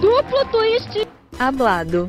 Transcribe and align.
Duplo 0.00 0.44
twist 0.50 1.08
hablado. 1.38 2.08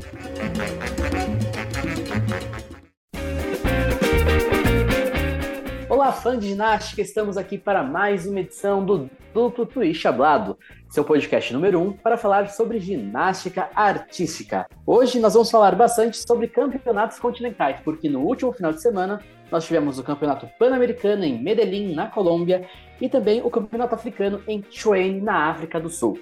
Olá, 5.88 6.12
fã 6.12 6.38
de 6.38 6.48
ginástica! 6.48 7.02
Estamos 7.02 7.36
aqui 7.36 7.58
para 7.58 7.82
mais 7.82 8.26
uma 8.26 8.40
edição 8.40 8.84
do 8.84 9.10
Duplo 9.34 9.66
Twist 9.66 10.06
Hablado, 10.06 10.56
seu 10.88 11.04
podcast 11.04 11.52
número 11.52 11.78
1 11.78 11.82
um, 11.82 11.92
para 11.92 12.16
falar 12.16 12.48
sobre 12.48 12.78
ginástica 12.78 13.70
artística. 13.74 14.66
Hoje 14.86 15.20
nós 15.20 15.34
vamos 15.34 15.50
falar 15.50 15.74
bastante 15.74 16.16
sobre 16.16 16.48
campeonatos 16.48 17.18
continentais, 17.18 17.80
porque 17.84 18.08
no 18.08 18.20
último 18.20 18.52
final 18.52 18.72
de 18.72 18.80
semana 18.80 19.20
nós 19.50 19.66
tivemos 19.66 19.98
o 19.98 20.02
Campeonato 20.02 20.48
Pan-Americano 20.58 21.24
em 21.24 21.40
Medellín, 21.40 21.94
na 21.94 22.06
Colômbia, 22.06 22.68
e 23.00 23.08
também 23.08 23.40
o 23.42 23.50
Campeonato 23.50 23.94
Africano 23.94 24.42
em 24.46 24.64
Chuan, 24.70 25.20
na 25.22 25.50
África 25.50 25.80
do 25.80 25.88
Sul. 25.88 26.18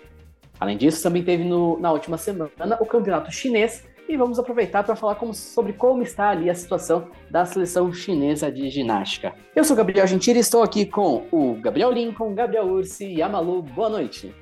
Além 0.61 0.77
disso, 0.77 1.03
também 1.03 1.23
teve 1.23 1.45
no, 1.45 1.79
na 1.79 1.93
última 1.93 2.17
semana 2.17 2.79
o 2.81 2.87
Campeonato 2.87 3.31
Chinês, 3.31 3.85
e 4.09 4.17
vamos 4.17 4.39
aproveitar 4.39 4.83
para 4.83 4.97
falar 4.97 5.17
como, 5.17 5.35
sobre 5.35 5.75
como 5.75 6.03
está 6.03 6.31
ali 6.31 6.49
a 6.49 6.55
situação 6.55 7.09
da 7.31 7.45
seleção 7.45 7.93
chinesa 7.93 8.51
de 8.51 8.71
ginástica. 8.71 9.35
Eu 9.55 9.63
sou 9.65 9.77
Gabriel 9.77 10.07
Gentili 10.07 10.39
e 10.39 10.41
estou 10.41 10.63
aqui 10.63 10.87
com 10.87 11.27
o 11.31 11.55
Gabriel 11.61 11.93
Lincoln, 11.93 12.35
Gabriel 12.35 12.65
Ursi 12.65 13.07
e 13.07 13.21
a 13.21 13.29
Malu. 13.29 13.61
Boa 13.61 13.91
noite. 13.91 14.35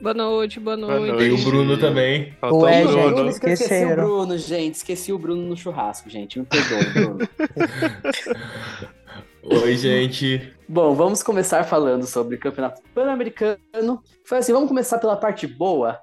Boa 0.00 0.14
noite, 0.14 0.58
boa 0.58 0.76
noite. 0.78 0.98
Boa 0.98 1.12
noite. 1.12 1.24
E 1.26 1.32
o 1.32 1.44
Bruno 1.44 1.78
também. 1.78 2.32
Faltou 2.40 2.62
Ué, 2.62 2.84
o 2.84 2.88
Bruno. 2.88 3.16
Gente, 3.16 3.30
esqueci 3.32 3.84
o 3.84 3.94
Bruno, 3.94 4.38
gente. 4.38 4.74
Esqueci 4.74 5.12
o 5.12 5.18
Bruno 5.18 5.42
no 5.42 5.56
churrasco, 5.56 6.08
gente. 6.08 6.38
Me 6.38 6.46
perdoe, 6.46 6.84
Bruno. 6.94 7.18
Oi, 9.62 9.76
gente. 9.76 10.54
Bom, 10.66 10.94
vamos 10.94 11.22
começar 11.22 11.64
falando 11.64 12.06
sobre 12.06 12.36
o 12.36 12.40
Campeonato 12.40 12.80
Pan-Americano. 12.94 14.02
Foi 14.24 14.38
assim, 14.38 14.54
vamos 14.54 14.68
começar 14.68 14.98
pela 14.98 15.16
parte 15.16 15.46
boa. 15.46 16.00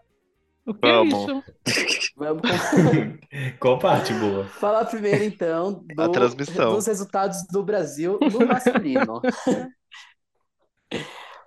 O 0.63 0.75
que 0.75 0.79
vamos. 0.81 1.13
é 1.13 1.17
isso? 1.17 1.44
Vamos 2.16 2.41
Qual 3.59 3.79
parte 3.79 4.13
boa? 4.13 4.45
Falar 4.45 4.85
primeiro, 4.85 5.23
então, 5.23 5.83
do, 5.95 6.03
a 6.03 6.09
transmissão. 6.09 6.75
dos 6.75 6.85
resultados 6.85 7.47
do 7.52 7.63
Brasil 7.63 8.19
no 8.22 8.45
masculino. 8.45 9.22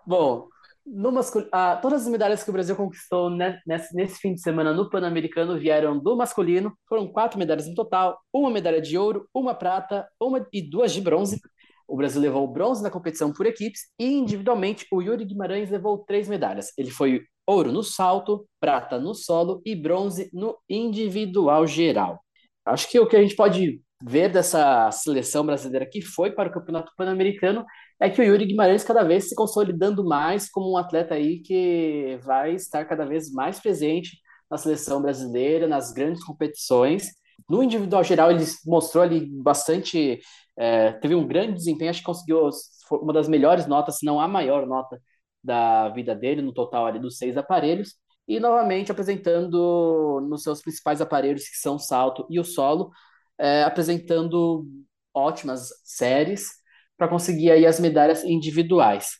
Bom, 0.04 0.49
no 0.92 1.12
ah, 1.52 1.76
todas 1.76 2.02
as 2.02 2.08
medalhas 2.08 2.42
que 2.42 2.50
o 2.50 2.52
Brasil 2.52 2.74
conquistou 2.74 3.30
nesse, 3.30 3.94
nesse 3.94 4.18
fim 4.20 4.34
de 4.34 4.40
semana 4.40 4.72
no 4.72 4.90
Pan-Americano 4.90 5.58
vieram 5.58 5.98
do 5.98 6.16
masculino. 6.16 6.76
Foram 6.88 7.06
quatro 7.06 7.38
medalhas 7.38 7.68
no 7.68 7.74
total: 7.74 8.18
uma 8.32 8.50
medalha 8.50 8.80
de 8.80 8.98
ouro, 8.98 9.28
uma 9.32 9.54
prata 9.54 10.08
uma 10.20 10.44
e 10.52 10.60
duas 10.60 10.92
de 10.92 11.00
bronze. 11.00 11.40
O 11.86 11.96
Brasil 11.96 12.20
levou 12.20 12.46
bronze 12.46 12.82
na 12.82 12.90
competição 12.90 13.32
por 13.32 13.46
equipes 13.46 13.82
e 13.98 14.12
individualmente 14.12 14.86
o 14.92 15.00
Yuri 15.00 15.24
Guimarães 15.24 15.70
levou 15.70 15.98
três 15.98 16.28
medalhas. 16.28 16.72
Ele 16.76 16.90
foi 16.90 17.22
ouro 17.46 17.72
no 17.72 17.82
salto, 17.82 18.46
prata 18.60 18.98
no 18.98 19.14
solo 19.14 19.60
e 19.64 19.74
bronze 19.74 20.28
no 20.32 20.56
individual 20.68 21.66
geral. 21.66 22.20
Acho 22.64 22.88
que 22.88 22.98
o 22.98 23.06
que 23.06 23.16
a 23.16 23.22
gente 23.22 23.34
pode 23.34 23.80
ver 24.02 24.30
dessa 24.30 24.90
seleção 24.92 25.44
brasileira 25.44 25.86
que 25.86 26.00
foi 26.00 26.30
para 26.30 26.48
o 26.48 26.52
Campeonato 26.52 26.92
Pan-Americano 26.96 27.64
é 28.00 28.08
que 28.08 28.20
o 28.20 28.24
Yuri 28.24 28.46
Guimarães 28.46 28.82
cada 28.82 29.04
vez 29.04 29.28
se 29.28 29.34
consolidando 29.34 30.02
mais 30.04 30.50
como 30.50 30.72
um 30.72 30.76
atleta 30.78 31.14
aí 31.14 31.40
que 31.40 32.18
vai 32.22 32.54
estar 32.54 32.84
cada 32.86 33.04
vez 33.04 33.30
mais 33.30 33.60
presente 33.60 34.18
na 34.50 34.56
seleção 34.56 35.02
brasileira, 35.02 35.68
nas 35.68 35.92
grandes 35.92 36.24
competições. 36.24 37.08
No 37.48 37.62
individual 37.62 38.02
geral, 38.02 38.30
ele 38.30 38.44
mostrou 38.66 39.04
ali 39.04 39.26
bastante, 39.42 40.18
é, 40.56 40.92
teve 40.94 41.14
um 41.14 41.26
grande 41.26 41.54
desempenho, 41.54 41.90
acho 41.90 42.00
que 42.00 42.06
conseguiu 42.06 42.48
uma 42.90 43.12
das 43.12 43.28
melhores 43.28 43.66
notas, 43.66 43.98
se 43.98 44.06
não 44.06 44.18
a 44.18 44.26
maior 44.26 44.66
nota 44.66 45.00
da 45.44 45.90
vida 45.90 46.14
dele, 46.14 46.42
no 46.42 46.52
total 46.54 46.86
ali 46.86 46.98
dos 46.98 47.18
seis 47.18 47.36
aparelhos, 47.36 47.94
e 48.26 48.40
novamente 48.40 48.90
apresentando 48.90 50.20
nos 50.28 50.42
seus 50.42 50.62
principais 50.62 51.00
aparelhos, 51.00 51.48
que 51.48 51.56
são 51.56 51.76
o 51.76 51.78
salto 51.78 52.26
e 52.30 52.40
o 52.40 52.44
solo, 52.44 52.90
é, 53.38 53.62
apresentando 53.62 54.66
ótimas 55.14 55.68
séries 55.84 56.59
para 57.00 57.08
conseguir 57.08 57.50
aí 57.50 57.64
as 57.64 57.80
medalhas 57.80 58.22
individuais. 58.24 59.12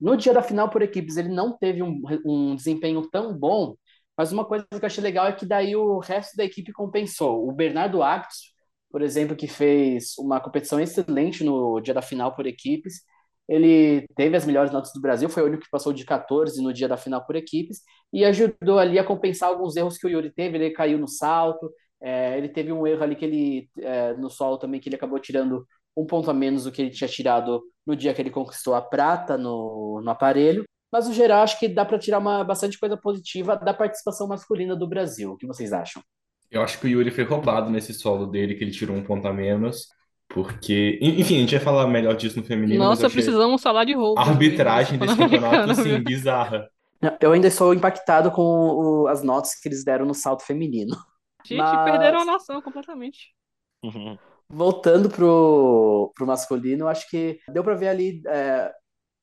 No 0.00 0.16
dia 0.16 0.32
da 0.34 0.42
final 0.42 0.68
por 0.68 0.82
equipes, 0.82 1.16
ele 1.16 1.28
não 1.28 1.56
teve 1.56 1.80
um, 1.80 2.02
um 2.26 2.56
desempenho 2.56 3.08
tão 3.08 3.32
bom, 3.38 3.76
mas 4.16 4.32
uma 4.32 4.44
coisa 4.44 4.66
que 4.68 4.74
eu 4.82 4.86
achei 4.86 5.02
legal 5.02 5.28
é 5.28 5.32
que 5.32 5.46
daí 5.46 5.76
o 5.76 6.00
resto 6.00 6.36
da 6.36 6.44
equipe 6.44 6.72
compensou. 6.72 7.48
O 7.48 7.52
Bernardo 7.52 8.02
Actos, 8.02 8.52
por 8.90 9.00
exemplo, 9.00 9.36
que 9.36 9.46
fez 9.46 10.18
uma 10.18 10.40
competição 10.40 10.80
excelente 10.80 11.44
no 11.44 11.80
dia 11.80 11.94
da 11.94 12.02
final 12.02 12.34
por 12.34 12.48
equipes, 12.48 13.02
ele 13.48 14.08
teve 14.16 14.36
as 14.36 14.44
melhores 14.44 14.72
notas 14.72 14.92
do 14.92 15.00
Brasil, 15.00 15.28
foi 15.28 15.44
o 15.44 15.46
único 15.46 15.62
que 15.62 15.70
passou 15.70 15.92
de 15.92 16.04
14 16.04 16.60
no 16.60 16.72
dia 16.72 16.88
da 16.88 16.96
final 16.96 17.24
por 17.24 17.36
equipes, 17.36 17.82
e 18.12 18.24
ajudou 18.24 18.80
ali 18.80 18.98
a 18.98 19.04
compensar 19.04 19.50
alguns 19.50 19.76
erros 19.76 19.98
que 19.98 20.06
o 20.06 20.10
Yuri 20.10 20.32
teve, 20.32 20.58
ele 20.58 20.70
caiu 20.70 20.98
no 20.98 21.06
salto, 21.06 21.70
é, 22.02 22.36
ele 22.36 22.48
teve 22.48 22.72
um 22.72 22.84
erro 22.88 23.04
ali 23.04 23.14
que 23.14 23.24
ele, 23.24 23.70
é, 23.78 24.14
no 24.14 24.28
solo 24.30 24.58
também, 24.58 24.80
que 24.80 24.88
ele 24.88 24.96
acabou 24.96 25.20
tirando 25.20 25.64
um 25.96 26.06
ponto 26.06 26.30
a 26.30 26.34
menos 26.34 26.64
do 26.64 26.72
que 26.72 26.82
ele 26.82 26.90
tinha 26.90 27.08
tirado 27.08 27.62
no 27.86 27.96
dia 27.96 28.14
que 28.14 28.22
ele 28.22 28.30
conquistou 28.30 28.74
a 28.74 28.82
prata 28.82 29.36
no, 29.36 30.00
no 30.02 30.10
aparelho, 30.10 30.64
mas 30.92 31.06
no 31.06 31.14
geral 31.14 31.42
acho 31.42 31.58
que 31.58 31.68
dá 31.68 31.84
para 31.84 31.98
tirar 31.98 32.18
uma, 32.18 32.42
bastante 32.44 32.78
coisa 32.78 32.96
positiva 32.96 33.56
da 33.56 33.74
participação 33.74 34.26
masculina 34.26 34.74
do 34.76 34.88
Brasil, 34.88 35.32
o 35.32 35.36
que 35.36 35.46
vocês 35.46 35.72
acham? 35.72 36.02
Eu 36.50 36.62
acho 36.62 36.80
que 36.80 36.86
o 36.86 36.88
Yuri 36.88 37.10
foi 37.10 37.24
roubado 37.24 37.70
nesse 37.70 37.94
solo 37.94 38.26
dele, 38.26 38.56
que 38.56 38.64
ele 38.64 38.72
tirou 38.72 38.96
um 38.96 39.04
ponto 39.04 39.26
a 39.28 39.32
menos. 39.32 39.86
Porque, 40.28 40.98
enfim, 41.02 41.36
a 41.36 41.40
gente 41.40 41.56
vai 41.56 41.64
falar 41.64 41.86
melhor 41.88 42.14
disso 42.14 42.38
no 42.38 42.44
feminino. 42.44 42.82
Nossa, 42.82 43.06
achei... 43.06 43.22
precisamos 43.22 43.62
falar 43.62 43.84
de 43.84 43.94
roupa. 43.94 44.20
A 44.20 44.28
arbitragem 44.28 44.98
desse 44.98 45.16
campeonato, 45.16 45.70
assim, 45.72 46.00
bizarra. 46.02 46.68
Eu 47.20 47.32
ainda 47.32 47.48
estou 47.48 47.74
impactado 47.74 48.30
com 48.30 48.42
o, 48.42 49.06
as 49.08 49.22
notas 49.22 49.54
que 49.54 49.68
eles 49.68 49.84
deram 49.84 50.04
no 50.04 50.14
salto 50.14 50.44
feminino. 50.44 50.96
Gente, 51.44 51.58
Mas... 51.58 51.84
perderam 51.84 52.20
a 52.20 52.24
noção 52.24 52.60
completamente. 52.60 53.34
Uhum. 53.82 54.18
Voltando 54.52 55.08
pro, 55.08 56.12
pro 56.14 56.26
masculino, 56.26 56.88
acho 56.88 57.08
que 57.08 57.38
deu 57.52 57.62
para 57.62 57.76
ver 57.76 57.88
ali, 57.88 58.20
é, 58.26 58.72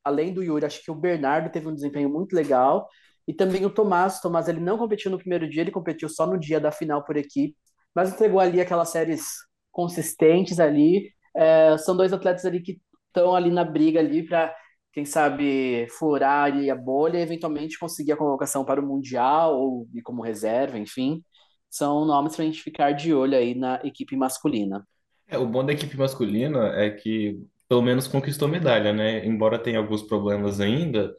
além 0.04 0.34
do 0.34 0.42
Yuri, 0.42 0.66
acho 0.66 0.82
que 0.82 0.90
o 0.90 0.96
Bernardo 0.96 1.52
teve 1.52 1.68
um 1.68 1.76
desempenho 1.76 2.10
muito 2.10 2.34
legal. 2.34 2.88
E 3.28 3.34
também 3.34 3.66
o 3.66 3.70
Tomás. 3.70 4.20
O 4.20 4.22
Tomás 4.22 4.48
ele 4.48 4.62
não 4.62 4.78
competiu 4.78 5.12
no 5.12 5.18
primeiro 5.18 5.50
dia, 5.50 5.62
ele 5.62 5.72
competiu 5.72 6.08
só 6.08 6.26
no 6.26 6.40
dia 6.40 6.60
da 6.60 6.72
final 6.72 7.04
por 7.04 7.18
equipe. 7.18 7.56
Mas 7.94 8.14
entregou 8.14 8.40
ali 8.40 8.62
aquelas 8.62 8.90
séries 8.90 9.26
consistentes 9.72 10.60
ali. 10.60 11.12
É, 11.36 11.78
são 11.78 11.96
dois 11.98 12.14
atletas 12.14 12.46
ali 12.46 12.62
que 12.62 12.80
estão 13.08 13.36
ali 13.36 13.52
na 13.52 13.64
briga 13.66 14.00
ali 14.00 14.26
para 14.26 14.56
quem 14.94 15.06
sabe 15.06 15.88
furar 16.00 16.46
ali 16.46 16.72
a 16.72 16.76
bolha 16.76 17.20
e 17.20 17.22
eventualmente 17.22 17.78
conseguir 17.78 18.14
a 18.14 18.18
convocação 18.18 18.66
para 18.66 18.82
o 18.82 18.86
mundial 18.86 19.56
ou 19.60 19.88
como 20.04 20.24
reserva, 20.24 20.80
enfim, 20.80 21.24
são 21.70 22.06
nomes 22.06 22.36
para 22.36 22.44
a 22.44 22.48
gente 22.48 22.64
ficar 22.64 22.94
de 22.94 23.14
olho 23.14 23.38
aí 23.38 23.54
na 23.54 23.80
equipe 23.84 24.16
masculina. 24.16 24.84
É, 25.28 25.38
o 25.38 25.46
bom 25.46 25.66
da 25.66 25.74
equipe 25.74 25.98
masculina 25.98 26.70
é 26.76 26.90
que 26.90 27.40
pelo 27.68 27.82
menos 27.82 28.08
conquistou 28.08 28.48
medalha, 28.48 28.94
né? 28.94 29.26
Embora 29.26 29.60
tenha 29.60 29.78
alguns 29.80 30.02
problemas 30.02 30.62
ainda, 30.62 31.14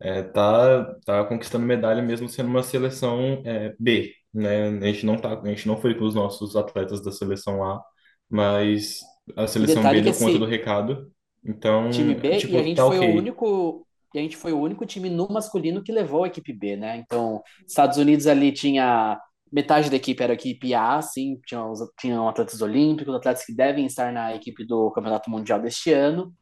é, 0.00 0.22
tá, 0.22 0.84
tá 1.04 1.24
conquistando 1.24 1.66
medalha 1.66 2.02
mesmo 2.02 2.28
sendo 2.28 2.48
uma 2.48 2.62
seleção 2.62 3.42
é, 3.44 3.74
B, 3.78 4.12
né? 4.32 4.68
A 4.68 4.86
gente 4.92 5.06
não 5.06 5.16
tá, 5.16 5.40
a 5.40 5.48
gente 5.48 5.68
não 5.68 5.76
foi 5.76 5.94
com 5.94 6.04
os 6.04 6.14
nossos 6.14 6.56
atletas 6.56 7.02
da 7.02 7.12
seleção 7.12 7.62
A 7.64 7.82
mas 8.28 9.00
a 9.36 9.46
seleção 9.46 9.82
B 9.82 10.00
deu 10.00 10.14
conta 10.14 10.38
do 10.38 10.44
recado. 10.46 11.10
Então, 11.44 11.90
time 11.90 12.14
B, 12.14 12.36
tipo, 12.38 12.54
e 12.54 12.56
a 12.56 12.62
gente 12.62 12.76
tá 12.76 12.86
foi 12.86 12.98
o 12.98 13.14
único 13.14 13.86
e 14.14 14.18
a 14.18 14.22
gente 14.22 14.36
foi 14.36 14.52
o 14.52 14.60
único 14.60 14.86
time 14.86 15.10
no 15.10 15.28
masculino 15.28 15.82
que 15.82 15.92
levou 15.92 16.24
a 16.24 16.28
equipe 16.28 16.52
B, 16.52 16.76
né? 16.76 16.96
Então, 16.96 17.42
Estados 17.66 17.98
Unidos 17.98 18.26
ali 18.26 18.52
tinha 18.52 19.20
metade 19.54 19.90
da 19.90 19.96
equipe 19.96 20.22
era 20.22 20.32
a 20.32 20.34
equipe 20.34 20.74
A, 20.74 21.00
sim, 21.00 21.40
tinham, 21.46 21.72
tinham 21.98 22.28
atletas 22.28 22.60
olímpicos, 22.60 23.14
atletas 23.14 23.44
que 23.44 23.54
devem 23.54 23.86
estar 23.86 24.12
na 24.12 24.34
equipe 24.34 24.66
do 24.66 24.90
Campeonato 24.90 25.30
Mundial 25.30 25.60
deste 25.60 25.92
ano. 25.92 26.34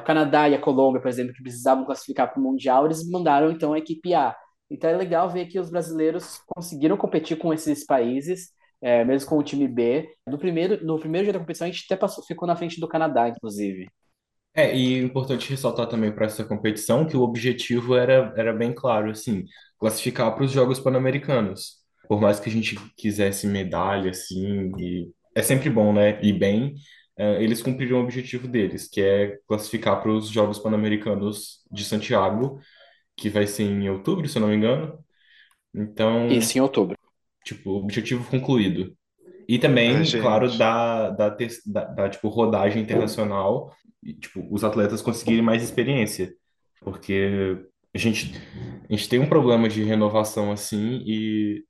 O 0.00 0.04
Canadá 0.04 0.48
e 0.48 0.54
a 0.54 0.60
Colômbia, 0.60 1.00
por 1.00 1.08
exemplo, 1.08 1.32
que 1.32 1.42
precisavam 1.42 1.84
classificar 1.86 2.30
para 2.30 2.40
o 2.40 2.42
Mundial, 2.42 2.84
eles 2.84 3.08
mandaram 3.08 3.50
então 3.50 3.72
a 3.72 3.78
equipe 3.78 4.12
A. 4.14 4.36
Então 4.70 4.90
é 4.90 4.96
legal 4.96 5.30
ver 5.30 5.46
que 5.46 5.58
os 5.60 5.70
brasileiros 5.70 6.40
conseguiram 6.46 6.96
competir 6.96 7.38
com 7.38 7.54
esses 7.54 7.86
países 7.86 8.50
é, 8.80 9.04
mesmo 9.04 9.28
com 9.28 9.38
o 9.38 9.42
time 9.42 9.66
B. 9.66 10.08
No 10.26 10.38
primeiro, 10.38 10.84
no 10.84 10.98
primeiro 10.98 11.24
dia 11.24 11.32
da 11.32 11.38
competição, 11.38 11.66
a 11.66 11.70
gente 11.70 11.84
até 11.86 11.96
passou, 11.96 12.24
ficou 12.24 12.46
na 12.46 12.56
frente 12.56 12.80
do 12.80 12.88
Canadá, 12.88 13.28
inclusive. 13.28 13.88
É, 14.54 14.74
e 14.74 14.94
é 14.94 15.02
importante 15.02 15.50
ressaltar 15.50 15.86
também 15.86 16.12
para 16.12 16.26
essa 16.26 16.44
competição 16.44 17.06
que 17.06 17.16
o 17.16 17.22
objetivo 17.22 17.94
era, 17.94 18.32
era 18.36 18.54
bem 18.54 18.74
claro, 18.74 19.10
assim, 19.10 19.44
classificar 19.78 20.34
para 20.34 20.44
os 20.44 20.50
Jogos 20.50 20.80
Pan-Americanos. 20.80 21.84
Por 22.08 22.20
mais 22.20 22.40
que 22.40 22.48
a 22.48 22.52
gente 22.52 22.76
quisesse 22.96 23.46
medalha, 23.46 24.10
assim, 24.10 24.72
e 24.78 25.10
é 25.34 25.42
sempre 25.42 25.68
bom, 25.70 25.92
né? 25.92 26.18
E 26.22 26.32
bem, 26.32 26.74
é, 27.16 27.42
eles 27.42 27.62
cumpriram 27.62 27.98
o 27.98 28.02
objetivo 28.02 28.46
deles, 28.46 28.88
que 28.88 29.00
é 29.00 29.38
classificar 29.46 30.00
para 30.00 30.12
os 30.12 30.28
Jogos 30.28 30.58
Pan-Americanos 30.58 31.62
de 31.70 31.84
Santiago, 31.84 32.60
que 33.16 33.30
vai 33.30 33.46
ser 33.46 33.64
em 33.64 33.88
outubro, 33.88 34.28
se 34.28 34.38
eu 34.38 34.42
não 34.42 34.48
me 34.48 34.56
engano. 34.56 34.98
Então, 35.74 36.28
Isso, 36.28 36.56
em 36.56 36.60
outubro. 36.60 36.96
Tipo, 37.44 37.70
objetivo 37.72 38.28
concluído. 38.28 38.96
E 39.48 39.58
também, 39.58 39.96
Ai, 39.96 40.20
claro, 40.20 40.56
da, 40.58 41.10
da, 41.10 41.28
da, 41.28 41.84
da, 41.84 42.08
tipo, 42.08 42.28
rodagem 42.28 42.82
internacional, 42.82 43.72
e, 44.02 44.14
tipo, 44.14 44.46
os 44.50 44.64
atletas 44.64 45.00
conseguirem 45.00 45.42
mais 45.42 45.62
experiência. 45.62 46.34
porque 46.80 47.58
a 47.94 47.98
gente, 47.98 48.32
a 48.88 48.92
gente 48.92 49.08
tem 49.08 49.18
um 49.18 49.28
problema 49.28 49.68
de 49.68 49.82
renovação 49.82 50.52
assim 50.52 51.02
e 51.06 51.64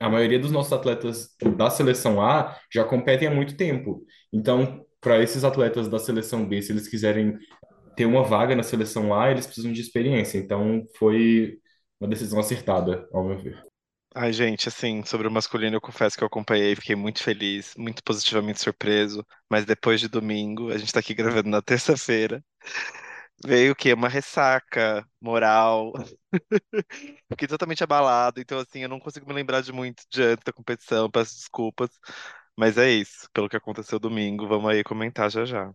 a 0.00 0.08
maioria 0.08 0.38
dos 0.38 0.50
nossos 0.50 0.72
atletas 0.72 1.34
da 1.56 1.70
seleção 1.70 2.20
A 2.20 2.56
já 2.72 2.84
competem 2.84 3.28
há 3.28 3.30
muito 3.30 3.56
tempo. 3.56 4.04
Então, 4.32 4.84
para 5.00 5.22
esses 5.22 5.44
atletas 5.44 5.88
da 5.88 5.98
seleção 5.98 6.46
B, 6.46 6.62
se 6.62 6.72
eles 6.72 6.88
quiserem 6.88 7.38
ter 7.96 8.06
uma 8.06 8.22
vaga 8.22 8.54
na 8.54 8.62
seleção 8.62 9.12
A, 9.14 9.30
eles 9.30 9.46
precisam 9.46 9.72
de 9.72 9.80
experiência. 9.80 10.38
Então, 10.38 10.84
foi 10.96 11.58
uma 12.00 12.08
decisão 12.08 12.38
acertada, 12.38 13.08
ao 13.12 13.24
meu 13.24 13.38
ver. 13.38 13.60
Ai, 14.14 14.32
gente, 14.32 14.68
assim, 14.68 15.04
sobre 15.04 15.28
o 15.28 15.30
masculino, 15.30 15.76
eu 15.76 15.80
confesso 15.80 16.16
que 16.16 16.24
eu 16.24 16.26
acompanhei, 16.26 16.74
fiquei 16.74 16.96
muito 16.96 17.22
feliz, 17.22 17.74
muito 17.76 18.02
positivamente 18.02 18.60
surpreso. 18.60 19.24
Mas 19.50 19.64
depois 19.64 20.00
de 20.00 20.08
domingo, 20.08 20.70
a 20.70 20.78
gente 20.78 20.92
tá 20.92 21.00
aqui 21.00 21.14
gravando 21.14 21.48
na 21.48 21.62
terça-feira. 21.62 22.42
Veio 23.44 23.72
o 23.72 23.76
quê? 23.76 23.92
Uma 23.94 24.08
ressaca 24.08 25.06
moral. 25.20 25.92
Fiquei 27.30 27.48
totalmente 27.48 27.82
abalado. 27.84 28.40
Então, 28.40 28.58
assim, 28.58 28.80
eu 28.82 28.88
não 28.88 28.98
consigo 29.00 29.26
me 29.26 29.34
lembrar 29.34 29.60
de 29.62 29.72
muito 29.72 30.02
diante 30.10 30.42
da 30.44 30.52
competição, 30.52 31.10
peço 31.10 31.34
desculpas. 31.36 31.90
Mas 32.56 32.78
é 32.78 32.90
isso, 32.90 33.28
pelo 33.32 33.48
que 33.48 33.56
aconteceu 33.56 33.98
domingo, 33.98 34.48
vamos 34.48 34.70
aí 34.70 34.82
comentar 34.84 35.30
já 35.30 35.44
já. 35.44 35.72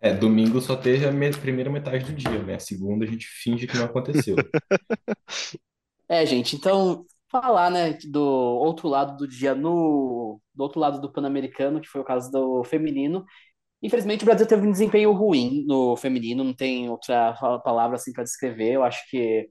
É, 0.00 0.12
domingo 0.14 0.60
só 0.60 0.76
teve 0.76 1.06
a 1.06 1.12
me- 1.12 1.30
primeira 1.32 1.70
metade 1.70 2.04
do 2.04 2.12
dia, 2.14 2.42
né? 2.42 2.54
A 2.54 2.60
segunda 2.60 3.04
a 3.04 3.08
gente 3.08 3.26
finge 3.26 3.66
que 3.66 3.76
não 3.76 3.84
aconteceu. 3.84 4.48
É, 6.08 6.24
gente, 6.24 6.56
então 6.56 7.04
falar, 7.30 7.70
né, 7.70 7.92
do 8.10 8.20
outro 8.22 8.88
lado 8.88 9.16
do 9.16 9.28
dia 9.28 9.54
no 9.54 10.40
do 10.54 10.62
outro 10.62 10.80
lado 10.80 11.00
do 11.00 11.12
Pan-Americano, 11.12 11.80
que 11.80 11.86
foi 11.88 12.00
o 12.00 12.04
caso 12.04 12.30
do 12.32 12.64
feminino. 12.64 13.24
Infelizmente, 13.82 14.22
o 14.22 14.26
Brasil 14.26 14.46
teve 14.46 14.66
um 14.66 14.72
desempenho 14.72 15.12
ruim 15.12 15.64
no 15.66 15.96
feminino, 15.96 16.42
não 16.42 16.54
tem 16.54 16.88
outra 16.90 17.32
palavra 17.64 17.96
assim 17.96 18.12
para 18.12 18.24
descrever. 18.24 18.72
Eu 18.72 18.82
acho 18.82 19.08
que 19.10 19.48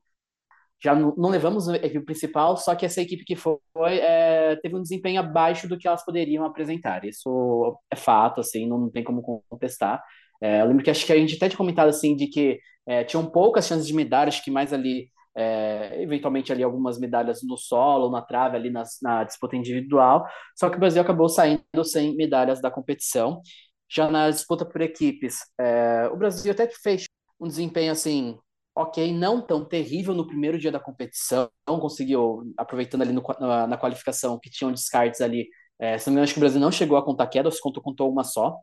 já 0.83 0.93
não, 0.93 1.29
levamos 1.29 1.67
a 1.67 1.75
equipe 1.77 2.05
principal, 2.05 2.55
só 2.57 2.75
que 2.75 2.85
essa 2.85 3.01
equipe 3.01 3.25
que 3.25 3.35
foi 3.35 3.57
é, 3.99 4.55
teve 4.57 4.75
um 4.75 4.81
desempenho 4.81 5.19
abaixo 5.19 5.67
do 5.67 5.77
que 5.77 5.87
elas 5.87 6.05
poderiam 6.05 6.45
apresentar. 6.45 7.03
Isso 7.05 7.79
é 7.91 7.95
fato, 7.95 8.41
assim, 8.41 8.67
não 8.67 8.89
tem 8.89 9.03
como 9.03 9.21
contestar. 9.49 10.03
É, 10.41 10.61
eu 10.61 10.67
lembro 10.67 10.83
que 10.83 10.91
acho 10.91 11.05
que 11.05 11.13
a 11.13 11.17
gente 11.17 11.35
até 11.35 11.49
tinha 11.49 11.57
comentado 11.57 11.89
assim 11.89 12.15
de 12.15 12.27
que 12.27 12.59
é, 12.85 13.03
tinham 13.03 13.25
poucas 13.25 13.65
chances 13.67 13.87
de 13.87 13.93
medalha, 13.93 14.29
acho 14.29 14.43
que 14.43 14.51
mais 14.51 14.71
ali, 14.71 15.09
é, 15.35 16.01
eventualmente 16.01 16.51
ali 16.51 16.63
algumas 16.63 16.99
medalhas 16.99 17.41
no 17.43 17.57
solo, 17.57 18.11
na 18.11 18.21
trave, 18.21 18.55
ali 18.55 18.69
nas, 18.69 18.99
na 19.01 19.23
disputa 19.23 19.55
individual. 19.55 20.27
Só 20.55 20.69
que 20.69 20.77
o 20.77 20.79
Brasil 20.79 21.01
acabou 21.01 21.27
saindo 21.27 21.83
sem 21.83 22.15
medalhas 22.15 22.61
da 22.61 22.69
competição. 22.69 23.41
Já 23.89 24.09
na 24.09 24.29
disputa 24.29 24.65
por 24.65 24.81
equipes, 24.81 25.39
é, 25.59 26.07
o 26.11 26.17
Brasil 26.17 26.51
até 26.51 26.67
fez 26.67 27.05
um 27.39 27.47
desempenho 27.47 27.91
assim 27.91 28.37
ok, 28.77 29.11
não 29.11 29.41
tão 29.41 29.65
terrível 29.65 30.13
no 30.13 30.27
primeiro 30.27 30.59
dia 30.59 30.71
da 30.71 30.79
competição, 30.79 31.49
conseguiu, 31.65 32.43
aproveitando 32.57 33.01
ali 33.01 33.11
no, 33.11 33.23
na, 33.39 33.65
na, 33.67 33.77
qualificação, 33.77 34.39
que 34.39 34.51
tinham 34.51 34.71
descartes 34.71 35.19
ali, 35.19 35.49
é, 35.79 35.97
se 35.97 36.07
não 36.07 36.13
me 36.13 36.15
engano, 36.17 36.23
acho 36.25 36.33
que 36.33 36.39
o 36.39 36.41
Brasil 36.41 36.59
não 36.61 36.71
chegou 36.71 36.95
a 36.97 37.03
contar 37.03 37.27
queda, 37.27 37.49
se 37.49 37.59
contou, 37.61 37.81
contou 37.81 38.11
uma 38.11 38.23
só, 38.23 38.55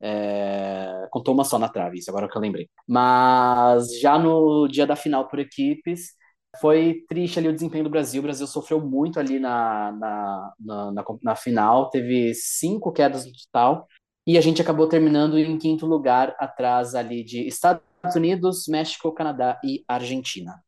é, 0.00 1.06
contou 1.10 1.34
uma 1.34 1.44
só 1.44 1.58
na 1.58 1.68
trave, 1.68 1.98
isso 1.98 2.10
agora 2.10 2.28
que 2.28 2.36
eu 2.36 2.42
lembrei. 2.42 2.68
Mas 2.86 4.00
já 4.00 4.18
no 4.18 4.66
dia 4.68 4.86
da 4.86 4.96
final 4.96 5.28
por 5.28 5.38
equipes, 5.38 6.14
foi 6.60 7.04
triste 7.08 7.38
ali 7.38 7.48
o 7.48 7.52
desempenho 7.52 7.84
do 7.84 7.90
Brasil. 7.90 8.20
O 8.20 8.24
Brasil 8.24 8.46
sofreu 8.46 8.80
muito 8.80 9.18
ali 9.20 9.38
na, 9.38 9.92
na, 9.92 10.54
na, 10.60 10.92
na, 10.92 11.04
na 11.22 11.36
final, 11.36 11.90
teve 11.90 12.34
cinco 12.34 12.92
quedas 12.92 13.24
no 13.24 13.32
total, 13.32 13.86
e 14.26 14.38
a 14.38 14.40
gente 14.40 14.62
acabou 14.62 14.88
terminando 14.88 15.38
em 15.38 15.58
quinto 15.58 15.86
lugar, 15.86 16.34
atrás 16.38 16.94
ali 16.94 17.24
de 17.24 17.46
Estados 17.46 17.82
Unidos, 18.14 18.66
México, 18.68 19.12
Canadá 19.12 19.60
e 19.64 19.84
Argentina. 19.86 20.62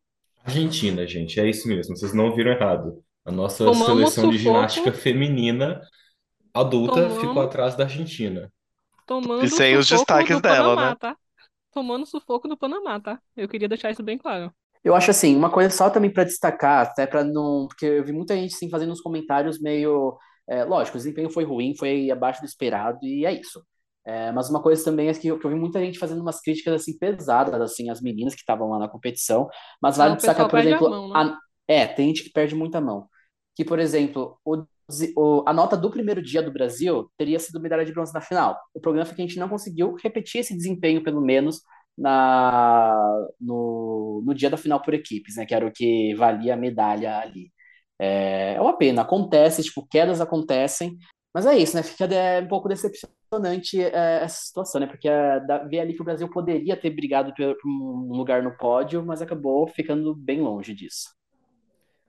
Argentina, 0.44 1.06
gente, 1.06 1.40
é 1.40 1.48
isso 1.48 1.66
mesmo, 1.68 1.96
vocês 1.96 2.12
não 2.12 2.34
viram 2.34 2.52
errado. 2.52 3.02
A 3.24 3.32
nossa 3.32 3.64
Tomamos 3.64 3.86
seleção 3.86 4.30
de 4.30 4.38
ginástica 4.38 4.92
feminina 4.92 5.80
adulta 6.52 7.02
Tomamos... 7.02 7.20
ficou 7.20 7.42
atrás 7.42 7.74
da 7.74 7.84
Argentina. 7.84 8.52
Tomando 9.06 9.44
e 9.44 9.48
sem 9.48 9.76
os 9.76 9.88
destaques 9.88 10.40
dela, 10.40 10.74
Panamá, 10.74 10.90
né? 10.90 10.96
Tá? 10.98 11.16
Tomando 11.72 12.06
sufoco 12.06 12.46
do 12.46 12.56
Panamá, 12.56 13.00
tá? 13.00 13.18
Eu 13.36 13.48
queria 13.48 13.68
deixar 13.68 13.90
isso 13.90 14.02
bem 14.02 14.16
claro. 14.16 14.52
Eu 14.82 14.94
acho 14.94 15.10
assim, 15.10 15.34
uma 15.34 15.50
coisa 15.50 15.70
só 15.70 15.90
também 15.90 16.10
para 16.10 16.24
destacar, 16.24 16.86
até 16.86 17.06
para 17.06 17.24
não. 17.24 17.66
Porque 17.66 17.86
eu 17.86 18.04
vi 18.04 18.12
muita 18.12 18.36
gente 18.36 18.54
assim, 18.54 18.70
fazendo 18.70 18.92
uns 18.92 19.00
comentários 19.00 19.58
meio. 19.58 20.16
É, 20.48 20.64
lógico, 20.64 20.96
o 20.96 21.00
desempenho 21.00 21.30
foi 21.30 21.44
ruim, 21.44 21.74
foi 21.76 22.10
abaixo 22.10 22.40
do 22.40 22.46
esperado, 22.46 22.98
e 23.02 23.24
é 23.24 23.32
isso. 23.32 23.62
É, 24.06 24.30
mas 24.32 24.50
uma 24.50 24.62
coisa 24.62 24.84
também 24.84 25.08
é 25.08 25.14
que 25.14 25.28
eu, 25.28 25.38
que 25.38 25.46
eu, 25.46 25.50
vi 25.50 25.56
muita 25.56 25.80
gente 25.80 25.98
fazendo 25.98 26.20
umas 26.20 26.40
críticas 26.40 26.74
assim 26.74 26.98
pesadas, 26.98 27.58
assim, 27.60 27.88
as 27.88 28.02
meninas 28.02 28.34
que 28.34 28.40
estavam 28.40 28.68
lá 28.68 28.78
na 28.78 28.88
competição. 28.88 29.48
Mas 29.80 29.96
vale 29.96 30.16
destacar, 30.16 30.48
por 30.48 30.58
exemplo. 30.58 30.86
A 30.86 30.90
mão, 30.90 31.08
né? 31.08 31.14
a, 31.16 31.38
é, 31.66 31.86
tem 31.86 32.08
gente 32.08 32.24
que 32.24 32.30
perde 32.30 32.54
muita 32.54 32.80
mão. 32.80 33.08
Que, 33.56 33.64
por 33.64 33.78
exemplo, 33.78 34.38
o, 34.44 34.62
o, 35.16 35.44
a 35.46 35.52
nota 35.54 35.76
do 35.76 35.90
primeiro 35.90 36.20
dia 36.22 36.42
do 36.42 36.52
Brasil 36.52 37.10
teria 37.16 37.38
sido 37.38 37.60
medalha 37.60 37.84
de 37.84 37.92
bronze 37.92 38.12
na 38.12 38.20
final. 38.20 38.58
O 38.74 38.80
problema 38.80 39.06
foi 39.06 39.14
que 39.14 39.22
a 39.22 39.26
gente 39.26 39.38
não 39.38 39.48
conseguiu 39.48 39.94
repetir 40.02 40.40
esse 40.42 40.54
desempenho, 40.54 41.02
pelo 41.02 41.22
menos, 41.22 41.62
na, 41.96 42.94
no, 43.40 44.22
no 44.26 44.34
dia 44.34 44.50
da 44.50 44.56
final 44.58 44.82
por 44.82 44.92
equipes, 44.92 45.36
né? 45.36 45.46
Que 45.46 45.54
era 45.54 45.66
o 45.66 45.72
que 45.72 46.14
valia 46.14 46.54
a 46.54 46.56
medalha 46.58 47.18
ali. 47.20 47.53
É, 47.98 48.54
é 48.54 48.60
uma 48.60 48.76
pena, 48.76 49.02
acontece, 49.02 49.62
tipo, 49.62 49.86
quedas 49.86 50.20
acontecem, 50.20 50.98
mas 51.34 51.46
é 51.46 51.56
isso, 51.58 51.76
né? 51.76 51.82
Fica 51.82 52.04
é, 52.06 52.40
um 52.40 52.46
pouco 52.46 52.68
decepcionante 52.68 53.82
é, 53.82 54.22
essa 54.22 54.46
situação, 54.46 54.80
né? 54.80 54.86
Porque 54.86 55.08
é, 55.08 55.40
ver 55.68 55.80
ali 55.80 55.92
que 55.92 56.00
o 56.00 56.04
Brasil 56.04 56.28
poderia 56.30 56.76
ter 56.76 56.90
brigado 56.90 57.34
por, 57.34 57.56
por 57.56 57.68
um 57.68 58.16
lugar 58.16 58.42
no 58.42 58.56
pódio, 58.56 59.04
mas 59.04 59.20
acabou 59.20 59.66
ficando 59.66 60.14
bem 60.14 60.40
longe 60.40 60.72
disso. 60.72 61.08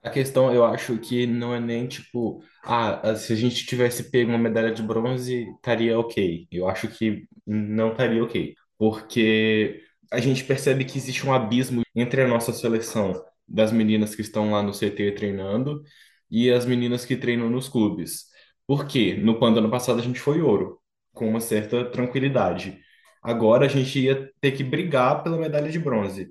A 0.00 0.10
questão, 0.10 0.54
eu 0.54 0.64
acho 0.64 0.96
que 0.98 1.26
não 1.26 1.52
é 1.52 1.58
nem 1.58 1.88
tipo, 1.88 2.40
ah, 2.62 3.16
se 3.16 3.32
a 3.32 3.36
gente 3.36 3.66
tivesse 3.66 4.08
pego 4.08 4.30
uma 4.30 4.38
medalha 4.38 4.70
de 4.70 4.80
bronze, 4.80 5.50
estaria 5.56 5.98
ok. 5.98 6.46
Eu 6.52 6.68
acho 6.68 6.86
que 6.86 7.26
não 7.44 7.90
estaria 7.90 8.22
ok. 8.22 8.54
Porque 8.78 9.82
a 10.12 10.20
gente 10.20 10.44
percebe 10.44 10.84
que 10.84 10.96
existe 10.96 11.26
um 11.26 11.34
abismo 11.34 11.82
entre 11.92 12.22
a 12.22 12.28
nossa 12.28 12.52
seleção 12.52 13.20
das 13.48 13.72
meninas 13.72 14.14
que 14.14 14.22
estão 14.22 14.52
lá 14.52 14.62
no 14.62 14.72
CT 14.72 15.12
treinando 15.12 15.82
e 16.30 16.50
as 16.50 16.66
meninas 16.66 17.04
que 17.04 17.16
treinam 17.16 17.48
nos 17.50 17.68
clubes. 17.68 18.26
Porque 18.66 19.14
no 19.14 19.38
PAN 19.38 19.52
do 19.52 19.58
ano 19.60 19.70
passado 19.70 20.00
a 20.00 20.02
gente 20.02 20.20
foi 20.20 20.40
ouro, 20.40 20.80
com 21.12 21.28
uma 21.28 21.40
certa 21.40 21.84
tranquilidade. 21.90 22.80
Agora 23.22 23.66
a 23.66 23.68
gente 23.68 23.98
ia 24.00 24.30
ter 24.40 24.52
que 24.52 24.64
brigar 24.64 25.22
pela 25.22 25.38
medalha 25.38 25.70
de 25.70 25.78
bronze. 25.78 26.28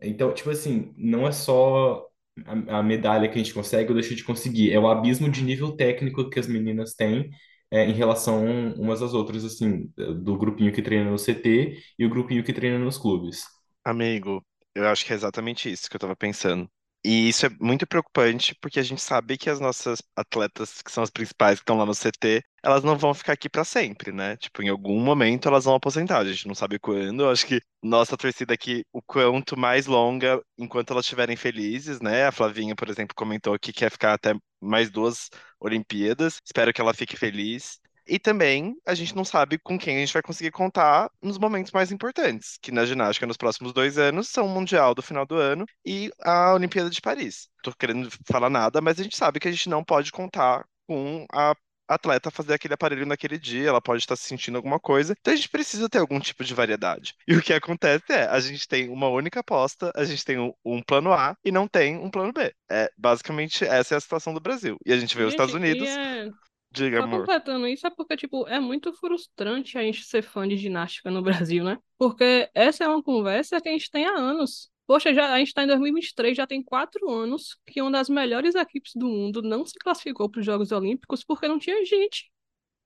Então, 0.00 0.32
tipo 0.34 0.50
assim, 0.50 0.92
não 0.96 1.26
é 1.26 1.32
só 1.32 2.06
a, 2.46 2.78
a 2.78 2.82
medalha 2.82 3.28
que 3.28 3.34
a 3.34 3.38
gente 3.42 3.54
consegue 3.54 3.90
ou 3.90 3.94
deixa 3.94 4.14
de 4.14 4.24
conseguir, 4.24 4.72
é 4.72 4.78
o 4.78 4.88
abismo 4.88 5.30
de 5.30 5.42
nível 5.42 5.72
técnico 5.76 6.28
que 6.30 6.40
as 6.40 6.46
meninas 6.46 6.94
têm 6.94 7.30
é, 7.70 7.86
em 7.86 7.92
relação 7.92 8.44
umas 8.74 9.00
às 9.02 9.14
outras, 9.14 9.44
assim, 9.44 9.90
do 9.96 10.36
grupinho 10.36 10.72
que 10.72 10.82
treina 10.82 11.10
no 11.10 11.18
CT 11.18 11.78
e 11.98 12.04
o 12.04 12.10
grupinho 12.10 12.44
que 12.44 12.52
treina 12.52 12.78
nos 12.78 12.98
clubes. 12.98 13.44
Amigo, 13.84 14.44
eu 14.74 14.88
acho 14.88 15.04
que 15.04 15.12
é 15.12 15.16
exatamente 15.16 15.70
isso 15.70 15.88
que 15.88 15.96
eu 15.96 16.00
tava 16.00 16.16
pensando. 16.16 16.68
E 17.04 17.28
isso 17.28 17.46
é 17.46 17.48
muito 17.60 17.84
preocupante 17.86 18.54
porque 18.60 18.78
a 18.78 18.82
gente 18.82 19.02
sabe 19.02 19.36
que 19.36 19.50
as 19.50 19.58
nossas 19.58 20.00
atletas, 20.16 20.80
que 20.82 20.92
são 20.92 21.02
as 21.02 21.10
principais 21.10 21.58
que 21.58 21.62
estão 21.62 21.76
lá 21.76 21.84
no 21.84 21.94
CT, 21.94 22.42
elas 22.62 22.84
não 22.84 22.96
vão 22.96 23.12
ficar 23.12 23.32
aqui 23.32 23.48
para 23.50 23.64
sempre, 23.64 24.12
né? 24.12 24.36
Tipo, 24.36 24.62
em 24.62 24.68
algum 24.68 25.00
momento 25.02 25.48
elas 25.48 25.64
vão 25.64 25.74
aposentar, 25.74 26.18
a 26.20 26.24
gente 26.24 26.46
não 26.46 26.54
sabe 26.54 26.78
quando. 26.78 27.24
Eu 27.24 27.30
acho 27.30 27.44
que 27.46 27.60
nossa 27.82 28.16
torcida 28.16 28.54
aqui, 28.54 28.84
o 28.92 29.02
quanto 29.02 29.58
mais 29.58 29.86
longa, 29.86 30.40
enquanto 30.56 30.92
elas 30.92 31.04
estiverem 31.04 31.36
felizes, 31.36 32.00
né? 32.00 32.26
A 32.26 32.32
Flavinha, 32.32 32.76
por 32.76 32.88
exemplo, 32.88 33.14
comentou 33.16 33.58
que 33.58 33.72
quer 33.72 33.90
ficar 33.90 34.14
até 34.14 34.32
mais 34.60 34.88
duas 34.90 35.28
Olimpíadas. 35.58 36.40
Espero 36.46 36.72
que 36.72 36.80
ela 36.80 36.94
fique 36.94 37.16
feliz. 37.16 37.80
E 38.06 38.18
também 38.18 38.74
a 38.84 38.94
gente 38.94 39.14
não 39.14 39.24
sabe 39.24 39.58
com 39.58 39.78
quem 39.78 39.96
a 39.96 40.00
gente 40.00 40.12
vai 40.12 40.22
conseguir 40.22 40.50
contar 40.50 41.10
nos 41.22 41.38
momentos 41.38 41.72
mais 41.72 41.92
importantes, 41.92 42.58
que 42.60 42.72
na 42.72 42.84
ginástica 42.84 43.26
nos 43.26 43.36
próximos 43.36 43.72
dois 43.72 43.98
anos 43.98 44.28
são 44.28 44.46
o 44.46 44.48
Mundial 44.48 44.94
do 44.94 45.02
final 45.02 45.26
do 45.26 45.36
ano 45.36 45.64
e 45.84 46.10
a 46.20 46.54
Olimpíada 46.54 46.90
de 46.90 47.00
Paris. 47.00 47.48
Tô 47.62 47.72
querendo 47.72 48.08
falar 48.26 48.50
nada, 48.50 48.80
mas 48.80 48.98
a 48.98 49.02
gente 49.02 49.16
sabe 49.16 49.40
que 49.40 49.48
a 49.48 49.52
gente 49.52 49.68
não 49.68 49.84
pode 49.84 50.10
contar 50.12 50.64
com 50.86 51.26
a 51.32 51.54
atleta 51.88 52.30
fazer 52.30 52.54
aquele 52.54 52.74
aparelho 52.74 53.06
naquele 53.06 53.38
dia, 53.38 53.68
ela 53.68 53.80
pode 53.80 54.02
estar 54.02 54.16
sentindo 54.16 54.56
alguma 54.56 54.80
coisa, 54.80 55.14
então 55.18 55.32
a 55.32 55.36
gente 55.36 55.48
precisa 55.48 55.88
ter 55.88 55.98
algum 55.98 56.18
tipo 56.20 56.44
de 56.44 56.54
variedade. 56.54 57.14
E 57.32 57.34
o 57.34 57.42
que 57.42 57.52
acontece 57.52 58.04
é, 58.10 58.26
a 58.26 58.38
gente 58.40 58.68
tem 58.68 58.90
uma 58.90 59.08
única 59.08 59.40
aposta, 59.40 59.90
a 59.94 60.04
gente 60.04 60.24
tem 60.24 60.38
um, 60.38 60.52
um 60.64 60.82
plano 60.82 61.12
A 61.12 61.34
e 61.44 61.50
não 61.50 61.66
tem 61.66 61.96
um 61.96 62.10
plano 62.10 62.32
B. 62.32 62.52
É, 62.70 62.90
basicamente, 62.96 63.64
essa 63.64 63.94
é 63.94 63.96
a 63.96 64.00
situação 64.00 64.34
do 64.34 64.40
Brasil. 64.40 64.76
E 64.84 64.92
a 64.92 64.98
gente 64.98 65.16
vê 65.16 65.22
os 65.22 65.32
Estados 65.32 65.54
Unidos 65.54 65.88
é... 65.88 66.28
Diga, 66.72 66.98
Só 66.98 67.04
amor. 67.04 67.20
completando 67.20 67.66
isso, 67.66 67.86
é 67.86 67.90
porque, 67.90 68.16
tipo, 68.16 68.48
é 68.48 68.58
muito 68.58 68.94
frustrante 68.94 69.76
a 69.76 69.82
gente 69.82 70.04
ser 70.04 70.22
fã 70.22 70.48
de 70.48 70.56
ginástica 70.56 71.10
no 71.10 71.20
Brasil, 71.50 71.62
né? 71.62 71.78
Porque 71.98 72.48
essa 72.54 72.84
é 72.84 72.88
uma 72.88 73.02
conversa 73.02 73.60
que 73.60 73.68
a 73.68 73.72
gente 73.72 73.90
tem 73.90 74.06
há 74.06 74.14
anos. 74.14 74.70
Poxa, 74.86 75.12
já, 75.12 75.32
a 75.32 75.38
gente 75.38 75.48
está 75.48 75.64
em 75.64 75.66
2023, 75.66 76.34
já 76.36 76.46
tem 76.46 76.62
quatro 76.62 77.10
anos 77.10 77.58
que 77.66 77.80
uma 77.82 77.90
das 77.90 78.08
melhores 78.08 78.54
equipes 78.54 78.92
do 78.94 79.06
mundo 79.06 79.42
não 79.42 79.66
se 79.66 79.78
classificou 79.78 80.30
para 80.30 80.40
os 80.40 80.46
Jogos 80.46 80.72
Olímpicos 80.72 81.22
porque 81.22 81.46
não 81.46 81.58
tinha 81.58 81.84
gente. 81.84 82.32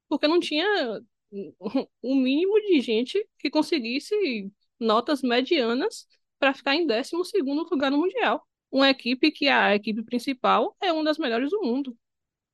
Porque 0.09 0.27
não 0.27 0.41
tinha 0.41 0.67
o 1.61 1.89
um 2.03 2.17
mínimo 2.17 2.61
de 2.61 2.81
gente 2.81 3.25
que 3.39 3.51
conseguisse 3.51 4.51
notas 4.81 5.23
medianas 5.23 6.07
para 6.39 6.53
ficar 6.53 6.75
em 6.75 6.87
12 6.87 7.13
lugar 7.71 7.91
no 7.91 7.99
Mundial. 7.99 8.45
Uma 8.71 8.91
equipe 8.91 9.31
que 9.31 9.49
a 9.49 9.75
equipe 9.77 10.03
principal 10.03 10.77
é 10.83 10.93
uma 10.93 11.05
das 11.05 11.19
melhores 11.19 11.51
do 11.51 11.63
mundo. 11.63 11.97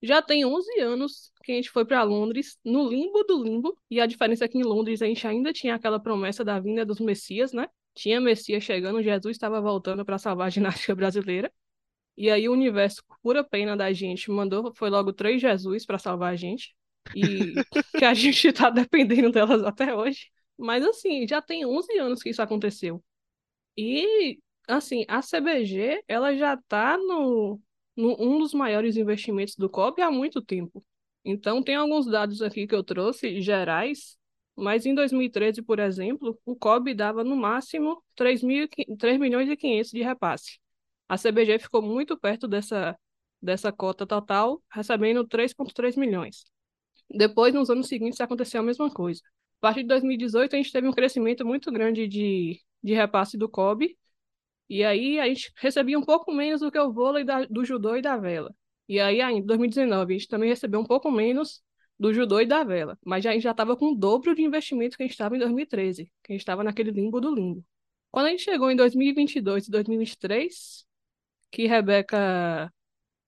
Já 0.02 0.20
tem 0.20 0.44
11 0.44 0.80
anos 0.80 1.30
que 1.44 1.52
a 1.52 1.54
gente 1.54 1.70
foi 1.70 1.84
para 1.84 2.02
Londres, 2.02 2.58
no 2.64 2.88
limbo 2.88 3.22
do 3.24 3.42
limbo, 3.42 3.78
e 3.90 4.00
a 4.00 4.06
diferença 4.06 4.44
é 4.44 4.48
que 4.48 4.58
em 4.58 4.62
Londres 4.64 5.00
a 5.00 5.06
gente 5.06 5.26
ainda 5.26 5.52
tinha 5.52 5.74
aquela 5.74 6.00
promessa 6.00 6.44
da 6.44 6.58
vinda 6.58 6.84
dos 6.84 6.98
Messias, 6.98 7.52
né? 7.52 7.68
Tinha 7.94 8.20
Messias 8.20 8.64
chegando, 8.64 9.02
Jesus 9.02 9.36
estava 9.36 9.60
voltando 9.60 10.04
para 10.04 10.18
salvar 10.18 10.48
a 10.48 10.50
ginástica 10.50 10.94
brasileira. 10.94 11.52
E 12.16 12.30
aí 12.30 12.48
o 12.48 12.52
universo, 12.52 13.02
pura 13.22 13.44
pena 13.44 13.76
da 13.76 13.92
gente, 13.92 14.30
mandou, 14.30 14.72
foi 14.74 14.90
logo 14.90 15.12
três 15.12 15.40
Jesus 15.40 15.86
para 15.86 15.98
salvar 15.98 16.32
a 16.32 16.36
gente. 16.36 16.74
E 17.14 17.54
que 17.98 18.04
a 18.04 18.14
gente 18.14 18.48
está 18.48 18.70
dependendo 18.70 19.30
delas 19.30 19.62
até 19.64 19.94
hoje. 19.94 20.30
Mas 20.58 20.84
assim, 20.84 21.26
já 21.26 21.40
tem 21.40 21.64
11 21.64 21.98
anos 21.98 22.22
que 22.22 22.30
isso 22.30 22.42
aconteceu. 22.42 23.02
E 23.76 24.38
assim, 24.68 25.04
a 25.08 25.20
CBG, 25.22 26.02
ela 26.06 26.34
já 26.36 26.54
está 26.54 26.96
no, 26.98 27.54
no 27.54 27.60
um 27.96 28.38
dos 28.38 28.54
maiores 28.54 28.96
investimentos 28.96 29.54
do 29.56 29.68
COB 29.68 30.02
há 30.02 30.10
muito 30.10 30.40
tempo. 30.40 30.84
Então 31.24 31.62
tem 31.62 31.74
alguns 31.76 32.06
dados 32.06 32.42
aqui 32.42 32.66
que 32.66 32.74
eu 32.74 32.82
trouxe 32.82 33.40
gerais, 33.40 34.18
mas 34.56 34.86
em 34.86 34.94
2013, 34.94 35.62
por 35.62 35.78
exemplo, 35.78 36.38
o 36.44 36.56
COB 36.56 36.94
dava 36.94 37.22
no 37.24 37.36
máximo 37.36 38.02
3, 38.14 38.42
mil, 38.42 38.68
3 38.98 39.18
milhões 39.18 39.48
e 39.48 39.56
500 39.56 39.90
de 39.90 40.02
repasse. 40.02 40.58
A 41.08 41.16
CBG 41.16 41.58
ficou 41.58 41.82
muito 41.82 42.18
perto 42.18 42.48
dessa, 42.48 42.98
dessa 43.40 43.72
cota 43.72 44.06
total, 44.06 44.62
recebendo 44.72 45.26
3,3 45.26 45.96
milhões. 45.96 46.44
Depois, 47.10 47.54
nos 47.54 47.68
anos 47.70 47.88
seguintes, 47.88 48.20
aconteceu 48.20 48.60
a 48.60 48.64
mesma 48.64 48.90
coisa. 48.90 49.20
A 49.58 49.60
partir 49.60 49.82
de 49.82 49.88
2018, 49.88 50.54
a 50.54 50.56
gente 50.56 50.72
teve 50.72 50.88
um 50.88 50.92
crescimento 50.92 51.44
muito 51.44 51.70
grande 51.70 52.08
de, 52.08 52.60
de 52.82 52.94
repasse 52.94 53.36
do 53.36 53.48
COB, 53.48 53.96
e 54.72 54.82
aí 54.82 55.20
a 55.20 55.26
gente 55.28 55.52
recebia 55.56 55.98
um 55.98 56.02
pouco 56.02 56.32
menos 56.32 56.62
do 56.62 56.72
que 56.72 56.78
o 56.78 56.90
vôlei 56.90 57.24
da, 57.24 57.44
do 57.44 57.62
judô 57.62 57.94
e 57.94 58.00
da 58.00 58.16
vela. 58.16 58.54
E 58.88 58.98
aí, 58.98 59.20
em 59.20 59.44
2019, 59.44 60.14
a 60.14 60.18
gente 60.18 60.28
também 60.28 60.48
recebeu 60.48 60.80
um 60.80 60.84
pouco 60.86 61.10
menos 61.10 61.62
do 61.98 62.10
judô 62.14 62.40
e 62.40 62.46
da 62.46 62.64
vela, 62.64 62.98
mas 63.04 63.26
a 63.26 63.32
gente 63.32 63.42
já 63.42 63.50
estava 63.50 63.76
com 63.76 63.92
o 63.92 63.94
dobro 63.94 64.34
de 64.34 64.40
investimento 64.40 64.96
que 64.96 65.02
a 65.02 65.06
gente 65.06 65.12
estava 65.12 65.36
em 65.36 65.38
2013, 65.38 66.06
que 66.22 66.32
a 66.32 66.34
gente 66.34 66.40
estava 66.40 66.64
naquele 66.64 66.90
limbo 66.90 67.20
do 67.20 67.34
limbo. 67.34 67.62
Quando 68.10 68.28
a 68.28 68.30
gente 68.30 68.44
chegou 68.44 68.70
em 68.70 68.76
2022 68.76 69.68
e 69.68 69.70
2023, 69.70 70.86
que 71.50 71.66
Rebeca 71.66 72.72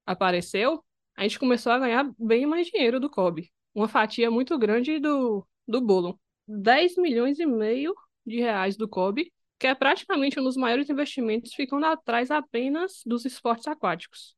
apareceu, 0.07 0.83
a 1.15 1.25
gente 1.25 1.39
começou 1.39 1.73
a 1.73 1.79
ganhar 1.79 2.11
bem 2.19 2.47
mais 2.47 2.69
dinheiro 2.69 2.99
do 2.99 3.11
Kobe. 3.11 3.53
Uma 3.75 3.87
fatia 3.87 4.31
muito 4.31 4.57
grande 4.57 4.99
do, 4.99 5.47
do 5.69 5.83
bolo. 5.83 6.19
10 6.49 6.97
milhões 6.97 7.39
e 7.39 7.45
meio 7.45 7.95
de 8.25 8.41
reais 8.41 8.79
do 8.79 8.89
Kobe, 8.89 9.31
que 9.65 9.69
é 9.69 9.75
praticamente 9.75 10.39
um 10.39 10.45
dos 10.45 10.59
maiores 10.59 10.91
investimentos, 10.91 11.55
ficando 11.55 11.87
atrás 11.87 12.31
apenas 12.31 13.01
dos 13.07 13.25
esportes 13.25 13.67
aquáticos. 13.67 14.37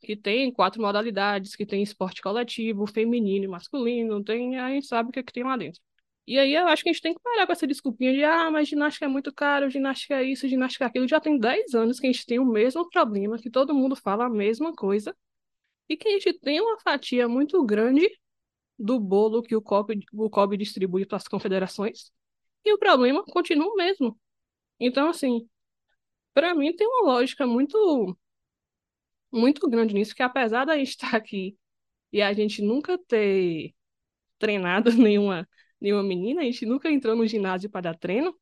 Que 0.00 0.14
tem 0.14 0.52
quatro 0.52 0.80
modalidades, 0.80 1.56
que 1.56 1.66
tem 1.66 1.82
esporte 1.82 2.22
coletivo, 2.22 2.86
feminino 2.86 3.44
e 3.44 3.48
masculino, 3.48 4.22
tem, 4.22 4.56
a 4.60 4.68
gente 4.70 4.86
sabe 4.86 5.08
o 5.08 5.12
que, 5.12 5.18
é 5.18 5.22
que 5.24 5.32
tem 5.32 5.42
lá 5.42 5.56
dentro. 5.56 5.80
E 6.24 6.38
aí 6.38 6.54
eu 6.54 6.68
acho 6.68 6.84
que 6.84 6.90
a 6.90 6.92
gente 6.92 7.02
tem 7.02 7.12
que 7.12 7.20
parar 7.20 7.44
com 7.44 7.50
essa 7.50 7.66
desculpinha 7.66 8.12
de 8.12 8.22
ah, 8.22 8.52
mas 8.52 8.68
ginástica 8.68 9.06
é 9.06 9.08
muito 9.08 9.34
caro, 9.34 9.68
ginástica 9.68 10.14
é 10.14 10.22
isso, 10.22 10.46
ginástica 10.46 10.84
é 10.84 10.86
aquilo. 10.86 11.08
Já 11.08 11.18
tem 11.18 11.36
10 11.36 11.74
anos 11.74 11.98
que 11.98 12.06
a 12.06 12.12
gente 12.12 12.24
tem 12.24 12.38
o 12.38 12.46
mesmo 12.46 12.88
problema, 12.88 13.38
que 13.38 13.50
todo 13.50 13.74
mundo 13.74 13.96
fala 13.96 14.26
a 14.26 14.30
mesma 14.30 14.72
coisa, 14.72 15.12
e 15.88 15.96
que 15.96 16.06
a 16.06 16.12
gente 16.12 16.34
tem 16.34 16.60
uma 16.60 16.78
fatia 16.78 17.28
muito 17.28 17.60
grande 17.64 18.08
do 18.78 19.00
bolo 19.00 19.42
que 19.42 19.56
o 19.56 19.60
COB, 19.60 20.04
o 20.12 20.30
COB 20.30 20.56
distribui 20.56 21.04
para 21.04 21.16
as 21.16 21.26
confederações, 21.26 22.12
e 22.64 22.72
o 22.72 22.78
problema 22.78 23.24
continua 23.24 23.66
o 23.66 23.74
mesmo. 23.74 24.16
Então, 24.82 25.08
assim, 25.10 25.48
para 26.34 26.54
mim 26.54 26.74
tem 26.76 26.86
uma 26.88 27.04
lógica 27.12 27.46
muito, 27.46 28.16
muito 29.32 29.68
grande 29.68 29.94
nisso, 29.94 30.14
que 30.14 30.22
apesar 30.22 30.64
da 30.64 30.76
gente 30.76 30.90
estar 30.90 31.14
aqui 31.16 31.56
e 32.12 32.22
a 32.22 32.32
gente 32.32 32.62
nunca 32.62 32.98
ter 33.08 33.74
treinado 34.38 34.92
nenhuma 34.96 35.48
nenhuma 35.80 36.02
menina, 36.04 36.42
a 36.42 36.44
gente 36.44 36.66
nunca 36.66 36.90
entrou 36.90 37.16
no 37.16 37.26
ginásio 37.26 37.70
para 37.70 37.82
dar 37.92 37.98
treino, 37.98 38.34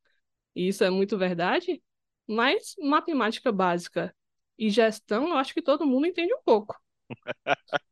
e 0.57 0.69
isso 0.69 0.85
é 0.85 0.91
muito 0.91 1.19
verdade, 1.19 1.83
mas 2.29 2.75
matemática 2.81 3.53
básica 3.53 4.15
e 4.59 4.71
gestão, 4.71 5.29
eu 5.29 5.37
acho 5.39 5.55
que 5.55 5.63
todo 5.63 5.87
mundo 5.87 6.07
entende 6.07 6.35
um 6.35 6.43
pouco. 6.45 6.77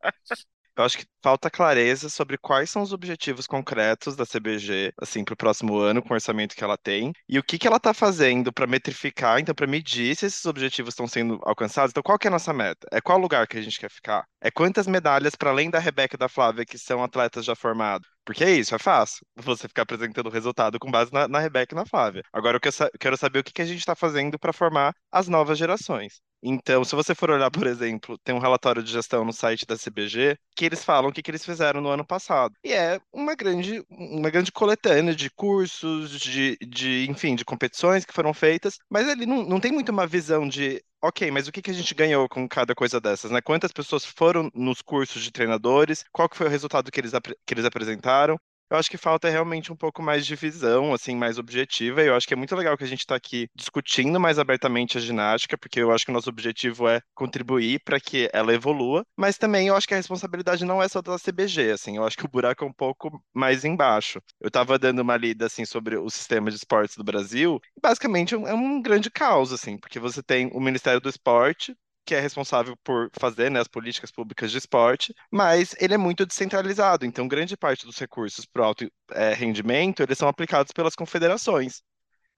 Eu 0.79 0.85
acho 0.85 0.97
que 0.97 1.05
falta 1.21 1.49
clareza 1.51 2.07
sobre 2.07 2.37
quais 2.37 2.69
são 2.69 2.81
os 2.81 2.93
objetivos 2.93 3.45
concretos 3.45 4.15
da 4.15 4.25
CBG, 4.25 4.93
assim, 4.97 5.25
para 5.25 5.33
o 5.33 5.37
próximo 5.37 5.77
ano, 5.77 6.01
com 6.01 6.11
o 6.11 6.13
orçamento 6.13 6.55
que 6.55 6.63
ela 6.63 6.77
tem, 6.77 7.11
e 7.27 7.37
o 7.37 7.43
que 7.43 7.57
que 7.57 7.67
ela 7.67 7.75
está 7.75 7.93
fazendo 7.93 8.53
para 8.53 8.65
metrificar, 8.65 9.41
então, 9.41 9.53
para 9.53 9.67
medir 9.67 10.15
se 10.15 10.25
esses 10.25 10.45
objetivos 10.45 10.93
estão 10.93 11.05
sendo 11.05 11.37
alcançados. 11.43 11.91
Então, 11.91 12.01
qual 12.01 12.17
que 12.17 12.27
é 12.27 12.29
a 12.29 12.31
nossa 12.31 12.53
meta? 12.53 12.87
É 12.93 13.01
qual 13.01 13.17
lugar 13.19 13.45
que 13.45 13.57
a 13.57 13.61
gente 13.61 13.77
quer 13.77 13.91
ficar? 13.91 14.23
É 14.39 14.49
quantas 14.49 14.87
medalhas, 14.87 15.35
para 15.35 15.49
além 15.49 15.69
da 15.69 15.79
Rebeca 15.79 16.15
e 16.15 16.17
da 16.17 16.29
Flávia, 16.29 16.65
que 16.65 16.77
são 16.77 17.03
atletas 17.03 17.43
já 17.43 17.57
formados? 17.57 18.07
Porque 18.25 18.43
é 18.43 18.51
isso, 18.51 18.75
é 18.75 18.79
fácil 18.79 19.25
você 19.35 19.67
ficar 19.67 19.83
apresentando 19.83 20.27
o 20.27 20.31
resultado 20.31 20.79
com 20.79 20.91
base 20.91 21.11
na, 21.11 21.27
na 21.27 21.39
Rebeca 21.39 21.73
e 21.73 21.77
na 21.77 21.85
Flávia. 21.85 22.23
Agora 22.31 22.57
eu 22.57 22.89
quero 22.99 23.17
saber 23.17 23.39
o 23.39 23.43
que, 23.43 23.53
que 23.53 23.61
a 23.61 23.65
gente 23.65 23.79
está 23.79 23.95
fazendo 23.95 24.37
para 24.37 24.53
formar 24.53 24.93
as 25.11 25.27
novas 25.27 25.57
gerações. 25.57 26.21
Então, 26.41 26.83
se 26.85 26.95
você 26.95 27.13
for 27.13 27.29
olhar, 27.29 27.51
por 27.51 27.67
exemplo, 27.67 28.17
tem 28.23 28.33
um 28.33 28.39
relatório 28.39 28.81
de 28.81 28.91
gestão 28.91 29.25
no 29.25 29.33
site 29.33 29.65
da 29.65 29.75
CBG 29.77 30.37
que 30.55 30.65
eles 30.65 30.83
falam 30.83 31.09
o 31.09 31.13
que, 31.13 31.21
que 31.21 31.31
eles 31.31 31.43
fizeram 31.43 31.81
no 31.81 31.89
ano 31.89 32.05
passado. 32.05 32.53
E 32.63 32.71
é 32.73 32.99
uma 33.11 33.35
grande, 33.35 33.83
uma 33.89 34.29
grande 34.29 34.51
coletânea 34.51 35.13
de 35.13 35.29
cursos, 35.29 36.11
de, 36.19 36.57
de, 36.61 37.07
enfim, 37.09 37.35
de 37.35 37.43
competições 37.43 38.05
que 38.05 38.13
foram 38.13 38.33
feitas, 38.33 38.77
mas 38.89 39.07
ele 39.07 39.25
não, 39.25 39.43
não 39.43 39.59
tem 39.59 39.71
muito 39.71 39.89
uma 39.89 40.07
visão 40.07 40.47
de 40.47 40.81
ok, 41.01 41.31
mas 41.31 41.47
o 41.47 41.51
que, 41.51 41.61
que 41.61 41.71
a 41.71 41.73
gente 41.73 41.93
ganhou 41.93 42.27
com 42.29 42.47
cada 42.47 42.75
coisa 42.75 42.99
dessas, 42.99 43.31
né? 43.31 43.41
Quantas 43.41 43.71
pessoas 43.71 44.05
foram 44.05 44.49
nos 44.53 44.81
cursos 44.81 45.23
de 45.23 45.31
treinadores? 45.31 46.03
Qual 46.11 46.29
que 46.29 46.37
foi 46.37 46.47
o 46.47 46.49
resultado 46.49 46.91
que 46.91 46.99
eles, 46.99 47.11
que 47.45 47.53
eles 47.53 47.65
apresentaram? 47.65 48.39
Eu 48.69 48.77
acho 48.77 48.89
que 48.89 48.97
falta 48.97 49.29
realmente 49.29 49.71
um 49.71 49.75
pouco 49.75 50.01
mais 50.01 50.25
de 50.25 50.35
visão, 50.35 50.93
assim, 50.93 51.15
mais 51.15 51.39
objetiva. 51.39 52.03
E 52.03 52.07
eu 52.07 52.15
acho 52.15 52.27
que 52.27 52.33
é 52.33 52.37
muito 52.37 52.55
legal 52.55 52.77
que 52.77 52.83
a 52.83 52.87
gente 52.87 52.99
está 52.99 53.15
aqui 53.15 53.47
discutindo 53.55 54.19
mais 54.19 54.37
abertamente 54.37 54.97
a 54.97 55.01
ginástica, 55.01 55.57
porque 55.57 55.81
eu 55.81 55.91
acho 55.91 56.05
que 56.05 56.11
o 56.11 56.13
nosso 56.13 56.29
objetivo 56.29 56.87
é 56.87 57.01
contribuir 57.15 57.81
para 57.83 57.99
que 57.99 58.29
ela 58.31 58.53
evolua. 58.53 59.03
Mas 59.17 59.37
também 59.37 59.67
eu 59.67 59.75
acho 59.75 59.87
que 59.87 59.93
a 59.95 59.97
responsabilidade 59.97 60.63
não 60.65 60.83
é 60.83 60.87
só 60.87 61.01
da 61.01 61.17
CBG, 61.17 61.71
assim. 61.71 61.97
Eu 61.97 62.05
acho 62.05 62.17
que 62.17 62.25
o 62.25 62.29
buraco 62.29 62.63
é 62.63 62.67
um 62.67 62.73
pouco 62.73 63.23
mais 63.33 63.65
embaixo. 63.65 64.21
Eu 64.39 64.49
estava 64.49 64.77
dando 64.77 64.99
uma 64.99 65.17
lida, 65.17 65.47
assim, 65.47 65.65
sobre 65.65 65.97
o 65.97 66.09
sistema 66.09 66.51
de 66.51 66.57
esportes 66.57 66.95
do 66.95 67.03
Brasil. 67.03 67.59
E 67.75 67.81
basicamente 67.81 68.35
é 68.35 68.53
um 68.53 68.81
grande 68.81 69.09
caos, 69.09 69.51
assim, 69.51 69.77
porque 69.77 69.99
você 69.99 70.21
tem 70.21 70.51
o 70.53 70.59
Ministério 70.59 71.01
do 71.01 71.09
Esporte, 71.09 71.75
que 72.09 72.15
é 72.15 72.19
responsável 72.19 72.75
por 72.83 73.11
fazer 73.19 73.51
né, 73.51 73.59
as 73.59 73.67
políticas 73.67 74.09
públicas 74.09 74.51
de 74.51 74.57
esporte, 74.57 75.13
mas 75.31 75.75
ele 75.79 75.93
é 75.93 75.97
muito 75.97 76.25
descentralizado, 76.25 77.05
então 77.05 77.27
grande 77.27 77.55
parte 77.55 77.85
dos 77.85 77.99
recursos 77.99 78.47
para 78.47 78.63
o 78.63 78.65
alto 78.65 78.91
é, 79.11 79.35
rendimento, 79.35 80.01
eles 80.01 80.17
são 80.17 80.27
aplicados 80.27 80.71
pelas 80.71 80.95
confederações, 80.95 81.83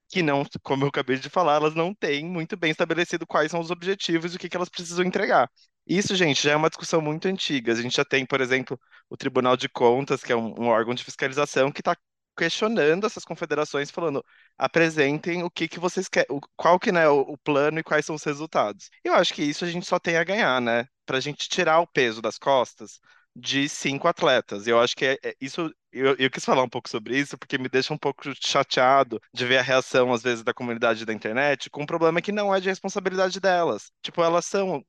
que 0.09 0.21
não, 0.21 0.43
como 0.61 0.83
eu 0.83 0.89
acabei 0.89 1.17
de 1.17 1.29
falar, 1.29 1.55
elas 1.55 1.73
não 1.73 1.95
têm 1.95 2.25
muito 2.25 2.57
bem 2.57 2.71
estabelecido 2.71 3.25
quais 3.25 3.49
são 3.49 3.61
os 3.61 3.71
objetivos 3.71 4.33
e 4.33 4.35
o 4.35 4.39
que, 4.39 4.49
que 4.49 4.57
elas 4.57 4.67
precisam 4.67 5.05
entregar. 5.05 5.49
Isso, 5.87 6.17
gente, 6.17 6.43
já 6.43 6.51
é 6.51 6.55
uma 6.57 6.69
discussão 6.69 7.01
muito 7.01 7.29
antiga. 7.29 7.71
A 7.71 7.75
gente 7.75 7.95
já 7.95 8.03
tem, 8.05 8.25
por 8.25 8.41
exemplo, 8.41 8.77
o 9.09 9.15
Tribunal 9.15 9.55
de 9.55 9.69
Contas, 9.69 10.21
que 10.21 10.33
é 10.33 10.35
um, 10.35 10.53
um 10.59 10.67
órgão 10.67 10.93
de 10.93 11.03
fiscalização 11.03 11.71
que 11.71 11.79
está 11.79 11.95
questionando 12.41 13.05
essas 13.05 13.23
confederações, 13.23 13.91
falando: 13.91 14.25
apresentem 14.57 15.43
o 15.43 15.49
que 15.51 15.67
que 15.67 15.79
vocês 15.79 16.07
querem, 16.09 16.39
qual 16.55 16.79
que 16.79 16.91
né, 16.91 17.07
o, 17.07 17.21
o 17.21 17.37
plano 17.37 17.79
e 17.79 17.83
quais 17.83 18.03
são 18.05 18.15
os 18.15 18.23
resultados. 18.23 18.89
Eu 19.03 19.13
acho 19.13 19.31
que 19.33 19.43
isso 19.43 19.63
a 19.63 19.67
gente 19.69 19.85
só 19.85 19.99
tem 19.99 20.17
a 20.17 20.23
ganhar, 20.23 20.59
né? 20.59 20.87
Para 21.05 21.17
a 21.17 21.21
gente 21.21 21.47
tirar 21.47 21.79
o 21.79 21.87
peso 21.87 22.19
das 22.21 22.39
costas 22.39 22.99
de 23.35 23.67
cinco 23.69 24.07
atletas. 24.07 24.67
Eu 24.67 24.79
acho 24.79 24.95
que 24.95 25.05
é, 25.05 25.17
é 25.23 25.35
isso. 25.39 25.73
Eu, 25.91 26.15
eu, 26.17 26.29
quis 26.29 26.45
falar 26.45 26.63
um 26.63 26.69
pouco 26.69 26.89
sobre 26.89 27.17
isso 27.17 27.37
porque 27.37 27.57
me 27.57 27.67
deixa 27.69 27.93
um 27.93 27.97
pouco 27.97 28.23
chateado 28.41 29.19
de 29.33 29.45
ver 29.45 29.57
a 29.57 29.61
reação, 29.61 30.13
às 30.13 30.21
vezes, 30.23 30.43
da 30.43 30.53
comunidade 30.53 31.05
da 31.05 31.13
internet 31.13 31.69
com 31.69 31.83
um 31.83 31.85
problema 31.85 32.21
que 32.21 32.31
não 32.31 32.53
é 32.53 32.59
de 32.61 32.69
responsabilidade 32.69 33.39
delas. 33.39 33.91
Tipo, 34.01 34.23
elas 34.23 34.45
são 34.45 34.83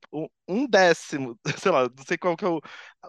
um 0.49 0.67
décimo, 0.69 1.39
sei 1.59 1.73
lá, 1.73 1.83
não 1.89 2.05
sei 2.07 2.17
qual 2.19 2.37
que 2.37 2.45
é 2.45 2.49
o, 2.49 2.61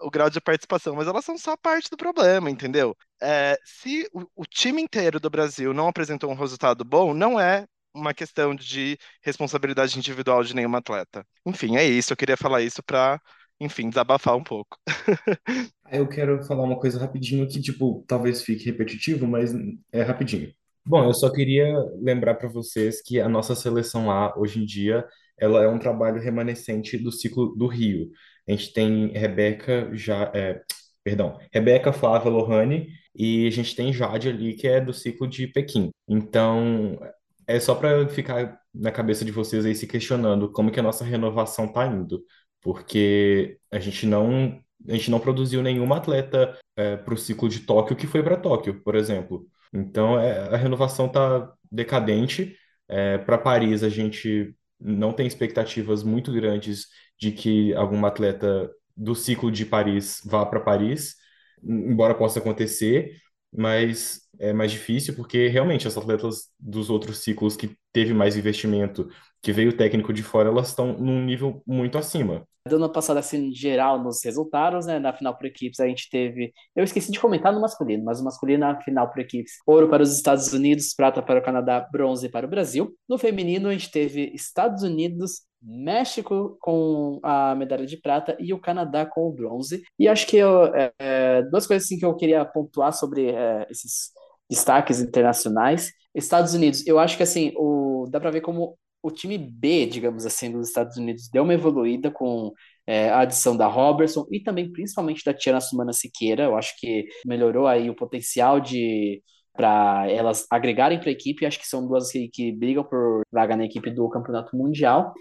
o 0.02 0.10
grau 0.10 0.30
de 0.30 0.40
participação, 0.40 0.94
mas 0.96 1.06
elas 1.06 1.24
são 1.24 1.36
só 1.38 1.56
parte 1.56 1.90
do 1.90 1.96
problema, 1.96 2.50
entendeu? 2.50 2.96
É, 3.20 3.58
se 3.64 4.08
o, 4.12 4.24
o 4.36 4.44
time 4.46 4.82
inteiro 4.82 5.20
do 5.20 5.30
Brasil 5.30 5.72
não 5.72 5.88
apresentou 5.88 6.30
um 6.30 6.34
resultado 6.34 6.84
bom, 6.84 7.14
não 7.14 7.38
é 7.38 7.66
uma 7.94 8.12
questão 8.12 8.54
de 8.54 8.98
responsabilidade 9.22 9.96
individual 9.98 10.42
de 10.42 10.54
nenhum 10.54 10.74
atleta. 10.74 11.24
Enfim, 11.46 11.76
é 11.76 11.84
isso. 11.84 12.12
Eu 12.12 12.16
queria 12.16 12.36
falar 12.36 12.60
isso 12.62 12.82
para 12.82 13.20
enfim, 13.64 13.88
desabafar 13.88 14.36
um 14.36 14.44
pouco. 14.44 14.78
Eu 15.90 16.08
quero 16.08 16.42
falar 16.44 16.64
uma 16.64 16.78
coisa 16.78 16.98
rapidinho 16.98 17.46
que, 17.48 17.60
tipo, 17.60 18.04
talvez 18.08 18.42
fique 18.42 18.64
repetitivo, 18.64 19.26
mas 19.26 19.52
é 19.92 20.02
rapidinho. 20.02 20.52
Bom, 20.86 21.04
eu 21.04 21.14
só 21.14 21.30
queria 21.32 21.72
lembrar 22.00 22.34
para 22.34 22.48
vocês 22.48 23.00
que 23.02 23.20
a 23.20 23.28
nossa 23.28 23.54
seleção 23.54 24.06
lá, 24.08 24.36
hoje 24.38 24.60
em 24.60 24.66
dia, 24.66 25.06
ela 25.38 25.62
é 25.62 25.68
um 25.68 25.78
trabalho 25.78 26.20
remanescente 26.20 26.98
do 26.98 27.10
ciclo 27.12 27.54
do 27.56 27.66
Rio. 27.66 28.10
A 28.48 28.52
gente 28.52 28.72
tem 28.72 29.08
Rebeca, 29.12 29.90
já, 29.94 30.30
é, 30.34 30.62
perdão, 31.02 31.38
Rebeca, 31.52 31.92
Flávia, 31.92 32.30
Lohane, 32.30 32.88
e 33.14 33.46
a 33.46 33.50
gente 33.50 33.74
tem 33.76 33.92
Jade 33.92 34.28
ali, 34.28 34.54
que 34.54 34.66
é 34.68 34.80
do 34.80 34.92
ciclo 34.92 35.26
de 35.28 35.46
Pequim. 35.46 35.90
Então, 36.08 36.98
É 37.46 37.60
só 37.60 37.74
para 37.74 38.08
ficar 38.08 38.58
na 38.72 38.90
cabeça 38.90 39.24
de 39.24 39.30
vocês 39.32 39.64
aí 39.66 39.74
se 39.74 39.86
questionando 39.86 40.50
como 40.50 40.70
que 40.70 40.80
a 40.80 40.82
nossa 40.82 41.04
renovação 41.04 41.70
tá 41.72 41.86
indo, 41.86 42.24
porque 42.64 43.58
a 43.70 43.78
gente 43.78 44.06
não 44.06 44.60
a 44.88 44.92
gente 44.92 45.10
não 45.10 45.20
produziu 45.20 45.62
nenhuma 45.62 45.98
atleta 45.98 46.58
para 47.04 47.14
o 47.14 47.16
ciclo 47.16 47.48
de 47.48 47.60
Tóquio 47.60 47.96
que 47.96 48.06
foi 48.06 48.22
para 48.22 48.36
Tóquio, 48.36 48.82
por 48.82 48.96
exemplo. 48.96 49.46
Então 49.72 50.18
é, 50.18 50.54
a 50.54 50.56
renovação 50.56 51.08
tá 51.08 51.52
decadente. 51.70 52.56
É, 52.88 53.18
para 53.18 53.38
Paris 53.38 53.82
a 53.82 53.88
gente 53.88 54.54
não 54.80 55.12
tem 55.12 55.26
expectativas 55.26 56.02
muito 56.02 56.32
grandes 56.32 56.86
de 57.20 57.32
que 57.32 57.74
alguma 57.74 58.08
atleta 58.08 58.70
do 58.96 59.14
ciclo 59.14 59.50
de 59.52 59.64
Paris 59.66 60.20
vá 60.24 60.44
para 60.46 60.60
Paris, 60.60 61.16
embora 61.62 62.14
possa 62.14 62.38
acontecer 62.40 63.12
mas 63.56 64.22
é 64.38 64.52
mais 64.52 64.72
difícil 64.72 65.14
porque 65.14 65.46
realmente 65.46 65.86
as 65.86 65.96
atletas 65.96 66.48
dos 66.58 66.90
outros 66.90 67.18
ciclos 67.18 67.56
que 67.56 67.76
teve 67.92 68.12
mais 68.12 68.36
investimento, 68.36 69.08
que 69.40 69.52
veio 69.52 69.76
técnico 69.76 70.12
de 70.12 70.22
fora, 70.22 70.48
elas 70.48 70.68
estão 70.68 70.92
num 70.98 71.24
nível 71.24 71.62
muito 71.66 71.96
acima. 71.96 72.46
Dando 72.66 72.82
uma 72.82 72.92
passada 72.92 73.20
assim 73.20 73.52
geral 73.52 74.02
nos 74.02 74.24
resultados, 74.24 74.86
né? 74.86 74.98
Na 74.98 75.12
final 75.12 75.36
por 75.36 75.46
equipes 75.46 75.80
a 75.80 75.86
gente 75.86 76.08
teve, 76.08 76.52
eu 76.74 76.82
esqueci 76.82 77.12
de 77.12 77.20
comentar 77.20 77.52
no 77.52 77.60
masculino, 77.60 78.02
mas 78.02 78.20
o 78.20 78.24
masculino 78.24 78.60
na 78.60 78.80
final 78.80 79.10
por 79.10 79.20
equipes, 79.20 79.52
ouro 79.66 79.88
para 79.90 80.02
os 80.02 80.16
Estados 80.16 80.50
Unidos, 80.52 80.94
prata 80.94 81.22
para 81.22 81.40
o 81.40 81.42
Canadá, 81.42 81.86
bronze 81.92 82.28
para 82.28 82.46
o 82.46 82.48
Brasil. 82.48 82.96
No 83.06 83.18
feminino 83.18 83.68
a 83.68 83.72
gente 83.72 83.90
teve 83.90 84.32
Estados 84.34 84.82
Unidos, 84.82 85.42
México 85.60 86.56
com 86.60 87.20
a 87.22 87.54
medalha 87.54 87.84
de 87.84 87.98
prata 87.98 88.36
e 88.40 88.54
o 88.54 88.60
Canadá 88.60 89.04
com 89.04 89.28
o 89.28 89.32
bronze. 89.32 89.82
E 89.98 90.08
acho 90.08 90.26
que 90.26 90.38
eu, 90.38 90.66
é, 90.74 90.92
é, 90.98 91.42
duas 91.42 91.66
coisas 91.66 91.84
assim 91.84 91.98
que 91.98 92.04
eu 92.04 92.14
queria 92.16 92.44
pontuar 92.44 92.92
sobre 92.92 93.30
é, 93.30 93.66
esses 93.70 94.10
destaques 94.48 95.00
internacionais. 95.00 95.90
Estados 96.14 96.54
Unidos, 96.54 96.86
eu 96.86 96.98
acho 96.98 97.16
que 97.16 97.22
assim, 97.22 97.52
o, 97.56 98.06
dá 98.10 98.20
para 98.20 98.30
ver 98.30 98.40
como 98.40 98.78
o 99.04 99.10
time 99.10 99.36
B, 99.36 99.84
digamos 99.84 100.24
assim, 100.24 100.50
dos 100.50 100.68
Estados 100.68 100.96
Unidos 100.96 101.28
deu 101.28 101.42
uma 101.42 101.52
evoluída 101.52 102.10
com 102.10 102.50
é, 102.86 103.10
a 103.10 103.20
adição 103.20 103.54
da 103.54 103.66
Robertson 103.66 104.26
e 104.32 104.40
também 104.42 104.72
principalmente 104.72 105.22
da 105.22 105.34
Tiana 105.34 105.60
Sumana 105.60 105.92
Siqueira. 105.92 106.44
Eu 106.44 106.56
acho 106.56 106.74
que 106.78 107.06
melhorou 107.26 107.66
aí 107.66 107.90
o 107.90 107.94
potencial 107.94 108.60
de 108.60 109.22
para 109.52 110.10
elas 110.10 110.46
agregarem 110.50 110.98
para 110.98 111.10
a 111.10 111.12
equipe. 111.12 111.44
Acho 111.44 111.58
que 111.60 111.66
são 111.66 111.86
duas 111.86 112.10
que, 112.10 112.28
que 112.28 112.50
brigam 112.52 112.82
por 112.82 113.22
vaga 113.30 113.54
na 113.56 113.66
equipe 113.66 113.90
do 113.90 114.08
Campeonato 114.08 114.56
Mundial. 114.56 115.12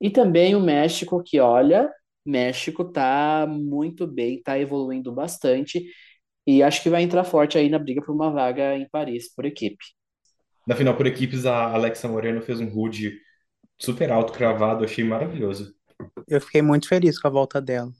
E 0.00 0.10
também 0.10 0.54
o 0.54 0.60
México, 0.60 1.22
que 1.24 1.40
olha, 1.40 1.90
México 2.24 2.84
tá 2.92 3.46
muito 3.48 4.06
bem, 4.06 4.42
tá 4.42 4.58
evoluindo 4.58 5.12
bastante. 5.12 5.84
E 6.46 6.62
acho 6.62 6.82
que 6.82 6.90
vai 6.90 7.02
entrar 7.02 7.24
forte 7.24 7.58
aí 7.58 7.68
na 7.68 7.78
briga 7.78 8.02
por 8.04 8.14
uma 8.14 8.30
vaga 8.30 8.76
em 8.76 8.88
Paris 8.88 9.34
por 9.34 9.44
equipe. 9.44 9.84
Na 10.66 10.76
final 10.76 10.96
por 10.96 11.06
equipes, 11.06 11.46
a 11.46 11.72
Alexa 11.74 12.08
Moreno 12.08 12.42
fez 12.42 12.60
um 12.60 12.68
rude 12.68 13.18
super 13.78 14.10
alto, 14.12 14.32
cravado, 14.32 14.84
achei 14.84 15.04
maravilhoso. 15.04 15.74
Eu 16.26 16.40
fiquei 16.40 16.62
muito 16.62 16.88
feliz 16.88 17.18
com 17.20 17.28
a 17.28 17.30
volta 17.30 17.60
dela. 17.60 17.92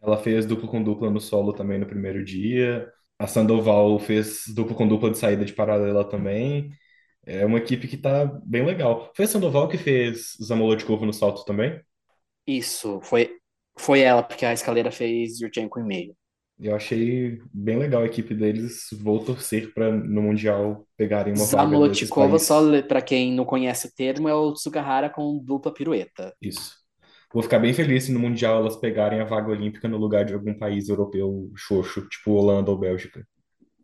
Ela 0.00 0.16
fez 0.18 0.46
duplo 0.46 0.68
com 0.68 0.82
dupla 0.82 1.10
no 1.10 1.20
solo 1.20 1.52
também 1.52 1.78
no 1.78 1.86
primeiro 1.86 2.24
dia. 2.24 2.90
A 3.18 3.26
Sandoval 3.26 3.98
fez 3.98 4.44
duplo 4.54 4.74
com 4.74 4.86
dupla 4.86 5.10
de 5.10 5.18
saída 5.18 5.44
de 5.44 5.52
paralela 5.52 6.04
também. 6.08 6.70
É 7.26 7.46
uma 7.46 7.58
equipe 7.58 7.88
que 7.88 7.96
tá 7.98 8.24
bem 8.44 8.64
legal. 8.66 9.12
Foi 9.16 9.24
a 9.26 9.28
Sandoval 9.28 9.68
que 9.68 9.78
fez 9.78 10.36
Zamolodkov 10.42 11.04
no 11.06 11.12
salto 11.12 11.44
também? 11.46 11.80
Isso, 12.48 13.00
foi, 13.02 13.38
foi 13.78 14.00
ela, 14.00 14.22
porque 14.24 14.44
a 14.44 14.52
escaleira 14.52 14.90
fez 14.90 15.40
Yurchenko 15.40 15.78
em 15.80 15.84
meio. 15.86 16.16
Eu 16.60 16.74
achei 16.74 17.40
bem 17.52 17.78
legal 17.78 18.02
a 18.02 18.06
equipe 18.06 18.34
deles. 18.34 18.88
Vou 19.00 19.24
torcer 19.24 19.72
para 19.72 19.92
no 19.92 20.22
Mundial 20.22 20.86
pegarem 20.96 21.32
uma 21.32 21.44
Zamolotikova, 21.44 22.38
só 22.38 22.82
para 22.82 23.00
quem 23.00 23.32
não 23.32 23.44
conhece 23.44 23.86
o 23.86 23.94
termo, 23.94 24.28
é 24.28 24.34
o 24.34 24.52
Tsukahara 24.52 25.08
com 25.08 25.38
dupla 25.38 25.72
pirueta. 25.72 26.34
Isso. 26.42 26.72
Vou 27.32 27.42
ficar 27.42 27.58
bem 27.58 27.72
feliz 27.72 28.04
se 28.04 28.12
no 28.12 28.18
Mundial 28.18 28.60
elas 28.60 28.76
pegarem 28.76 29.20
a 29.20 29.24
vaga 29.24 29.50
olímpica 29.50 29.86
no 29.86 29.98
lugar 29.98 30.24
de 30.24 30.34
algum 30.34 30.54
país 30.54 30.88
europeu 30.88 31.50
xoxo, 31.54 32.08
tipo 32.08 32.32
Holanda 32.32 32.70
ou 32.70 32.78
Bélgica. 32.78 33.24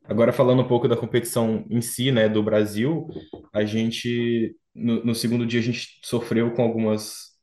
Agora 0.02 0.32
falando 0.32 0.62
um 0.62 0.68
pouco 0.68 0.88
da 0.88 0.96
competição 0.96 1.64
em 1.70 1.80
si, 1.80 2.10
né, 2.10 2.28
do 2.28 2.42
Brasil, 2.42 3.06
a 3.52 3.64
gente 3.64 4.56
no, 4.74 5.04
no 5.04 5.14
segundo 5.14 5.46
dia 5.46 5.60
a 5.60 5.62
gente 5.62 6.00
sofreu 6.02 6.52
com 6.52 6.62
algumas 6.62 7.34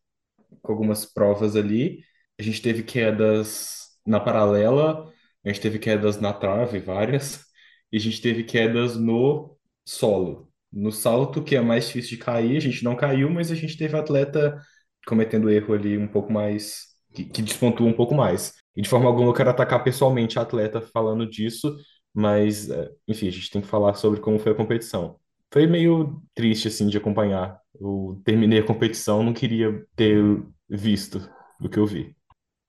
com 0.61 0.71
algumas 0.71 1.05
provas 1.05 1.55
ali. 1.55 1.99
A 2.39 2.43
gente 2.43 2.61
teve 2.61 2.83
quedas 2.83 3.81
na 4.05 4.19
paralela, 4.19 5.10
a 5.43 5.49
gente 5.49 5.61
teve 5.61 5.79
quedas 5.79 6.19
na 6.19 6.33
trave, 6.33 6.79
várias, 6.79 7.43
e 7.91 7.97
a 7.97 7.99
gente 7.99 8.21
teve 8.21 8.43
quedas 8.43 8.97
no 8.97 9.57
solo. 9.85 10.49
No 10.71 10.91
salto, 10.91 11.43
que 11.43 11.55
é 11.55 11.61
mais 11.61 11.87
difícil 11.87 12.17
de 12.17 12.23
cair, 12.23 12.57
a 12.57 12.59
gente 12.61 12.83
não 12.83 12.95
caiu, 12.95 13.29
mas 13.29 13.51
a 13.51 13.55
gente 13.55 13.77
teve 13.77 13.97
atleta 13.97 14.57
cometendo 15.05 15.49
erro 15.49 15.73
ali 15.73 15.97
um 15.97 16.07
pouco 16.07 16.31
mais, 16.31 16.85
que, 17.13 17.25
que 17.25 17.41
despontua 17.41 17.87
um 17.87 17.93
pouco 17.93 18.15
mais. 18.15 18.53
E 18.75 18.81
de 18.81 18.89
forma 18.89 19.07
alguma 19.07 19.29
eu 19.29 19.33
quero 19.33 19.49
atacar 19.49 19.83
pessoalmente 19.83 20.39
a 20.39 20.43
atleta 20.43 20.81
falando 20.81 21.29
disso, 21.29 21.75
mas, 22.13 22.69
é, 22.69 22.89
enfim, 23.07 23.27
a 23.27 23.31
gente 23.31 23.49
tem 23.49 23.61
que 23.61 23.67
falar 23.67 23.93
sobre 23.95 24.19
como 24.19 24.39
foi 24.39 24.51
a 24.51 24.55
competição. 24.55 25.19
Foi 25.51 25.67
meio 25.67 26.21
triste, 26.33 26.67
assim, 26.67 26.87
de 26.87 26.97
acompanhar. 26.97 27.59
Eu 27.79 28.21
terminei 28.23 28.59
a 28.59 28.65
competição, 28.65 29.23
não 29.23 29.33
queria 29.33 29.85
ter 29.95 30.23
visto 30.69 31.29
o 31.59 31.67
que 31.69 31.77
eu 31.77 31.85
vi. 31.85 32.15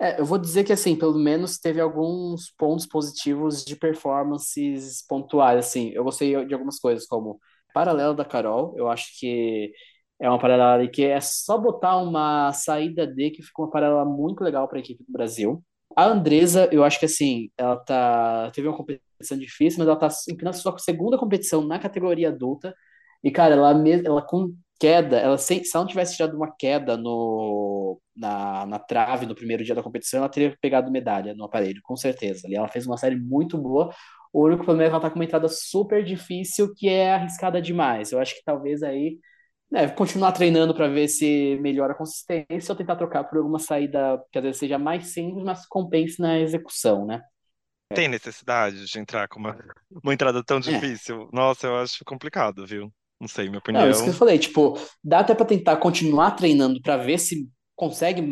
É, 0.02 0.20
eu 0.20 0.24
vou 0.24 0.36
dizer 0.38 0.64
que, 0.64 0.72
assim, 0.72 0.96
pelo 0.96 1.14
menos 1.16 1.58
teve 1.58 1.80
alguns 1.80 2.50
pontos 2.58 2.86
positivos 2.86 3.64
de 3.64 3.76
performances 3.76 5.04
pontuais, 5.08 5.58
assim. 5.64 5.90
Eu 5.90 6.02
gostei 6.02 6.44
de 6.44 6.52
algumas 6.54 6.78
coisas, 6.80 7.06
como 7.06 7.38
paralela 7.72 8.12
da 8.14 8.24
Carol, 8.24 8.74
eu 8.76 8.88
acho 8.90 9.16
que 9.18 9.72
é 10.20 10.28
uma 10.28 10.38
paralela 10.40 10.74
ali 10.74 10.88
que 10.90 11.04
é 11.04 11.20
só 11.20 11.56
botar 11.56 11.96
uma 11.98 12.52
saída 12.52 13.06
D 13.06 13.30
que 13.30 13.42
ficou 13.42 13.64
uma 13.66 13.70
paralela 13.70 14.04
muito 14.04 14.42
legal 14.42 14.68
para 14.68 14.78
a 14.78 14.80
equipe 14.80 15.04
do 15.04 15.12
Brasil. 15.12 15.62
A 15.96 16.04
Andresa, 16.06 16.68
eu 16.72 16.82
acho 16.84 16.98
que 16.98 17.06
assim, 17.06 17.50
ela 17.56 17.76
tá 17.76 18.50
teve 18.52 18.66
uma 18.68 18.76
competição 18.76 19.38
difícil, 19.38 19.78
mas 19.78 19.88
ela 19.88 19.96
tá 19.98 20.08
empinando 20.28 20.56
sua 20.56 20.76
segunda 20.78 21.16
competição 21.18 21.62
na 21.66 21.78
categoria 21.78 22.28
adulta. 22.30 22.74
E 23.22 23.30
cara, 23.30 23.54
ela 23.54 23.70
ela 24.04 24.22
queda, 24.82 25.18
ela 25.18 25.38
sem, 25.38 25.62
se 25.64 25.76
ela 25.76 25.84
não 25.84 25.90
tivesse 25.90 26.16
tirado 26.16 26.36
uma 26.36 26.52
queda 26.56 26.96
no 26.96 28.00
na, 28.16 28.66
na 28.66 28.78
trave 28.78 29.26
no 29.26 29.34
primeiro 29.34 29.64
dia 29.64 29.74
da 29.74 29.82
competição, 29.82 30.18
ela 30.20 30.28
teria 30.28 30.56
pegado 30.60 30.90
medalha 30.90 31.34
no 31.34 31.44
aparelho, 31.44 31.80
com 31.82 31.96
certeza. 31.96 32.46
Ali 32.46 32.56
ela 32.56 32.68
fez 32.68 32.86
uma 32.86 32.96
série 32.98 33.16
muito 33.16 33.56
boa. 33.58 33.94
O 34.32 34.44
único 34.46 34.64
problema 34.64 34.84
é 34.84 34.88
que 34.88 34.94
ela 34.94 35.02
tá 35.02 35.10
com 35.10 35.16
uma 35.16 35.24
entrada 35.24 35.48
super 35.48 36.04
difícil, 36.04 36.74
que 36.74 36.88
é 36.88 37.12
arriscada 37.14 37.60
demais. 37.62 38.12
Eu 38.12 38.18
acho 38.20 38.34
que 38.34 38.42
talvez 38.44 38.82
aí 38.82 39.18
é, 39.74 39.88
continuar 39.88 40.32
treinando 40.32 40.74
para 40.74 40.88
ver 40.88 41.08
se 41.08 41.58
melhora 41.60 41.92
a 41.94 41.96
consistência 41.96 42.72
ou 42.72 42.76
tentar 42.76 42.96
trocar 42.96 43.24
por 43.24 43.38
alguma 43.38 43.58
saída 43.58 44.22
que 44.32 44.38
às 44.38 44.44
vezes 44.44 44.58
seja 44.60 44.78
mais 44.78 45.08
simples, 45.08 45.44
mas 45.44 45.66
compense 45.66 46.20
na 46.20 46.38
execução, 46.40 47.06
né? 47.06 47.22
Tem 47.94 48.08
necessidade 48.08 48.86
de 48.86 48.98
entrar 48.98 49.28
com 49.28 49.38
uma, 49.38 49.56
uma 50.02 50.12
entrada 50.14 50.42
tão 50.44 50.60
É. 50.66 50.72
difícil? 50.72 51.28
Nossa, 51.32 51.66
eu 51.66 51.76
acho 51.78 52.04
complicado, 52.04 52.66
viu? 52.66 52.92
Não 53.22 53.28
sei, 53.28 53.48
minha 53.48 53.58
Não, 53.72 53.88
isso 53.88 54.02
que 54.02 54.10
eu 54.10 54.12
opinião. 54.12 54.14
falei, 54.14 54.38
tipo, 54.38 54.74
dá 55.02 55.20
até 55.20 55.34
para 55.34 55.46
tentar 55.46 55.76
continuar 55.78 56.32
treinando 56.32 56.80
para 56.82 56.96
ver 56.98 57.18
se 57.18 57.48
consegue 57.76 58.22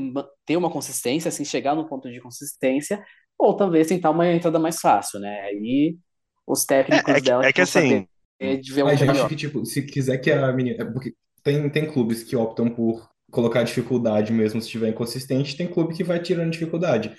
ter 0.47 0.57
uma 0.57 0.71
consistência, 0.71 1.29
assim, 1.29 1.45
chegar 1.45 1.75
no 1.75 1.89
ponto 1.89 2.11
de 2.11 2.21
consistência, 2.21 3.03
ou 3.39 3.57
talvez 3.57 3.89
tentar 3.89 4.11
uma 4.11 4.27
entrada 4.31 4.59
mais 4.59 4.81
fácil, 4.81 5.19
né? 5.21 5.41
Aí 5.43 5.97
os 6.47 6.65
É, 6.91 6.97
técnicos 6.97 7.19
é 7.19 7.21
que, 7.21 7.33
dela 7.33 7.47
é 7.49 7.53
que 7.53 7.61
assim, 7.63 8.07
de 8.41 8.73
ver 8.73 8.85
Mas 8.85 9.01
um 9.01 9.03
eu 9.03 9.11
acho 9.11 9.27
que, 9.27 9.37
tipo, 9.37 9.65
se 9.67 9.83
quiser 9.83 10.19
que 10.19 10.31
a 10.33 10.53
menina. 10.53 10.85
é 10.85 10.93
Porque 10.93 11.15
tem, 11.43 11.69
tem 11.71 11.93
clubes 11.93 12.23
que 12.25 12.37
optam 12.37 12.71
por 12.71 13.09
colocar 13.31 13.63
dificuldade 13.63 14.33
mesmo 14.33 14.61
se 14.61 14.67
estiver 14.69 14.89
inconsistente, 14.91 15.57
tem 15.57 15.69
clube 15.69 15.95
que 15.97 16.05
vai 16.05 16.21
tirando 16.23 16.51
dificuldade. 16.53 17.17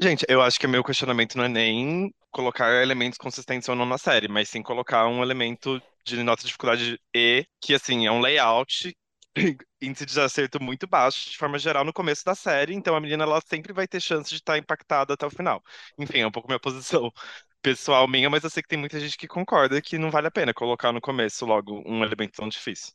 gente, 0.00 0.24
eu 0.28 0.42
acho 0.42 0.58
que 0.58 0.66
meu 0.66 0.84
questionamento 0.84 1.36
não 1.36 1.44
é 1.44 1.48
nem 1.48 2.12
colocar 2.30 2.82
elementos 2.82 3.18
consistentes 3.18 3.68
ou 3.68 3.76
não 3.76 3.86
na 3.86 3.98
série, 3.98 4.28
mas 4.28 4.48
sim 4.48 4.62
colocar 4.62 5.06
um 5.06 5.22
elemento 5.22 5.80
de 6.04 6.22
nota 6.22 6.42
de 6.42 6.46
dificuldade 6.48 7.00
E, 7.14 7.46
que 7.60 7.74
assim, 7.74 8.06
é 8.06 8.10
um 8.12 8.20
layout, 8.20 8.96
índice 9.80 10.06
de 10.06 10.20
acerto 10.20 10.62
muito 10.62 10.86
baixo, 10.86 11.30
de 11.30 11.36
forma 11.38 11.58
geral, 11.58 11.84
no 11.84 11.92
começo 11.92 12.24
da 12.24 12.34
série, 12.34 12.74
então 12.74 12.94
a 12.96 13.00
menina 13.00 13.24
ela 13.24 13.40
sempre 13.46 13.72
vai 13.72 13.86
ter 13.88 14.00
chance 14.00 14.28
de 14.30 14.36
estar 14.36 14.58
impactada 14.58 15.14
até 15.14 15.26
o 15.26 15.30
final. 15.30 15.62
Enfim, 15.98 16.18
é 16.20 16.26
um 16.26 16.30
pouco 16.30 16.48
minha 16.48 16.60
posição 16.60 17.10
pessoal 17.62 18.06
minha, 18.08 18.28
mas 18.30 18.44
eu 18.44 18.50
sei 18.50 18.62
que 18.62 18.68
tem 18.68 18.78
muita 18.78 18.98
gente 19.00 19.16
que 19.16 19.28
concorda 19.28 19.80
que 19.82 19.98
não 19.98 20.10
vale 20.10 20.26
a 20.28 20.30
pena 20.30 20.52
colocar 20.54 20.92
no 20.92 21.00
começo 21.00 21.44
logo 21.46 21.82
um 21.86 22.02
elemento 22.04 22.32
tão 22.36 22.48
difícil. 22.48 22.92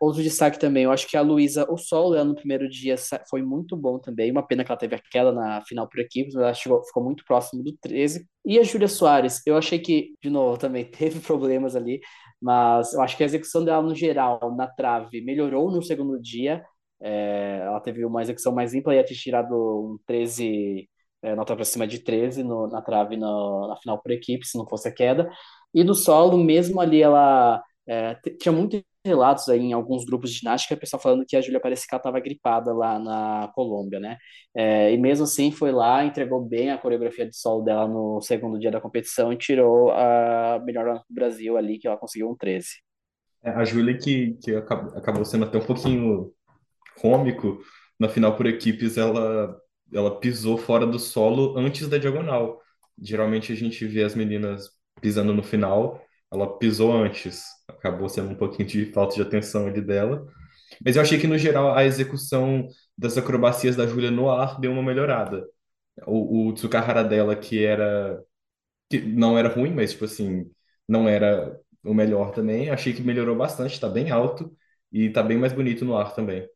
Outro 0.00 0.22
destaque 0.22 0.58
também, 0.58 0.84
eu 0.84 0.92
acho 0.92 1.06
que 1.08 1.16
a 1.16 1.20
Luísa, 1.22 1.66
o 1.70 1.76
solo 1.76 2.12
dela 2.12 2.24
no 2.24 2.34
primeiro 2.34 2.68
dia 2.68 2.94
foi 3.28 3.42
muito 3.42 3.76
bom 3.76 3.98
também. 3.98 4.30
Uma 4.30 4.46
pena 4.46 4.64
que 4.64 4.70
ela 4.70 4.78
teve 4.78 4.94
a 4.94 4.98
queda 5.10 5.32
na 5.32 5.62
final 5.64 5.88
por 5.88 6.00
equipes, 6.00 6.34
mas 6.34 6.42
ela 6.44 6.54
chegou, 6.54 6.84
ficou 6.84 7.02
muito 7.04 7.24
próximo 7.24 7.62
do 7.62 7.76
13. 7.80 8.26
E 8.44 8.58
a 8.58 8.62
Júlia 8.62 8.88
Soares, 8.88 9.42
eu 9.46 9.56
achei 9.56 9.78
que, 9.78 10.14
de 10.22 10.30
novo, 10.30 10.56
também 10.58 10.84
teve 10.84 11.20
problemas 11.20 11.74
ali, 11.76 12.00
mas 12.40 12.92
eu 12.94 13.02
acho 13.02 13.16
que 13.16 13.22
a 13.22 13.26
execução 13.26 13.64
dela 13.64 13.82
no 13.82 13.94
geral, 13.94 14.54
na 14.56 14.66
trave, 14.68 15.20
melhorou 15.22 15.70
no 15.70 15.82
segundo 15.82 16.20
dia. 16.20 16.62
É, 17.00 17.60
ela 17.64 17.80
teve 17.80 18.04
uma 18.04 18.22
execução 18.22 18.52
mais 18.54 18.72
limpa, 18.74 18.94
ia 18.94 19.04
ter 19.04 19.14
tirado 19.14 19.54
um 19.54 19.98
13, 20.06 20.88
é, 21.22 21.34
nota 21.34 21.54
pra 21.54 21.64
cima 21.64 21.86
de 21.86 22.00
13 22.00 22.42
no- 22.42 22.66
na 22.68 22.82
trave 22.82 23.16
no- 23.16 23.68
na 23.68 23.76
final 23.76 24.00
por 24.02 24.10
equipe, 24.12 24.46
se 24.46 24.56
não 24.58 24.66
fosse 24.68 24.88
a 24.88 24.92
queda. 24.94 25.30
E 25.74 25.84
no 25.84 25.94
solo, 25.94 26.36
mesmo 26.38 26.80
ali, 26.80 27.02
ela 27.02 27.62
é, 27.86 28.14
tinha 28.40 28.52
muita 28.52 28.82
relatos 29.08 29.48
aí 29.50 29.60
em 29.60 29.72
alguns 29.74 30.04
grupos 30.06 30.30
de 30.32 30.38
ginástica, 30.40 30.74
o 30.76 30.78
pessoal 30.78 31.02
falando 31.02 31.26
que 31.26 31.36
a 31.36 31.42
Júlia 31.42 31.60
parece 31.60 31.86
que 31.88 31.94
ela 31.94 32.00
estava 32.00 32.20
gripada 32.20 32.72
lá 32.74 32.98
na 33.00 33.50
Colômbia, 33.54 34.00
né? 34.00 34.18
É, 34.56 34.92
e 34.92 34.98
mesmo 34.98 35.24
assim 35.24 35.50
foi 35.52 35.72
lá, 35.72 36.04
entregou 36.04 36.42
bem 36.44 36.70
a 36.70 36.78
coreografia 36.78 37.26
de 37.28 37.36
solo 37.36 37.62
dela 37.64 37.88
no 37.88 38.20
segundo 38.22 38.58
dia 38.60 38.70
da 38.70 38.80
competição 38.80 39.32
e 39.32 39.38
tirou 39.38 39.90
a 39.92 40.60
melhor 40.64 40.96
do 41.08 41.14
Brasil 41.14 41.56
ali, 41.56 41.78
que 41.78 41.88
ela 41.88 41.96
conseguiu 41.98 42.30
um 42.30 42.36
13. 42.36 42.68
É, 43.42 43.50
a 43.50 43.64
Júlia 43.64 43.96
que, 43.98 44.34
que 44.42 44.54
acab- 44.56 44.96
acabou 44.96 45.24
sendo 45.24 45.44
até 45.44 45.58
um 45.58 45.64
pouquinho 45.66 46.32
cômico 47.00 47.60
na 48.00 48.08
final 48.08 48.36
por 48.36 48.46
equipes, 48.46 48.98
ela, 48.98 49.56
ela 49.92 50.20
pisou 50.20 50.58
fora 50.58 50.86
do 50.86 50.98
solo 51.00 51.58
antes 51.58 51.88
da 51.88 51.98
diagonal. 51.98 52.60
Geralmente 53.00 53.52
a 53.52 53.56
gente 53.56 53.86
vê 53.86 54.04
as 54.04 54.14
meninas 54.14 54.70
pisando 55.02 55.34
no 55.34 55.42
final, 55.42 56.02
ela 56.32 56.58
pisou 56.58 56.92
antes. 56.92 57.44
Acabou 57.78 58.08
sendo 58.08 58.30
um 58.30 58.34
pouquinho 58.36 58.68
de 58.68 58.86
falta 58.92 59.14
de 59.16 59.22
atenção 59.22 59.66
ali 59.66 59.80
dela. 59.82 60.26
Mas 60.84 60.96
eu 60.96 61.02
achei 61.02 61.18
que, 61.20 61.26
no 61.26 61.38
geral, 61.38 61.74
a 61.76 61.84
execução 61.84 62.68
das 62.96 63.18
acrobacias 63.18 63.76
da 63.76 63.86
Júlia 63.86 64.10
no 64.10 64.30
ar 64.30 64.60
deu 64.60 64.72
uma 64.72 64.82
melhorada. 64.82 65.46
O, 66.06 66.48
o 66.48 66.54
Tsukahara 66.54 67.04
dela, 67.04 67.36
que 67.36 67.64
era 67.64 68.22
que 68.90 69.00
não 69.00 69.38
era 69.38 69.48
ruim, 69.48 69.72
mas 69.74 69.92
tipo 69.92 70.04
assim, 70.04 70.50
não 70.88 71.08
era 71.08 71.58
o 71.84 71.94
melhor 71.94 72.32
também. 72.32 72.70
Achei 72.70 72.92
que 72.94 73.02
melhorou 73.02 73.36
bastante, 73.36 73.80
tá 73.80 73.88
bem 73.88 74.10
alto 74.10 74.56
e 74.92 75.10
tá 75.10 75.22
bem 75.22 75.38
mais 75.38 75.52
bonito 75.52 75.84
no 75.84 75.96
ar 75.96 76.14
também. 76.14 76.48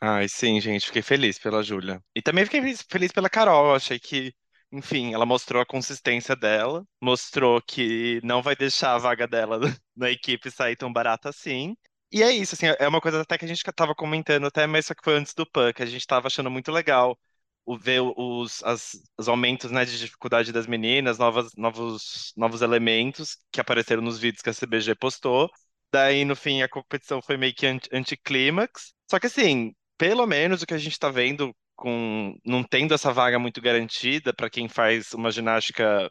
Ai, 0.00 0.28
sim, 0.28 0.60
gente, 0.60 0.86
fiquei 0.86 1.02
feliz 1.02 1.38
pela 1.38 1.62
Júlia. 1.62 2.00
E 2.14 2.22
também 2.22 2.44
fiquei 2.44 2.60
feliz 2.60 2.82
feliz 2.90 3.12
pela 3.12 3.30
Carol. 3.30 3.74
Achei 3.74 3.98
que, 3.98 4.32
enfim, 4.76 5.14
ela 5.14 5.26
mostrou 5.26 5.62
a 5.62 5.66
consistência 5.66 6.34
dela, 6.36 6.84
mostrou 7.00 7.60
que 7.62 8.20
não 8.24 8.42
vai 8.42 8.56
deixar 8.56 8.94
a 8.94 8.98
vaga 8.98 9.26
dela 9.26 9.58
na 9.96 10.10
equipe 10.10 10.50
sair 10.50 10.76
tão 10.76 10.92
barata 10.92 11.28
assim. 11.28 11.76
E 12.12 12.22
é 12.22 12.30
isso, 12.32 12.54
assim, 12.54 12.66
é 12.78 12.86
uma 12.88 13.00
coisa 13.00 13.20
até 13.22 13.36
que 13.38 13.44
a 13.44 13.48
gente 13.48 13.62
tava 13.74 13.94
comentando 13.94 14.46
até, 14.46 14.66
mas 14.66 14.86
só 14.86 14.94
que 14.94 15.02
foi 15.04 15.14
antes 15.16 15.34
do 15.34 15.46
PAN, 15.50 15.72
que 15.72 15.82
a 15.82 15.86
gente 15.86 16.06
tava 16.06 16.26
achando 16.28 16.50
muito 16.50 16.70
legal 16.72 17.18
o 17.66 17.78
ver 17.78 18.00
os, 18.16 18.62
as- 18.64 18.92
os 19.18 19.28
aumentos, 19.28 19.70
né, 19.70 19.84
de 19.84 19.98
dificuldade 19.98 20.52
das 20.52 20.66
meninas, 20.66 21.18
novas, 21.18 21.50
novos, 21.56 22.32
novos 22.36 22.60
elementos 22.62 23.38
que 23.50 23.60
apareceram 23.60 24.02
nos 24.02 24.18
vídeos 24.18 24.42
que 24.42 24.50
a 24.50 24.52
CBG 24.52 24.94
postou. 24.94 25.50
Daí, 25.92 26.24
no 26.24 26.36
fim, 26.36 26.62
a 26.62 26.68
competição 26.68 27.22
foi 27.22 27.36
meio 27.36 27.54
que 27.54 27.66
anti- 27.66 27.88
anticlímax. 27.92 28.92
Só 29.10 29.18
que, 29.18 29.26
assim, 29.28 29.74
pelo 29.96 30.26
menos 30.26 30.62
o 30.62 30.66
que 30.66 30.74
a 30.74 30.78
gente 30.78 30.98
tá 30.98 31.08
vendo 31.10 31.54
com 31.76 32.34
não 32.44 32.62
tendo 32.64 32.94
essa 32.94 33.12
vaga 33.12 33.38
muito 33.38 33.60
garantida 33.60 34.32
para 34.34 34.50
quem 34.50 34.68
faz 34.68 35.12
uma 35.14 35.30
ginástica 35.30 36.10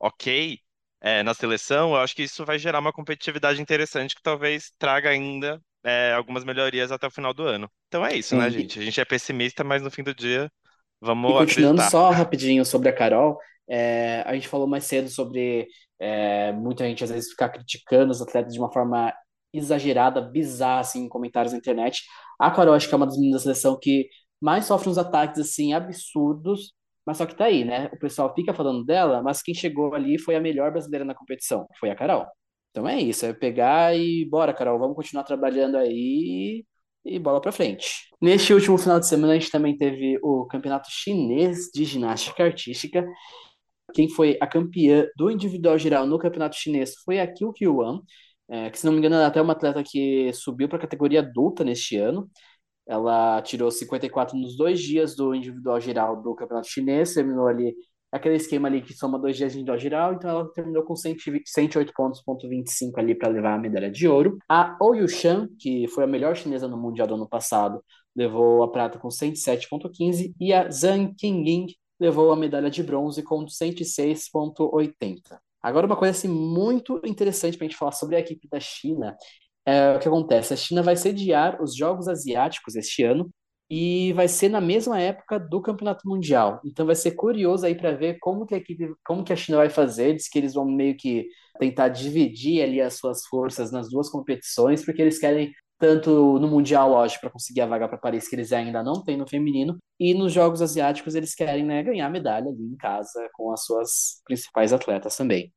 ok, 0.00 0.58
é, 1.00 1.22
na 1.22 1.34
seleção, 1.34 1.90
eu 1.94 1.96
acho 2.00 2.14
que 2.14 2.22
isso 2.22 2.44
vai 2.44 2.58
gerar 2.58 2.80
uma 2.80 2.92
competitividade 2.92 3.60
interessante 3.60 4.14
que 4.14 4.22
talvez 4.22 4.72
traga 4.78 5.10
ainda 5.10 5.60
é, 5.84 6.12
algumas 6.12 6.44
melhorias 6.44 6.92
até 6.92 7.06
o 7.06 7.10
final 7.10 7.34
do 7.34 7.44
ano. 7.44 7.70
Então 7.88 8.04
é 8.06 8.16
isso, 8.16 8.36
né, 8.36 8.50
Sim, 8.50 8.50
gente? 8.50 8.78
A 8.78 8.82
gente 8.84 9.00
é 9.00 9.04
pessimista, 9.04 9.64
mas 9.64 9.82
no 9.82 9.90
fim 9.90 10.02
do 10.02 10.14
dia, 10.14 10.50
E 11.26 11.32
vamos 11.32 11.34
continuando 11.34 11.80
acreditar. 11.80 11.82
só 11.82 12.10
rapidinho 12.10 12.64
sobre 12.64 12.88
a 12.88 12.92
Carol, 12.94 13.38
é, 13.68 14.22
a 14.26 14.34
gente 14.34 14.48
falou 14.48 14.66
mais 14.66 14.84
cedo 14.84 15.08
sobre 15.08 15.68
é, 15.98 16.52
muita 16.52 16.84
gente 16.84 17.04
às 17.04 17.10
vezes 17.10 17.30
ficar 17.30 17.48
criticando 17.50 18.10
os 18.10 18.20
atletas 18.20 18.52
de 18.52 18.58
uma 18.58 18.72
forma 18.72 19.12
exagerada, 19.52 20.20
bizarra, 20.20 20.80
assim, 20.80 21.04
em 21.04 21.08
comentários 21.08 21.52
na 21.52 21.58
internet. 21.58 22.02
A 22.40 22.50
Carol 22.50 22.74
acho 22.74 22.88
que 22.88 22.94
é 22.94 22.96
uma 22.96 23.06
das 23.06 23.16
meninas 23.16 23.42
da 23.42 23.54
seleção 23.54 23.78
que 23.80 24.08
mais 24.42 24.66
sofre 24.66 24.88
uns 24.90 24.98
ataques, 24.98 25.40
assim, 25.40 25.72
absurdos, 25.72 26.74
mas 27.06 27.18
só 27.18 27.26
que 27.26 27.34
tá 27.36 27.46
aí, 27.46 27.64
né? 27.64 27.88
O 27.92 27.98
pessoal 27.98 28.34
fica 28.34 28.54
falando 28.54 28.84
dela, 28.84 29.22
mas 29.22 29.42
quem 29.42 29.54
chegou 29.54 29.94
ali 29.94 30.18
foi 30.18 30.36
a 30.36 30.40
melhor 30.40 30.70
brasileira 30.72 31.04
na 31.04 31.14
competição, 31.14 31.66
foi 31.78 31.90
a 31.90 31.94
Carol. 31.96 32.26
Então 32.70 32.88
é 32.88 33.00
isso, 33.00 33.26
é 33.26 33.32
pegar 33.32 33.96
e 33.96 34.24
bora, 34.28 34.54
Carol, 34.54 34.78
vamos 34.78 34.96
continuar 34.96 35.24
trabalhando 35.24 35.76
aí 35.76 36.64
e 37.04 37.18
bola 37.18 37.40
pra 37.40 37.52
frente. 37.52 38.08
Neste 38.20 38.54
último 38.54 38.78
final 38.78 38.98
de 39.00 39.06
semana, 39.08 39.32
a 39.34 39.38
gente 39.38 39.50
também 39.50 39.76
teve 39.76 40.18
o 40.22 40.46
Campeonato 40.46 40.88
Chinês 40.90 41.70
de 41.74 41.84
Ginástica 41.84 42.44
Artística. 42.44 43.04
Quem 43.94 44.08
foi 44.08 44.38
a 44.40 44.46
campeã 44.46 45.06
do 45.16 45.30
individual 45.30 45.78
geral 45.78 46.06
no 46.06 46.18
Campeonato 46.18 46.56
Chinês 46.56 46.94
foi 47.04 47.20
a 47.20 47.26
Kyu 47.26 47.52
Kyu-wan, 47.52 48.00
é, 48.48 48.70
que 48.70 48.78
se 48.78 48.86
não 48.86 48.92
me 48.92 48.98
engano 48.98 49.16
é 49.16 49.24
até 49.24 49.40
uma 49.40 49.52
atleta 49.52 49.82
que 49.84 50.32
subiu 50.32 50.68
para 50.68 50.78
a 50.78 50.80
categoria 50.80 51.20
adulta 51.20 51.64
neste 51.64 51.96
ano. 51.96 52.30
Ela 52.86 53.40
tirou 53.42 53.70
54 53.70 54.36
nos 54.36 54.56
dois 54.56 54.80
dias 54.80 55.14
do 55.14 55.34
individual 55.34 55.80
geral 55.80 56.20
do 56.20 56.34
Campeonato 56.34 56.68
Chinês, 56.68 57.14
terminou 57.14 57.46
ali 57.46 57.74
aquele 58.12 58.36
esquema 58.36 58.68
ali 58.68 58.82
que 58.82 58.92
soma 58.92 59.18
dois 59.18 59.36
dias 59.36 59.52
de 59.52 59.58
individual 59.58 59.78
geral, 59.78 60.12
então 60.12 60.28
ela 60.28 60.52
terminou 60.52 60.82
com 60.82 60.94
120 60.94 61.48
108 61.48 61.92
pontos, 61.94 62.22
ponto 62.22 62.46
25 62.46 63.00
ali 63.00 63.14
para 63.14 63.28
levar 63.28 63.54
a 63.54 63.58
medalha 63.58 63.90
de 63.90 64.06
ouro. 64.06 64.36
A 64.46 64.76
Oh 64.80 65.08
Shan, 65.08 65.48
que 65.58 65.88
foi 65.88 66.04
a 66.04 66.06
melhor 66.06 66.36
chinesa 66.36 66.68
no 66.68 66.76
Mundial 66.76 67.06
do 67.08 67.14
ano 67.14 67.26
passado, 67.26 67.82
levou 68.14 68.62
a 68.62 68.70
prata 68.70 68.98
com 68.98 69.08
107,15 69.08 70.34
e 70.38 70.52
a 70.52 70.68
Zhang 70.70 71.14
Qingying 71.14 71.68
levou 71.98 72.30
a 72.32 72.36
medalha 72.36 72.68
de 72.68 72.82
bronze 72.82 73.22
com 73.22 73.46
106,80. 73.46 75.38
Agora, 75.62 75.86
uma 75.86 75.96
coisa 75.96 76.10
assim, 76.10 76.28
muito 76.28 77.00
interessante 77.04 77.56
para 77.56 77.64
a 77.64 77.68
gente 77.68 77.78
falar 77.78 77.92
sobre 77.92 78.16
a 78.16 78.20
equipe 78.20 78.48
da 78.48 78.58
China 78.58 79.16
é 79.66 79.96
o 79.96 79.98
que 79.98 80.08
acontece. 80.08 80.54
A 80.54 80.56
China 80.56 80.82
vai 80.82 80.96
sediar 80.96 81.62
os 81.62 81.76
Jogos 81.76 82.08
Asiáticos 82.08 82.76
este 82.76 83.02
ano 83.04 83.30
e 83.70 84.12
vai 84.12 84.28
ser 84.28 84.50
na 84.50 84.60
mesma 84.60 85.00
época 85.00 85.38
do 85.38 85.60
Campeonato 85.62 86.06
Mundial. 86.06 86.60
Então 86.64 86.84
vai 86.84 86.94
ser 86.94 87.12
curioso 87.12 87.64
aí 87.64 87.74
para 87.74 87.92
ver 87.92 88.18
como 88.20 88.44
que 88.46 88.54
a 88.54 88.58
equipe, 88.58 88.92
como 89.04 89.24
que 89.24 89.32
a 89.32 89.36
China 89.36 89.58
vai 89.58 89.70
fazer. 89.70 90.14
Diz 90.14 90.28
que 90.28 90.38
eles 90.38 90.54
vão 90.54 90.66
meio 90.66 90.96
que 90.96 91.26
tentar 91.58 91.88
dividir 91.88 92.62
ali 92.62 92.80
as 92.80 92.94
suas 92.98 93.24
forças 93.26 93.72
nas 93.72 93.88
duas 93.88 94.10
competições, 94.10 94.84
porque 94.84 95.00
eles 95.00 95.18
querem 95.18 95.52
tanto 95.78 96.38
no 96.38 96.48
Mundial, 96.48 96.90
lógico, 96.90 97.22
para 97.22 97.30
conseguir 97.30 97.60
a 97.62 97.66
vaga 97.66 97.88
para 97.88 97.98
Paris, 97.98 98.28
que 98.28 98.36
eles 98.36 98.52
ainda 98.52 98.82
não 98.82 99.02
têm 99.02 99.16
no 99.16 99.26
feminino, 99.28 99.78
e 99.98 100.14
nos 100.14 100.32
Jogos 100.32 100.62
Asiáticos 100.62 101.14
eles 101.16 101.34
querem 101.34 101.64
né, 101.64 101.82
ganhar 101.82 102.08
medalha 102.08 102.50
ali 102.50 102.62
em 102.62 102.76
casa 102.76 103.28
com 103.32 103.52
as 103.52 103.64
suas 103.64 104.22
principais 104.24 104.72
atletas 104.72 105.16
também. 105.16 105.52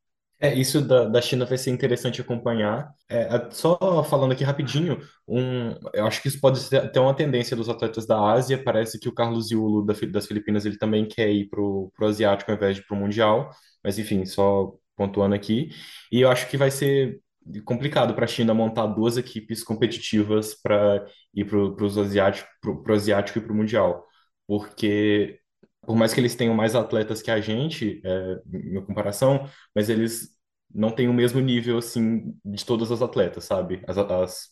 É, 0.46 0.54
isso 0.54 0.80
da, 0.82 1.06
da 1.06 1.22
China 1.22 1.44
vai 1.46 1.58
ser 1.58 1.72
interessante 1.72 2.22
acompanhar. 2.22 2.94
É, 3.10 3.50
só 3.52 4.04
falando 4.04 4.34
aqui 4.34 4.44
rapidinho, 4.44 5.00
um, 5.28 5.72
eu 5.94 6.06
acho 6.06 6.22
que 6.22 6.28
isso 6.28 6.40
pode 6.40 6.60
ser 6.60 6.78
até 6.78 7.00
uma 7.00 7.16
tendência 7.16 7.56
dos 7.58 7.68
atletas 7.68 8.06
da 8.06 8.20
Ásia. 8.32 8.62
Parece 8.64 9.00
que 9.00 9.10
o 9.10 9.14
Carlos 9.14 9.50
Yulo 9.50 9.84
da 9.84 9.94
das 10.12 10.28
Filipinas 10.28 10.66
ele 10.66 10.78
também 10.78 11.08
quer 11.08 11.32
ir 11.32 11.50
pro, 11.50 11.92
pro 11.96 12.08
Asiático 12.08 12.52
ao 12.52 12.58
invés 12.58 12.76
de 12.76 12.86
pro 12.86 12.96
Mundial. 12.96 13.50
Mas 13.84 13.98
enfim, 13.98 14.24
só 14.26 14.72
pontuando 14.96 15.34
aqui. 15.34 15.70
E 16.12 16.22
eu 16.22 16.30
acho 16.30 16.48
que 16.48 16.58
vai 16.58 16.70
ser 16.70 17.20
complicado 17.66 18.14
para 18.14 18.26
a 18.26 18.28
China 18.28 18.54
montar 18.54 18.86
duas 18.88 19.18
equipes 19.18 19.64
competitivas 19.64 20.54
para 20.62 21.06
ir 21.34 21.46
pro, 21.46 21.76
pros 21.76 21.98
asiático, 21.98 22.48
pro, 22.62 22.94
Asiático 22.94 23.40
e 23.40 23.42
pro 23.42 23.56
Mundial. 23.56 24.06
Porque 24.48 25.40
por 25.86 25.96
mais 25.96 26.14
que 26.14 26.20
eles 26.20 26.36
tenham 26.36 26.56
mais 26.56 26.76
atletas 26.76 27.22
que 27.22 27.32
a 27.32 27.40
gente, 27.40 28.02
é, 28.04 28.42
em 28.54 28.82
comparação, 28.86 29.48
mas 29.74 29.90
eles 29.90 30.35
não 30.76 30.92
têm 30.92 31.10
o 31.10 31.14
mesmo 31.14 31.40
nível, 31.42 31.78
assim, 31.80 32.36
de 32.46 32.66
todas 32.66 32.92
as 32.92 33.02
atletas, 33.02 33.46
sabe? 33.46 33.84
As, 33.88 33.98
as- 33.98 34.50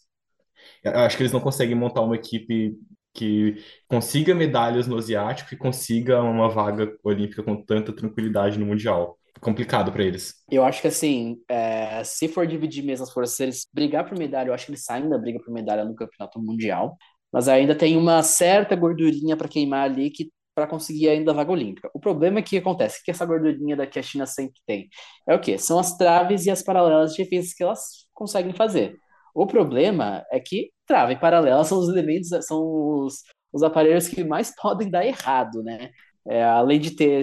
acho 0.85 1.17
que 1.17 1.23
eles 1.23 1.33
não 1.33 1.39
conseguem 1.41 1.75
montar 1.75 2.01
uma 2.01 2.15
equipe 2.15 2.77
que 3.13 3.57
consiga 3.87 4.33
medalhas 4.35 4.87
no 4.87 4.97
Asiático 4.97 5.53
e 5.53 5.57
consiga 5.57 6.21
uma 6.23 6.49
vaga 6.49 6.95
olímpica 7.03 7.43
com 7.43 7.61
tanta 7.63 7.93
tranquilidade 7.95 8.57
no 8.59 8.65
Mundial. 8.65 9.19
Complicado 9.41 9.91
para 9.91 10.03
eles. 10.03 10.35
Eu 10.49 10.63
acho 10.63 10.81
que 10.81 10.87
assim, 10.87 11.41
é, 11.49 12.03
se 12.03 12.27
for 12.27 12.45
dividir 12.45 12.83
mesmo 12.83 13.03
as 13.05 13.11
forças, 13.11 13.35
se 13.35 13.43
eles 13.43 13.67
brigar 13.73 14.07
por 14.07 14.17
medalha, 14.17 14.49
eu 14.49 14.53
acho 14.53 14.65
que 14.65 14.71
eles 14.71 14.83
saem 14.85 15.09
da 15.09 15.17
briga 15.17 15.39
por 15.43 15.51
medalha 15.53 15.85
no 15.85 15.95
Campeonato 15.95 16.39
Mundial. 16.41 16.97
Mas 17.31 17.47
ainda 17.47 17.73
tem 17.75 17.97
uma 17.97 18.21
certa 18.21 18.75
gordurinha 18.75 19.35
para 19.35 19.47
queimar 19.47 19.85
ali 19.89 20.11
que 20.11 20.31
para 20.55 20.67
conseguir 20.67 21.09
ainda 21.09 21.31
a 21.31 21.33
vaga 21.33 21.51
olímpica. 21.51 21.89
O 21.93 21.99
problema 21.99 22.39
é 22.39 22.41
que 22.41 22.57
acontece 22.57 23.03
que 23.03 23.11
essa 23.11 23.25
gordurinha 23.25 23.75
da 23.75 23.87
que 23.87 23.99
a 23.99 24.03
China 24.03 24.25
sempre 24.25 24.59
tem 24.65 24.89
é 25.27 25.35
o 25.35 25.39
quê? 25.39 25.57
São 25.57 25.79
as 25.79 25.97
traves 25.97 26.45
e 26.45 26.51
as 26.51 26.63
paralelas 26.63 27.13
de 27.13 27.23
defesa 27.23 27.53
que 27.55 27.63
elas 27.63 28.07
conseguem 28.13 28.53
fazer. 28.53 28.97
O 29.33 29.47
problema 29.47 30.23
é 30.31 30.39
que 30.39 30.71
trave 30.85 31.13
e 31.13 31.19
paralela 31.19 31.63
são 31.63 31.79
os 31.79 31.89
elementos, 31.89 32.29
são 32.45 32.61
os, 33.05 33.23
os 33.51 33.63
aparelhos 33.63 34.07
que 34.07 34.23
mais 34.23 34.53
podem 34.61 34.89
dar 34.89 35.05
errado, 35.05 35.63
né? 35.63 35.91
É, 36.25 36.43
além 36.43 36.79
de 36.79 36.95
ter 36.95 37.21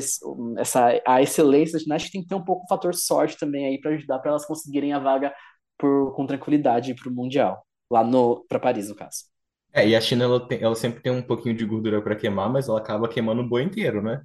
essa 0.59 1.01
a 1.07 1.23
excelência 1.23 1.75
da 1.75 1.79
ginástica, 1.79 2.13
tem 2.13 2.23
que 2.23 2.29
ter 2.29 2.35
um 2.35 2.45
pouco 2.45 2.65
o 2.65 2.69
fator 2.69 2.95
sorte 2.95 3.39
também 3.39 3.67
aí 3.67 3.81
para 3.81 3.93
ajudar 3.93 4.19
para 4.19 4.31
elas 4.33 4.45
conseguirem 4.45 4.93
a 4.93 4.99
vaga 4.99 5.35
por, 5.79 6.15
com 6.15 6.27
tranquilidade 6.27 6.95
para 6.95 7.09
o 7.11 7.15
Mundial, 7.15 7.65
lá 7.91 8.05
no 8.05 8.45
para 8.49 8.61
Paris, 8.61 8.89
no 8.91 8.95
caso. 8.95 9.30
É, 9.73 9.87
e 9.89 9.95
a 9.97 10.01
China, 10.01 10.25
ela, 10.25 10.47
tem- 10.47 10.61
ela 10.63 10.75
sempre 10.75 11.01
tem 11.03 11.13
um 11.13 11.23
pouquinho 11.23 11.55
de 11.57 11.65
gordura 11.65 12.03
para 12.03 12.17
queimar, 12.17 12.51
mas 12.51 12.69
ela 12.69 12.79
acaba 12.81 13.09
queimando 13.09 13.43
o 13.43 13.49
boi 13.49 13.63
inteiro, 13.63 14.03
né? 14.03 14.23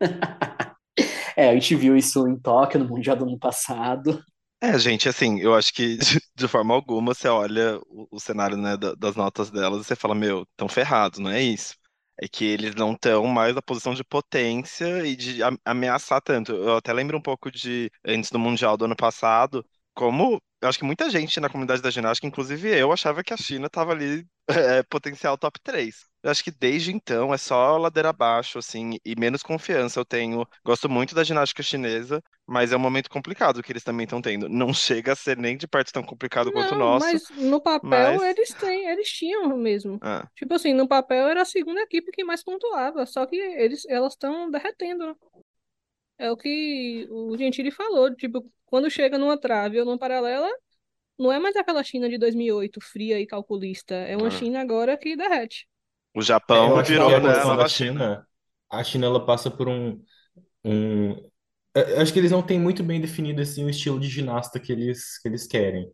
É, 1.36 1.48
a 1.48 1.54
gente 1.54 1.74
viu 1.76 1.96
isso 1.96 2.26
em 2.28 2.36
Tóquio, 2.38 2.80
no 2.80 2.88
Mundial 2.88 3.16
do 3.16 3.24
ano 3.24 3.38
passado. 3.38 4.22
É, 4.62 4.78
gente, 4.78 5.08
assim, 5.08 5.40
eu 5.40 5.54
acho 5.54 5.72
que 5.72 5.96
de, 5.96 6.20
de 6.34 6.48
forma 6.48 6.74
alguma 6.74 7.14
você 7.14 7.28
olha 7.28 7.78
o, 7.86 8.06
o 8.10 8.20
cenário, 8.20 8.56
né, 8.58 8.76
da- 8.76 8.94
das 8.94 9.16
notas 9.16 9.50
delas 9.50 9.80
e 9.80 9.84
você 9.84 9.96
fala, 9.96 10.14
meu, 10.14 10.46
tão 10.56 10.68
ferrados, 10.68 11.18
não 11.18 11.30
é 11.30 11.40
isso? 11.42 11.74
É 12.20 12.28
que 12.28 12.44
eles 12.44 12.74
não 12.74 12.92
estão 12.92 13.26
mais 13.26 13.54
na 13.54 13.62
posição 13.62 13.94
de 13.94 14.04
potência 14.04 15.06
e 15.06 15.16
de 15.16 15.42
a- 15.42 15.50
ameaçar 15.64 16.20
tanto. 16.20 16.52
Eu 16.52 16.76
até 16.76 16.92
lembro 16.92 17.16
um 17.16 17.22
pouco 17.22 17.50
de, 17.50 17.90
antes 18.04 18.30
do 18.30 18.38
Mundial 18.38 18.76
do 18.76 18.84
ano 18.84 18.94
passado, 18.96 19.64
como 19.94 20.40
eu 20.60 20.68
acho 20.68 20.78
que 20.78 20.84
muita 20.84 21.08
gente 21.08 21.40
na 21.40 21.48
comunidade 21.48 21.80
da 21.80 21.90
ginástica, 21.90 22.26
inclusive 22.26 22.68
eu, 22.68 22.92
achava 22.92 23.24
que 23.24 23.32
a 23.32 23.36
China 23.36 23.66
estava 23.66 23.92
ali 23.92 24.26
é, 24.48 24.82
potencial 24.82 25.38
top 25.38 25.58
3. 25.62 26.10
Eu 26.22 26.30
acho 26.30 26.44
que 26.44 26.50
desde 26.50 26.92
então 26.92 27.32
é 27.32 27.38
só 27.38 27.78
ladeira 27.78 28.10
abaixo, 28.10 28.58
assim, 28.58 28.98
e 29.02 29.18
menos 29.18 29.42
confiança 29.42 29.98
eu 29.98 30.04
tenho. 30.04 30.46
Gosto 30.62 30.86
muito 30.86 31.14
da 31.14 31.24
ginástica 31.24 31.62
chinesa, 31.62 32.22
mas 32.46 32.72
é 32.72 32.76
um 32.76 32.80
momento 32.80 33.08
complicado 33.08 33.62
que 33.62 33.72
eles 33.72 33.82
também 33.82 34.04
estão 34.04 34.20
tendo. 34.20 34.46
Não 34.46 34.72
chega 34.74 35.12
a 35.12 35.16
ser 35.16 35.38
nem 35.38 35.56
de 35.56 35.66
perto 35.66 35.92
tão 35.92 36.02
complicado 36.02 36.52
quanto 36.52 36.74
o 36.74 36.78
nosso, 36.78 37.06
mas 37.06 37.30
no 37.30 37.58
papel 37.58 38.18
mas. 38.18 38.22
eles 38.22 38.52
têm, 38.52 38.86
eles 38.86 39.08
tinham 39.08 39.56
mesmo. 39.56 39.98
Ah, 40.02 40.28
Tipo 40.34 40.54
assim, 40.54 40.74
no 40.74 40.86
papel 40.86 41.26
era 41.26 41.40
a 41.40 41.46
segunda 41.46 41.80
equipe 41.80 42.12
que 42.12 42.22
mais 42.22 42.44
pontuava, 42.44 43.06
só 43.06 43.24
que 43.24 43.36
eles, 43.36 43.86
elas 43.88 44.12
estão 44.12 44.50
derretendo. 44.50 45.16
É 46.18 46.30
o 46.30 46.36
que 46.36 47.08
o 47.10 47.34
Gentili 47.38 47.70
falou, 47.70 48.14
tipo, 48.14 48.44
quando 48.70 48.90
chega 48.90 49.18
numa 49.18 49.38
trave 49.40 49.80
ou 49.80 49.84
numa 49.86 49.98
paralela, 49.98 50.48
não 51.18 51.32
é 51.32 51.38
mais 51.40 51.56
aquela 51.56 51.84
China 51.84 52.08
de 52.08 52.18
2008, 52.18 52.80
fria 52.82 53.20
e 53.20 53.26
calculista, 53.26 53.94
é 53.94 54.16
uma 54.16 54.28
ah. 54.28 54.30
China 54.30 54.60
agora 54.62 54.96
que 54.98 55.16
derrete. 55.16 55.68
O 56.14 56.22
É, 56.50 56.60
Japão 56.62 56.82
que 56.82 56.82
virou, 56.82 57.14
a 57.14 57.20
né, 57.20 57.44
nova 57.44 57.68
China. 57.68 57.68
China, 57.68 58.26
a 58.70 58.82
China 58.84 59.06
ela 59.06 59.24
passa 59.24 59.50
por 59.50 59.68
um, 59.68 60.02
um, 60.64 61.12
eu 61.74 62.00
acho 62.02 62.12
que 62.12 62.18
eles 62.20 62.32
não 62.32 62.42
têm 62.42 62.60
muito 62.60 62.82
bem 62.84 63.00
definido 63.00 63.42
assim 63.42 63.64
o 63.64 63.70
estilo 63.70 64.00
de 64.00 64.08
ginasta 64.08 64.60
que 64.60 64.72
eles 64.72 65.18
que 65.20 65.28
eles 65.28 65.46
querem. 65.46 65.90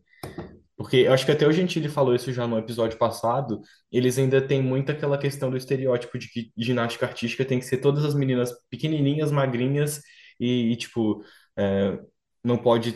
Porque 0.77 0.97
eu 0.97 1.13
acho 1.13 1.25
que 1.25 1.31
até 1.31 1.47
o 1.47 1.51
Gentili 1.53 1.89
falou 1.89 2.15
isso 2.15 2.33
já 2.33 2.47
no 2.47 2.57
episódio 2.59 2.97
passado, 2.99 3.61
eles 3.91 4.17
ainda 4.19 4.41
têm 4.45 4.61
muito 4.63 4.91
aquela 4.91 5.17
questão 5.17 5.51
do 5.51 5.57
estereótipo 5.57 6.19
de 6.19 6.29
que 6.29 6.51
ginástica 6.57 7.05
artística 7.07 7.45
tem 7.45 7.59
que 7.59 7.65
ser 7.65 7.77
todas 7.79 8.05
as 8.05 8.15
meninas 8.15 8.51
pequenininhas, 8.69 9.31
magrinhas 9.31 10.01
e, 10.39 10.71
e, 10.73 10.77
tipo, 10.77 11.23
é, 11.57 11.99
não 12.47 12.57
pode 12.57 12.95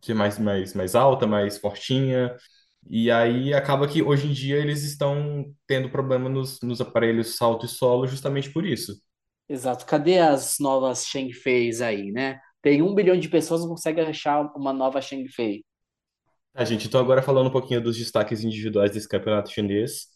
ser 0.00 0.14
mais, 0.14 0.38
mais, 0.38 0.74
mais 0.74 0.94
alta, 0.94 1.26
mais 1.26 1.58
fortinha. 1.58 2.34
E 2.88 3.10
aí 3.10 3.52
acaba 3.52 3.88
que 3.88 4.02
hoje 4.02 4.28
em 4.28 4.32
dia 4.32 4.56
eles 4.56 4.84
estão 4.84 5.44
tendo 5.66 5.90
problema 5.90 6.28
nos, 6.28 6.60
nos 6.62 6.80
aparelhos 6.80 7.36
salto 7.36 7.66
e 7.66 7.68
solo 7.68 8.06
justamente 8.06 8.50
por 8.50 8.64
isso. 8.64 8.94
Exato. 9.48 9.84
Cadê 9.84 10.18
as 10.18 10.56
novas 10.60 11.04
Sheng 11.06 11.32
Feis 11.32 11.80
aí, 11.80 12.12
né? 12.12 12.38
Tem 12.62 12.82
um 12.82 12.94
bilhão 12.94 13.18
de 13.18 13.28
pessoas 13.28 13.60
que 13.60 13.66
não 13.66 13.74
conseguem 13.74 14.04
achar 14.04 14.52
uma 14.56 14.72
nova 14.72 15.00
Sheng 15.00 15.26
Fei. 15.28 15.64
A 16.54 16.64
gente, 16.64 16.86
então 16.86 17.00
agora 17.00 17.22
falando 17.22 17.48
um 17.48 17.52
pouquinho 17.52 17.82
dos 17.82 17.96
destaques 17.96 18.42
individuais 18.42 18.90
desse 18.90 19.08
campeonato 19.08 19.50
chinês. 19.50 20.06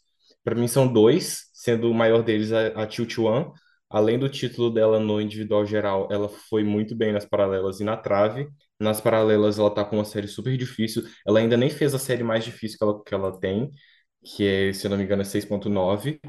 Para 0.43 0.55
mim 0.55 0.67
são 0.67 0.91
dois, 0.91 1.51
sendo 1.53 1.91
o 1.91 1.95
maior 1.95 2.23
deles 2.23 2.51
a, 2.53 2.69
a 2.69 2.87
Qiu 2.87 3.09
Chuan. 3.09 3.53
Além 3.91 4.19
do 4.19 4.29
título 4.29 4.71
dela 4.71 5.01
no 5.01 5.21
individual 5.21 5.67
geral, 5.67 6.09
ela 6.13 6.29
foi 6.29 6.63
muito 6.65 6.95
bem 6.97 7.13
nas 7.13 7.25
paralelas 7.25 7.81
e 7.81 7.85
na 7.85 7.97
trave. 7.97 8.49
Nas 8.79 9.01
paralelas 9.01 9.59
ela 9.59 9.71
tá 9.75 9.85
com 9.85 9.97
uma 9.97 10.05
série 10.05 10.29
super 10.29 10.57
difícil. 10.57 11.03
Ela 11.27 11.41
ainda 11.41 11.57
nem 11.57 11.71
fez 11.71 11.95
a 11.95 11.99
série 11.99 12.23
mais 12.23 12.45
difícil 12.45 12.79
que 12.79 12.85
ela, 12.85 13.03
que 13.05 13.15
ela 13.15 13.41
tem, 13.41 13.71
que 14.25 14.47
é, 14.47 14.73
se 14.73 14.87
eu 14.87 14.91
não 14.91 14.97
me 14.99 15.05
engano, 15.05 15.23
é 15.23 15.25
6.9. 15.25 16.21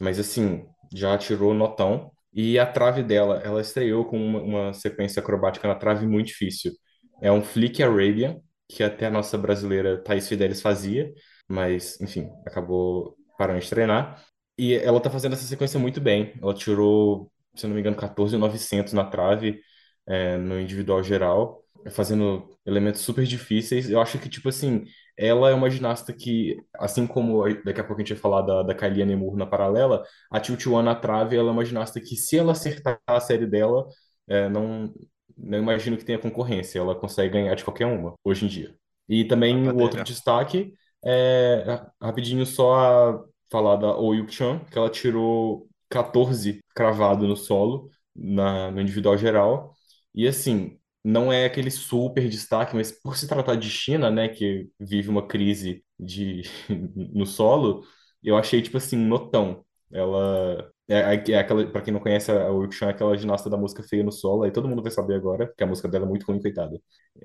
Mas 0.00 0.18
assim, 0.18 0.64
já 0.94 1.16
tirou 1.18 1.52
notão. 1.54 2.10
E 2.32 2.58
a 2.58 2.66
trave 2.66 3.02
dela, 3.02 3.40
ela 3.44 3.60
estreou 3.60 4.04
com 4.04 4.16
uma, 4.18 4.40
uma 4.40 4.72
sequência 4.72 5.20
acrobática 5.20 5.66
na 5.68 5.74
trave 5.74 6.06
muito 6.06 6.28
difícil. 6.28 6.72
É 7.20 7.30
um 7.30 7.42
Flick 7.42 7.82
Arabian, 7.82 8.40
que 8.68 8.82
até 8.82 9.06
a 9.06 9.10
nossa 9.10 9.36
brasileira 9.36 10.02
Thaís 10.02 10.28
Fidelis 10.28 10.62
fazia, 10.62 11.12
mas, 11.48 12.00
enfim, 12.00 12.30
acabou 12.46 13.16
parando 13.38 13.60
de 13.60 13.68
treinar. 13.68 14.24
E 14.60 14.74
ela 14.74 15.00
tá 15.00 15.08
fazendo 15.08 15.32
essa 15.32 15.46
sequência 15.46 15.80
muito 15.80 16.02
bem. 16.02 16.34
Ela 16.42 16.52
tirou, 16.52 17.32
se 17.54 17.64
eu 17.64 17.68
não 17.68 17.74
me 17.74 17.80
engano, 17.80 17.96
14.900 17.96 18.92
na 18.92 19.04
trave, 19.06 19.62
é, 20.06 20.36
no 20.36 20.60
individual 20.60 21.02
geral, 21.02 21.64
fazendo 21.90 22.46
elementos 22.66 23.00
super 23.00 23.24
difíceis. 23.24 23.88
Eu 23.88 24.02
acho 24.02 24.18
que, 24.18 24.28
tipo 24.28 24.50
assim, 24.50 24.84
ela 25.16 25.48
é 25.48 25.54
uma 25.54 25.70
ginasta 25.70 26.12
que, 26.12 26.58
assim 26.74 27.06
como 27.06 27.42
daqui 27.64 27.80
a 27.80 27.84
pouco 27.84 28.02
a 28.02 28.04
gente 28.04 28.12
vai 28.12 28.20
falar 28.20 28.42
da, 28.42 28.62
da 28.62 28.74
Kylie 28.74 29.06
Nemur 29.06 29.34
na 29.34 29.46
paralela, 29.46 30.04
a 30.30 30.38
Tiu 30.38 30.60
Chuan 30.60 30.82
na 30.82 30.94
trave, 30.94 31.38
ela 31.38 31.48
é 31.48 31.52
uma 31.52 31.64
ginasta 31.64 31.98
que, 31.98 32.14
se 32.14 32.36
ela 32.36 32.52
acertar 32.52 33.00
a 33.06 33.18
série 33.18 33.46
dela, 33.46 33.88
é, 34.28 34.46
não, 34.50 34.92
não 35.38 35.58
imagino 35.58 35.96
que 35.96 36.04
tenha 36.04 36.18
concorrência. 36.18 36.78
Ela 36.78 36.94
consegue 36.94 37.32
ganhar 37.32 37.54
de 37.54 37.64
qualquer 37.64 37.86
uma, 37.86 38.14
hoje 38.22 38.44
em 38.44 38.48
dia. 38.48 38.74
E 39.08 39.24
também 39.24 39.70
o 39.70 39.78
outro 39.78 40.04
destaque 40.04 40.74
é, 41.02 41.82
rapidinho, 42.00 42.44
só 42.44 42.74
a 42.74 43.24
falar 43.50 43.76
da 43.76 43.96
Oh 43.98 44.14
Yuk-chan, 44.14 44.60
que 44.70 44.78
ela 44.78 44.90
tirou 44.90 45.68
14 45.88 46.62
cravado 46.74 47.26
no 47.26 47.36
solo, 47.36 47.90
na, 48.14 48.70
no 48.70 48.80
individual 48.80 49.16
geral. 49.18 49.74
E 50.14 50.26
assim, 50.26 50.78
não 51.04 51.32
é 51.32 51.44
aquele 51.46 51.70
super 51.70 52.28
destaque, 52.28 52.74
mas 52.76 52.92
por 52.92 53.16
se 53.16 53.26
tratar 53.28 53.56
de 53.56 53.68
China, 53.70 54.10
né, 54.10 54.28
que 54.28 54.68
vive 54.78 55.08
uma 55.08 55.26
crise 55.26 55.84
de, 55.98 56.42
no 56.96 57.26
solo, 57.26 57.84
eu 58.22 58.36
achei, 58.36 58.60
tipo 58.62 58.76
assim, 58.76 58.96
notão. 58.96 59.64
Ela 59.92 60.70
é, 60.88 60.98
é 61.32 61.38
aquela, 61.38 61.66
pra 61.70 61.80
quem 61.82 61.92
não 61.92 62.00
conhece, 62.00 62.30
a 62.30 62.50
Wilkshan 62.50 62.86
é 62.86 62.90
aquela 62.90 63.16
ginasta 63.16 63.50
da 63.50 63.56
música 63.56 63.82
feia 63.82 64.02
no 64.04 64.12
solo, 64.12 64.44
aí 64.44 64.50
todo 64.52 64.68
mundo 64.68 64.82
vai 64.82 64.90
saber 64.92 65.14
agora, 65.14 65.46
porque 65.46 65.64
a 65.64 65.66
música 65.66 65.88
dela 65.88 66.04
é 66.06 66.08
muito 66.08 66.24
ruim, 66.26 66.40
coitada. 66.40 66.80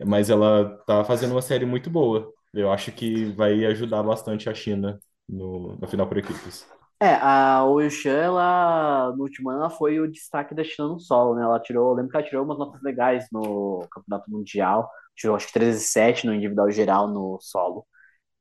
Mas 0.06 0.30
ela 0.30 0.78
tá 0.86 1.04
fazendo 1.04 1.32
uma 1.32 1.42
série 1.42 1.66
muito 1.66 1.90
boa. 1.90 2.32
Eu 2.54 2.72
acho 2.72 2.92
que 2.92 3.26
vai 3.34 3.66
ajudar 3.66 4.02
bastante 4.04 4.50
a 4.50 4.54
China 4.54 5.00
no, 5.28 5.76
no 5.78 5.88
final 5.88 6.08
por 6.08 6.18
equipes. 6.18 6.68
É, 7.02 7.16
a 7.16 7.66
Oishan, 7.66 8.12
ela, 8.12 9.14
no 9.18 9.24
último 9.24 9.50
ano, 9.50 9.60
ela 9.62 9.70
foi 9.70 10.00
o 10.00 10.10
destaque 10.10 10.56
da 10.56 10.64
China 10.64 10.88
no 10.88 11.00
solo, 11.00 11.36
né? 11.36 11.44
Ela 11.44 11.60
tirou, 11.60 11.94
lembro 11.94 12.10
que 12.10 12.18
ela 12.18 12.26
tirou 12.26 12.46
umas 12.46 12.58
notas 12.58 12.82
legais 12.82 13.28
no 13.32 13.86
Campeonato 13.92 14.32
Mundial, 14.32 14.90
tirou 15.16 15.36
acho 15.36 15.48
que 15.48 15.54
13,7 15.54 16.24
no 16.26 16.34
individual 16.34 16.72
geral 16.72 17.08
no 17.10 17.38
solo. 17.42 17.86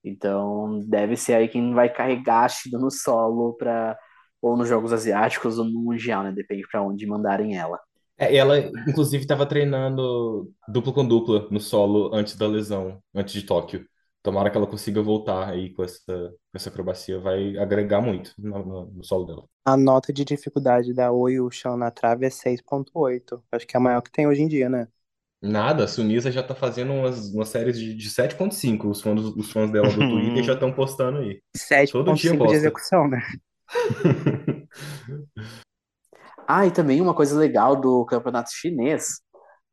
Então, 0.05 0.81
deve 0.87 1.17
ser 1.17 1.35
aí 1.35 1.49
quem 1.49 1.75
vai 1.75 1.93
carregar 1.93 2.45
a 2.45 2.49
China 2.49 2.79
no 2.79 2.91
solo 2.91 3.55
para 3.55 3.99
ou 4.41 4.57
nos 4.57 4.69
Jogos 4.69 4.93
Asiáticos 4.93 5.59
ou 5.59 5.65
no 5.65 5.81
Mundial, 5.81 6.23
né? 6.23 6.31
Depende 6.31 6.65
para 6.71 6.83
onde 6.83 7.07
mandarem 7.07 7.57
ela. 7.57 7.81
É, 8.19 8.37
ela, 8.37 8.59
inclusive, 8.87 9.23
estava 9.25 9.47
treinando 9.47 10.53
dupla 10.69 10.93
com 10.93 11.07
dupla 11.07 11.49
no 11.51 11.59
solo 11.59 12.15
antes 12.15 12.37
da 12.37 12.47
lesão, 12.47 13.03
antes 13.15 13.35
de 13.35 13.43
Tóquio. 13.43 13.87
Tomara 14.25 14.51
que 14.51 14.57
ela 14.57 14.67
consiga 14.67 15.03
voltar 15.03 15.51
aí 15.51 15.71
com 15.75 15.85
essa, 15.85 16.03
com 16.07 16.55
essa 16.55 16.71
acrobacia, 16.71 17.21
vai 17.21 17.59
agregar 17.59 18.01
muito 18.01 18.33
no, 18.39 18.65
no, 18.65 18.87
no 18.87 19.05
solo 19.05 19.27
dela. 19.27 19.45
A 19.67 19.77
nota 19.77 20.15
de 20.15 20.25
dificuldade 20.25 20.95
da 20.95 21.13
Oi 21.13 21.39
o 21.39 21.51
chão 21.51 21.77
na 21.77 21.91
trave 21.91 22.25
é 22.25 22.31
6.8. 22.31 23.43
Acho 23.53 23.67
que 23.67 23.77
é 23.77 23.79
a 23.79 23.83
maior 23.83 24.01
que 24.01 24.11
tem 24.11 24.27
hoje 24.27 24.41
em 24.41 24.49
dia, 24.49 24.71
né? 24.71 24.89
Nada, 25.43 25.85
a 25.85 25.87
Sunisa 25.87 26.33
já 26.33 26.43
tá 26.43 26.55
fazendo 26.55 26.95
umas, 26.95 27.35
umas 27.35 27.51
séries 27.51 27.79
de, 27.79 27.95
de 27.95 28.09
7.5. 28.09 28.89
Os 28.89 29.03
fãs, 29.03 29.21
os 29.21 29.53
fãs 29.53 29.71
dela 29.71 29.91
do 29.91 29.99
Twitter 29.99 30.41
já 30.43 30.55
estão 30.55 30.73
postando 30.73 31.19
aí. 31.19 31.43
Todo 31.93 32.15
dia 32.15 32.33
7.5 32.33 32.47
de 32.47 32.55
execução, 32.55 33.07
né? 33.07 33.21
Ah, 36.47 36.67
e 36.67 36.71
também 36.71 37.01
uma 37.01 37.15
coisa 37.15 37.39
legal 37.39 37.75
do 37.75 38.05
campeonato 38.05 38.51
chinês. 38.53 39.21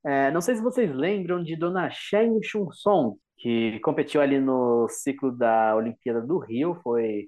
é, 0.06 0.32
não 0.32 0.40
sei 0.40 0.56
se 0.56 0.62
vocês 0.62 0.90
lembram 0.90 1.44
de 1.44 1.58
Dona 1.58 1.90
Shen 1.90 2.42
Chun-song, 2.42 3.18
que 3.42 3.80
competiu 3.82 4.22
ali 4.22 4.40
no 4.40 4.88
ciclo 4.90 5.32
da 5.32 5.76
Olimpíada 5.76 6.22
do 6.22 6.38
Rio, 6.40 6.80
foi 6.84 7.28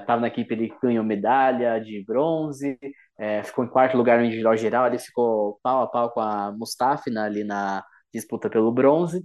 estava 0.00 0.20
na 0.20 0.28
equipe, 0.28 0.52
ele 0.52 0.72
ganhou 0.82 1.02
medalha 1.02 1.78
de 1.80 2.04
bronze, 2.04 2.78
é, 3.18 3.42
ficou 3.42 3.64
em 3.64 3.68
quarto 3.68 3.96
lugar 3.96 4.18
no 4.18 4.24
individual 4.26 4.56
geral, 4.56 4.86
ele 4.86 4.98
ficou 4.98 5.58
pau 5.62 5.82
a 5.82 5.86
pau 5.86 6.10
com 6.10 6.20
a 6.20 6.52
Mustafina 6.52 7.24
ali 7.24 7.42
na 7.42 7.82
disputa 8.12 8.50
pelo 8.50 8.70
bronze. 8.70 9.24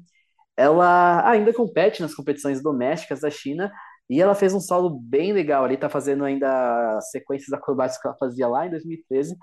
Ela 0.56 1.30
ainda 1.30 1.54
compete 1.54 2.02
nas 2.02 2.16
competições 2.16 2.64
domésticas 2.64 3.22
da 3.22 3.30
China 3.30 3.72
e 4.10 4.22
ela 4.22 4.34
fez 4.36 4.54
um 4.54 4.60
solo 4.60 4.90
bem 4.90 5.34
legal 5.34 5.66
ali, 5.66 5.78
tá 5.78 5.90
fazendo 5.90 6.24
ainda 6.24 7.00
sequências 7.12 7.52
acrobáticas 7.54 8.02
que 8.02 8.08
ela 8.08 8.18
fazia 8.18 8.48
lá 8.48 8.66
em 8.66 8.70
2013. 8.72 9.36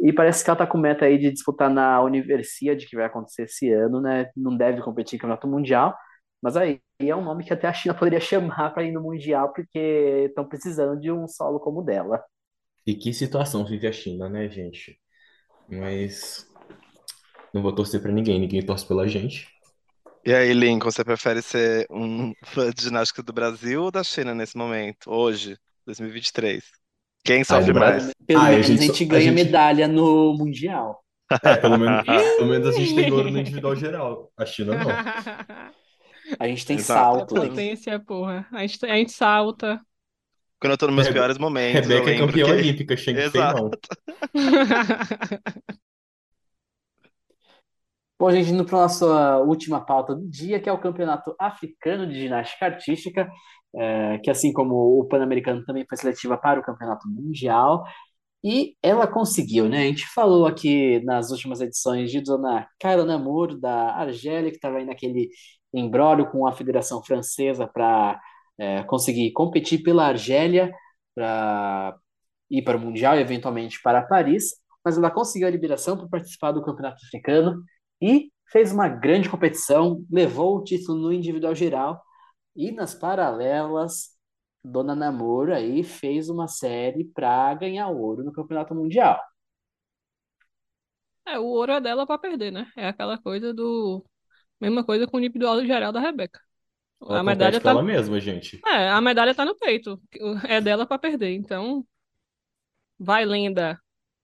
E 0.00 0.12
parece 0.12 0.44
que 0.44 0.50
ela 0.50 0.56
tá 0.58 0.66
com 0.66 0.78
meta 0.78 1.04
aí 1.06 1.18
de 1.18 1.30
disputar 1.32 1.70
na 1.70 2.00
Universiade, 2.02 2.86
que 2.86 2.96
vai 2.96 3.06
acontecer 3.06 3.44
esse 3.44 3.70
ano, 3.72 4.00
né? 4.00 4.30
Não 4.36 4.56
deve 4.56 4.80
competir 4.82 5.16
em 5.16 5.18
campeonato 5.18 5.48
mundial, 5.48 5.94
mas 6.42 6.56
aí 6.56 6.80
é 7.00 7.14
um 7.16 7.24
nome 7.24 7.44
que 7.44 7.52
até 7.52 7.68
a 7.68 7.72
China 7.72 7.94
poderia 7.94 8.20
chamar 8.20 8.70
para 8.74 8.82
ir 8.84 8.92
no 8.92 9.00
mundial, 9.02 9.52
porque 9.52 10.26
estão 10.28 10.46
precisando 10.48 11.00
de 11.00 11.10
um 11.12 11.26
solo 11.28 11.60
como 11.60 11.80
o 11.80 11.84
dela. 11.84 12.22
E 12.86 12.94
que 12.94 13.12
situação 13.12 13.64
vive 13.64 13.86
a 13.86 13.92
China, 13.92 14.28
né, 14.28 14.48
gente? 14.48 14.98
Mas 15.68 16.46
não 17.54 17.62
vou 17.62 17.72
torcer 17.74 18.00
pra 18.02 18.10
ninguém, 18.12 18.40
ninguém 18.40 18.64
torce 18.64 18.86
pela 18.86 19.06
gente. 19.06 19.46
E 20.24 20.32
aí, 20.32 20.52
Lincoln, 20.52 20.90
você 20.90 21.04
prefere 21.04 21.42
ser 21.42 21.86
um 21.90 22.32
fã 22.44 22.70
de 22.70 22.82
ginástica 22.82 23.22
do 23.22 23.32
Brasil 23.32 23.84
ou 23.84 23.90
da 23.90 24.02
China 24.04 24.34
nesse 24.34 24.56
momento, 24.56 25.10
hoje, 25.10 25.56
2023? 25.86 26.64
Quem 27.24 27.38
Ai, 27.38 27.44
sofre 27.44 27.72
do 27.72 27.78
mais? 27.80 28.10
Pelo 28.26 28.40
Ah, 28.40 28.46
a 28.46 28.50
menos 28.50 28.66
a 28.66 28.68
gente 28.68 28.80
gente, 28.82 28.96
só- 28.98 29.04
a 29.04 29.06
ganha 29.08 29.22
gente- 29.32 29.34
medalha 29.34 29.88
no 29.88 30.34
mundial. 30.36 31.02
É, 31.44 31.56
pelo 31.56 31.78
menos, 31.78 32.04
pelo 32.36 32.48
menos 32.48 32.68
a 32.68 32.72
gente 32.78 32.94
tem 32.94 33.12
ouro 33.12 33.30
no 33.30 33.38
individual 33.38 33.76
geral. 33.76 34.32
A 34.36 34.44
China 34.44 34.74
não. 34.76 35.81
A 36.38 36.46
gente 36.48 36.66
tem 36.66 36.76
Exato. 36.76 37.00
É 37.00 37.18
salto. 37.18 37.34
né? 37.34 37.48
potência, 37.48 38.00
porra. 38.00 38.46
A 38.52 38.66
gente, 38.66 38.84
a 38.86 38.94
gente 38.96 39.12
salta. 39.12 39.80
Quando 40.60 40.72
eu 40.72 40.78
tô 40.78 40.86
nos 40.86 40.94
meus 40.94 41.06
Rebe- 41.08 41.18
piores 41.18 41.38
momentos, 41.38 41.88
Rebeca 41.88 42.10
é 42.10 42.18
campeã 42.18 42.44
que... 42.44 42.52
olímpica, 42.52 42.96
Shang 42.96 43.16
Fei 43.18 43.24
Exato. 43.26 43.62
não. 43.62 43.70
Bom, 48.18 48.30
gente, 48.30 48.50
indo 48.50 48.64
para 48.64 48.78
a 48.78 48.82
nossa 48.82 49.38
última 49.40 49.84
pauta 49.84 50.14
do 50.14 50.28
dia, 50.28 50.60
que 50.60 50.68
é 50.68 50.72
o 50.72 50.80
Campeonato 50.80 51.34
Africano 51.40 52.06
de 52.06 52.20
Ginástica 52.20 52.66
Artística, 52.66 53.28
é, 53.74 54.18
que 54.18 54.30
assim 54.30 54.52
como 54.52 55.00
o 55.00 55.04
Pan-Americano 55.08 55.64
também 55.64 55.84
foi 55.88 55.98
seletiva 55.98 56.38
para 56.38 56.60
o 56.60 56.62
Campeonato 56.62 57.08
Mundial, 57.08 57.82
e 58.44 58.76
ela 58.82 59.06
conseguiu, 59.08 59.68
né? 59.68 59.78
A 59.82 59.86
gente 59.86 60.06
falou 60.08 60.46
aqui 60.46 61.00
nas 61.04 61.30
últimas 61.30 61.60
edições 61.60 62.10
de 62.10 62.20
Dona 62.20 62.68
Carla 62.80 63.04
Namur, 63.04 63.58
da 63.58 63.94
Argélia, 63.94 64.50
que 64.50 64.56
estava 64.56 64.78
aí 64.78 64.84
naquele 64.84 65.28
imbróglio 65.72 66.30
com 66.30 66.46
a 66.46 66.52
Federação 66.52 67.02
Francesa 67.02 67.66
para 67.66 68.20
é, 68.58 68.82
conseguir 68.84 69.32
competir 69.32 69.82
pela 69.82 70.06
Argélia 70.06 70.72
para 71.14 71.96
ir 72.50 72.62
para 72.62 72.76
o 72.76 72.80
Mundial 72.80 73.16
e 73.16 73.20
eventualmente 73.20 73.80
para 73.82 74.02
Paris, 74.02 74.56
mas 74.84 74.98
ela 74.98 75.10
conseguiu 75.10 75.48
a 75.48 75.50
liberação 75.50 75.96
para 75.96 76.08
participar 76.08 76.52
do 76.52 76.62
Campeonato 76.62 77.02
Africano 77.04 77.62
e 78.00 78.30
fez 78.50 78.72
uma 78.72 78.88
grande 78.88 79.28
competição, 79.30 80.04
levou 80.10 80.58
o 80.58 80.64
título 80.64 80.98
no 80.98 81.12
individual 81.12 81.54
geral 81.54 82.02
e 82.54 82.70
nas 82.70 82.94
paralelas, 82.94 84.10
Dona 84.62 84.94
Namor 84.94 85.50
aí 85.50 85.82
fez 85.82 86.28
uma 86.28 86.46
série 86.46 87.04
para 87.04 87.54
ganhar 87.54 87.88
ouro 87.88 88.22
no 88.22 88.32
Campeonato 88.32 88.74
Mundial. 88.74 89.18
É, 91.26 91.38
o 91.38 91.44
ouro 91.44 91.72
é 91.72 91.80
dela 91.80 92.06
pra 92.06 92.18
perder, 92.18 92.50
né? 92.50 92.70
É 92.76 92.88
aquela 92.88 93.16
coisa 93.16 93.54
do. 93.54 94.04
Mesma 94.62 94.84
coisa 94.84 95.06
com 95.06 95.16
o 95.16 95.20
individual 95.20 95.64
geral 95.66 95.92
da 95.92 96.00
Rebeca. 96.00 96.40
Ela 97.00 97.18
A 97.18 97.22
medalha 97.22 97.60
tá. 97.60 97.70
ela 97.70 97.82
mesma, 97.82 98.20
gente. 98.20 98.60
É, 98.64 98.88
a 98.88 99.00
medalha 99.00 99.34
tá 99.34 99.44
no 99.44 99.56
peito. 99.56 100.00
É 100.48 100.60
dela 100.60 100.86
pra 100.86 100.98
perder. 100.98 101.34
Então, 101.34 101.84
vai, 102.98 103.24
lenda. 103.24 103.78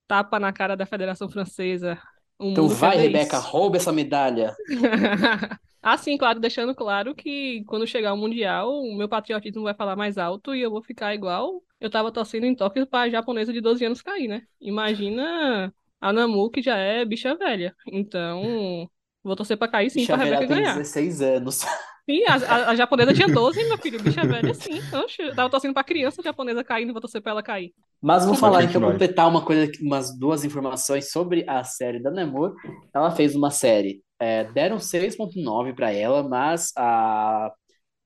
Tapa 0.07 0.38
na 0.38 0.53
cara 0.53 0.77
da 0.77 0.87
Federação 0.87 1.29
Francesa. 1.29 2.01
O 2.38 2.46
Então 2.46 2.68
vai, 2.68 2.96
ver 2.96 3.09
Rebeca, 3.09 3.38
rouba 3.38 3.77
essa 3.77 3.92
medalha. 3.92 4.55
Assim, 5.83 6.16
claro, 6.16 6.38
deixando 6.38 6.74
claro 6.74 7.14
que 7.14 7.64
quando 7.64 7.87
chegar 7.87 8.12
o 8.12 8.16
Mundial, 8.16 8.72
o 8.72 8.96
meu 8.96 9.09
patriotismo 9.09 9.64
vai 9.64 9.74
falar 9.74 9.96
mais 9.96 10.18
alto 10.18 10.55
e 10.55 10.62
eu 10.62 10.70
vou 10.70 10.83
ficar 10.83 11.14
igual 11.14 11.62
eu 11.81 11.90
tava 11.90 12.11
torcendo 12.11 12.44
em 12.44 12.55
Tóquio 12.55 12.87
pra 12.87 13.09
japonesa 13.09 13.53
de 13.53 13.61
12 13.61 13.85
anos 13.85 14.03
cair, 14.03 14.29
né? 14.29 14.42
Imagina 14.61 15.72
a 16.01 16.12
Namu, 16.12 16.51
que 16.51 16.61
já 16.61 16.77
é 16.77 17.05
bicha 17.05 17.35
velha. 17.37 17.74
Então, 17.87 18.88
vou 19.28 19.36
torcer 19.36 19.56
pra 19.56 19.68
cair 19.68 19.90
sim, 19.90 20.00
Bicha 20.00 20.14
pra 20.14 20.24
Rebeca 20.24 20.46
velha 20.46 20.48
tem 20.48 20.62
ganhar. 20.62 20.76
16 20.76 21.22
anos. 21.22 21.60
Sim, 22.08 22.24
a, 22.26 22.34
a, 22.36 22.70
a 22.70 22.74
japonesa 22.74 23.12
tinha 23.12 23.28
12, 23.28 23.64
meu 23.64 23.76
filho, 23.76 24.02
bicha 24.02 24.26
velha 24.26 24.54
sim. 24.54 24.80
Oxe, 24.96 25.20
eu 25.20 25.34
tava 25.34 25.50
torcendo 25.50 25.74
pra 25.74 25.84
criança 25.84 26.22
japonesa 26.22 26.64
cair, 26.64 26.86
não 26.86 26.94
vou 26.94 27.02
torcer 27.02 27.20
pra 27.20 27.32
ela 27.32 27.42
cair. 27.42 27.74
Mas 28.00 28.24
vou 28.24 28.34
falar 28.34 28.64
então, 28.64 28.80
completar 28.80 29.28
uma 29.28 29.44
coisa, 29.44 29.70
umas 29.82 30.18
duas 30.18 30.42
informações 30.42 31.10
sobre 31.10 31.44
a 31.46 31.62
série 31.64 32.02
da 32.02 32.10
Namor. 32.10 32.54
Ela 32.94 33.10
fez 33.10 33.36
uma 33.36 33.50
série, 33.50 34.02
é, 34.18 34.44
deram 34.44 34.78
6.9 34.78 35.74
para 35.74 35.92
ela, 35.92 36.26
mas 36.26 36.72
a, 36.76 37.52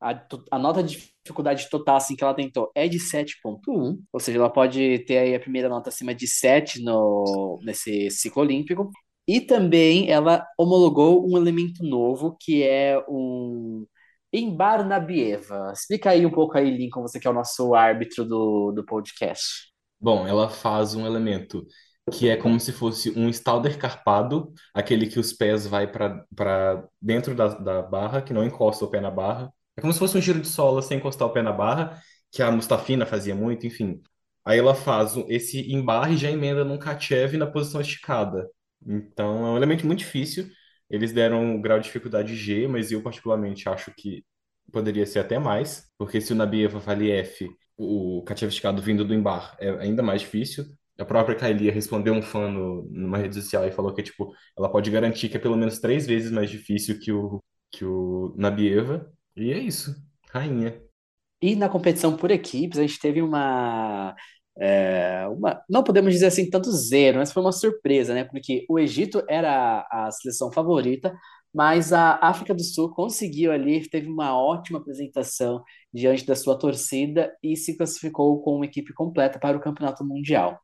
a, 0.00 0.26
a 0.50 0.58
nota 0.58 0.82
de 0.82 1.12
dificuldade 1.24 1.70
total 1.70 1.96
assim, 1.96 2.16
que 2.16 2.24
ela 2.24 2.34
tentou 2.34 2.72
é 2.74 2.88
de 2.88 2.98
7.1, 2.98 3.98
ou 4.12 4.20
seja, 4.20 4.38
ela 4.38 4.50
pode 4.50 4.98
ter 5.06 5.18
aí 5.18 5.34
a 5.34 5.40
primeira 5.40 5.68
nota 5.68 5.90
acima 5.90 6.12
de 6.12 6.26
7 6.26 6.82
no, 6.82 7.60
nesse 7.62 8.10
ciclo 8.10 8.42
olímpico. 8.42 8.90
E 9.26 9.40
também 9.40 10.10
ela 10.10 10.46
homologou 10.58 11.28
um 11.28 11.36
elemento 11.36 11.84
novo, 11.84 12.36
que 12.40 12.62
é 12.62 12.98
um 13.08 13.86
Embarnabieva. 14.32 15.72
Explica 15.74 16.10
aí 16.10 16.24
um 16.24 16.30
pouco 16.30 16.56
aí, 16.56 16.70
Lincoln, 16.70 17.02
você 17.02 17.20
que 17.20 17.26
é 17.28 17.30
o 17.30 17.34
nosso 17.34 17.74
árbitro 17.74 18.24
do, 18.24 18.72
do 18.72 18.84
podcast. 18.84 19.70
Bom, 20.00 20.26
ela 20.26 20.48
faz 20.48 20.94
um 20.94 21.06
elemento 21.06 21.64
que 22.10 22.28
é 22.28 22.36
como 22.36 22.58
se 22.58 22.72
fosse 22.72 23.10
um 23.16 23.28
Stalder 23.28 23.78
carpado, 23.78 24.52
aquele 24.74 25.06
que 25.06 25.20
os 25.20 25.32
pés 25.32 25.66
vai 25.66 25.86
para 25.86 26.88
dentro 27.00 27.34
da, 27.34 27.48
da 27.48 27.82
barra, 27.82 28.22
que 28.22 28.32
não 28.32 28.44
encosta 28.44 28.84
o 28.84 28.90
pé 28.90 29.00
na 29.00 29.10
barra. 29.10 29.52
É 29.76 29.80
como 29.80 29.92
se 29.92 29.98
fosse 29.98 30.18
um 30.18 30.20
giro 30.20 30.40
de 30.40 30.48
sola 30.48 30.82
sem 30.82 30.98
encostar 30.98 31.28
o 31.28 31.32
pé 31.32 31.42
na 31.42 31.52
barra, 31.52 32.02
que 32.30 32.42
a 32.42 32.50
Mustafina 32.50 33.06
fazia 33.06 33.34
muito, 33.34 33.66
enfim. 33.66 34.02
Aí 34.44 34.58
ela 34.58 34.74
faz 34.74 35.14
esse 35.28 35.72
embarre 35.72 36.14
e 36.14 36.16
já 36.16 36.30
emenda 36.30 36.64
num 36.64 36.78
Kachev 36.78 37.36
na 37.36 37.46
posição 37.46 37.80
esticada. 37.80 38.48
Então 38.86 39.46
é 39.46 39.50
um 39.50 39.56
elemento 39.56 39.86
muito 39.86 40.00
difícil. 40.00 40.48
Eles 40.90 41.12
deram 41.12 41.56
o 41.56 41.60
grau 41.60 41.78
de 41.78 41.86
dificuldade 41.86 42.36
G, 42.36 42.68
mas 42.68 42.92
eu 42.92 43.02
particularmente 43.02 43.68
acho 43.68 43.92
que 43.96 44.24
poderia 44.70 45.06
ser 45.06 45.20
até 45.20 45.38
mais, 45.38 45.90
porque 45.98 46.20
se 46.20 46.32
o 46.32 46.36
Nabieva 46.36 46.78
vale 46.78 47.10
F, 47.10 47.48
o 47.76 48.22
Kachev 48.24 48.48
esticado 48.50 48.82
vindo 48.82 49.04
do 49.04 49.14
embar 49.14 49.56
é 49.60 49.70
ainda 49.70 50.02
mais 50.02 50.22
difícil. 50.22 50.64
A 50.98 51.04
própria 51.04 51.34
Kailia 51.36 51.72
respondeu 51.72 52.14
um 52.14 52.22
fã 52.22 52.50
no, 52.50 52.84
numa 52.90 53.18
rede 53.18 53.34
social 53.34 53.66
e 53.66 53.72
falou 53.72 53.94
que 53.94 54.02
tipo, 54.02 54.32
ela 54.56 54.70
pode 54.70 54.90
garantir 54.90 55.28
que 55.28 55.36
é 55.36 55.40
pelo 55.40 55.56
menos 55.56 55.80
três 55.80 56.06
vezes 56.06 56.30
mais 56.30 56.50
difícil 56.50 56.98
que 57.00 57.10
o, 57.10 57.42
que 57.70 57.84
o 57.84 58.34
Nabieva. 58.36 59.10
E 59.34 59.50
é 59.50 59.58
isso. 59.58 59.94
Rainha. 60.30 60.80
E 61.40 61.56
na 61.56 61.68
competição 61.68 62.16
por 62.16 62.30
equipes, 62.30 62.78
a 62.78 62.82
gente 62.82 63.00
teve 63.00 63.20
uma, 63.20 64.14
é, 64.58 65.26
uma. 65.28 65.62
Não 65.68 65.82
podemos 65.82 66.12
dizer 66.12 66.26
assim 66.26 66.48
tanto 66.50 66.70
zero, 66.70 67.18
mas 67.18 67.32
foi 67.32 67.42
uma 67.42 67.52
surpresa, 67.52 68.14
né? 68.14 68.24
Porque 68.24 68.64
o 68.68 68.78
Egito 68.78 69.22
era 69.28 69.86
a 69.90 70.10
seleção 70.10 70.52
favorita, 70.52 71.14
mas 71.54 71.92
a 71.92 72.18
África 72.22 72.54
do 72.54 72.62
Sul 72.62 72.94
conseguiu 72.94 73.52
ali, 73.52 73.88
teve 73.88 74.08
uma 74.08 74.36
ótima 74.36 74.78
apresentação 74.78 75.62
diante 75.92 76.26
da 76.26 76.34
sua 76.36 76.58
torcida 76.58 77.32
e 77.42 77.56
se 77.56 77.76
classificou 77.76 78.42
com 78.42 78.56
uma 78.56 78.66
equipe 78.66 78.92
completa 78.94 79.38
para 79.38 79.56
o 79.56 79.60
Campeonato 79.60 80.04
Mundial. 80.04 80.60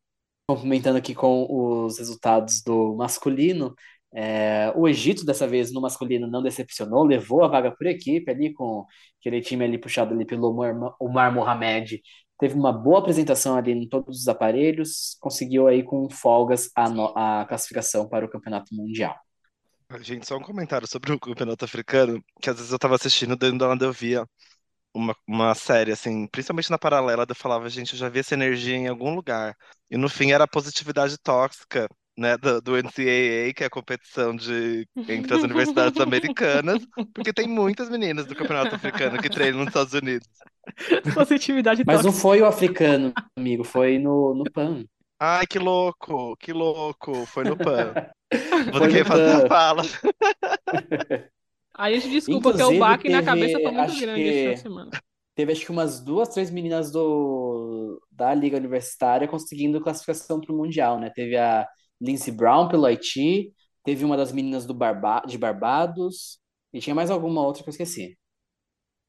Complementando 0.49 0.99
aqui 0.99 1.15
com 1.15 1.47
os 1.51 1.99
resultados 1.99 2.63
do 2.63 2.97
masculino, 2.97 3.75
é, 4.15 4.73
o 4.75 4.89
Egito, 4.89 5.25
dessa 5.25 5.47
vez, 5.47 5.73
no 5.73 5.81
masculino, 5.81 6.27
não 6.27 6.43
decepcionou, 6.43 7.05
levou 7.05 7.45
a 7.45 7.49
vaga 7.49 7.71
por 7.71 7.87
equipe 7.87 8.31
ali, 8.31 8.53
com 8.53 8.87
aquele 9.21 9.41
time 9.43 9.65
ali 9.65 9.79
puxado 9.79 10.15
ali 10.15 10.25
pelo 10.25 10.49
Omar, 10.49 10.75
Omar 10.99 11.35
Mohamed. 11.35 12.01
Teve 12.39 12.55
uma 12.55 12.73
boa 12.73 13.01
apresentação 13.01 13.57
ali 13.57 13.73
em 13.73 13.89
todos 13.89 14.21
os 14.23 14.29
aparelhos, 14.29 15.17
conseguiu 15.21 15.67
aí 15.69 15.83
com 15.83 16.09
folgas 16.11 16.71
a, 16.75 16.89
no- 16.89 17.13
a 17.17 17.45
classificação 17.47 18.09
para 18.09 18.25
o 18.27 18.31
Campeonato 18.31 18.75
Mundial. 18.75 19.17
Gente, 20.01 20.27
só 20.27 20.37
um 20.37 20.43
comentário 20.43 20.87
sobre 20.87 21.13
o 21.13 21.19
campeonato 21.19 21.65
africano, 21.65 22.23
que 22.43 22.51
às 22.51 22.57
vezes 22.57 22.71
eu 22.73 22.79
tava 22.79 22.95
assistindo, 22.97 23.37
dentro 23.37 23.59
da 23.59 23.71
onde 23.71 23.85
eu 23.87 23.93
via 23.93 24.27
uma, 24.95 25.17
uma 25.27 25.55
série, 25.55 25.93
assim, 25.93 26.27
principalmente 26.29 26.71
na 26.71 26.79
paralela, 26.79 27.27
eu 27.29 27.35
falava, 27.37 27.69
gente, 27.71 27.93
eu 27.95 27.99
já 27.99 28.09
vi 28.09 28.21
essa 28.21 28.35
energia 28.35 28.77
em 28.77 28.89
algum 28.89 29.15
lugar. 29.15 29.57
E 29.91 29.97
no 29.99 30.09
fim 30.09 30.33
era 30.33 30.45
a 30.45 30.49
positividade 30.49 31.19
tóxica, 31.19 31.89
né, 32.19 32.37
do, 32.37 32.61
do 32.61 32.77
NCAA, 32.77 33.55
que 33.55 33.63
é 33.63 33.67
a 33.67 33.71
competição 33.71 34.35
de, 34.35 34.87
entre 35.07 35.35
as 35.35 35.43
universidades 35.43 36.01
americanas, 36.01 36.85
porque 37.15 37.33
tem 37.33 37.47
muitas 37.47 37.89
meninas 37.89 38.27
do 38.27 38.35
campeonato 38.35 38.75
africano 38.75 39.19
que 39.19 39.31
treinam 39.31 39.61
nos 39.61 39.69
Estados 39.69 39.93
Unidos. 39.95 40.29
Positividade 41.15 41.85
Mas 41.85 42.03
não 42.03 42.13
tóxica. 42.13 42.21
foi 42.21 42.43
o 42.43 42.47
africano, 42.47 43.13
amigo, 43.37 43.65
foi 43.65 43.99
no, 43.99 44.35
no 44.35 44.49
PAN. 44.49 44.85
Ai, 45.21 45.47
que 45.47 45.59
louco, 45.59 46.37
que 46.39 46.53
louco, 46.53 47.25
foi 47.27 47.45
no 47.45 47.57
PAN. 47.57 47.95
Vou 48.73 48.81
ter 48.81 48.91
que 48.93 49.05
fazer 49.05 49.31
a 49.33 49.41
fala. 49.43 49.83
Aí 51.75 51.95
a 51.95 52.01
gente 52.01 52.11
desculpa, 52.13 52.51
porque 52.51 52.63
o 52.63 52.73
Inclusive, 52.73 52.79
baque 52.79 53.09
na 53.09 53.23
cabeça 53.23 53.61
foi 53.61 53.73
muito 53.73 53.97
grande 53.97 54.33
que 54.33 54.33
de 54.33 54.57
semana. 54.57 54.93
teve 55.35 55.53
acho 55.53 55.65
que 55.65 55.71
umas 55.73 56.01
duas, 56.01 56.29
três 56.31 56.51
meninas 56.51 56.91
do, 56.91 58.01
da 58.11 58.35
Liga 58.35 58.57
Universitária 58.57 59.29
conseguindo 59.29 59.81
classificação 59.81 60.41
para 60.41 60.53
o 60.53 60.57
Mundial, 60.57 60.99
né? 60.99 61.11
Teve 61.11 61.37
a 61.37 61.67
Lindsey 62.01 62.33
Brown 62.33 62.69
pelo 62.69 62.87
Haiti, 62.87 63.53
teve 63.85 64.05
uma 64.05 64.17
das 64.17 64.33
meninas 64.33 64.67
do 64.67 64.75
Barba, 64.75 65.23
de 65.27 65.39
Barbados, 65.39 66.39
e 66.73 66.81
tinha 66.81 66.95
mais 66.95 67.11
alguma 67.11 67.43
outra 67.43 67.63
que 67.63 67.69
eu 67.69 67.73
esqueci. 67.73 68.17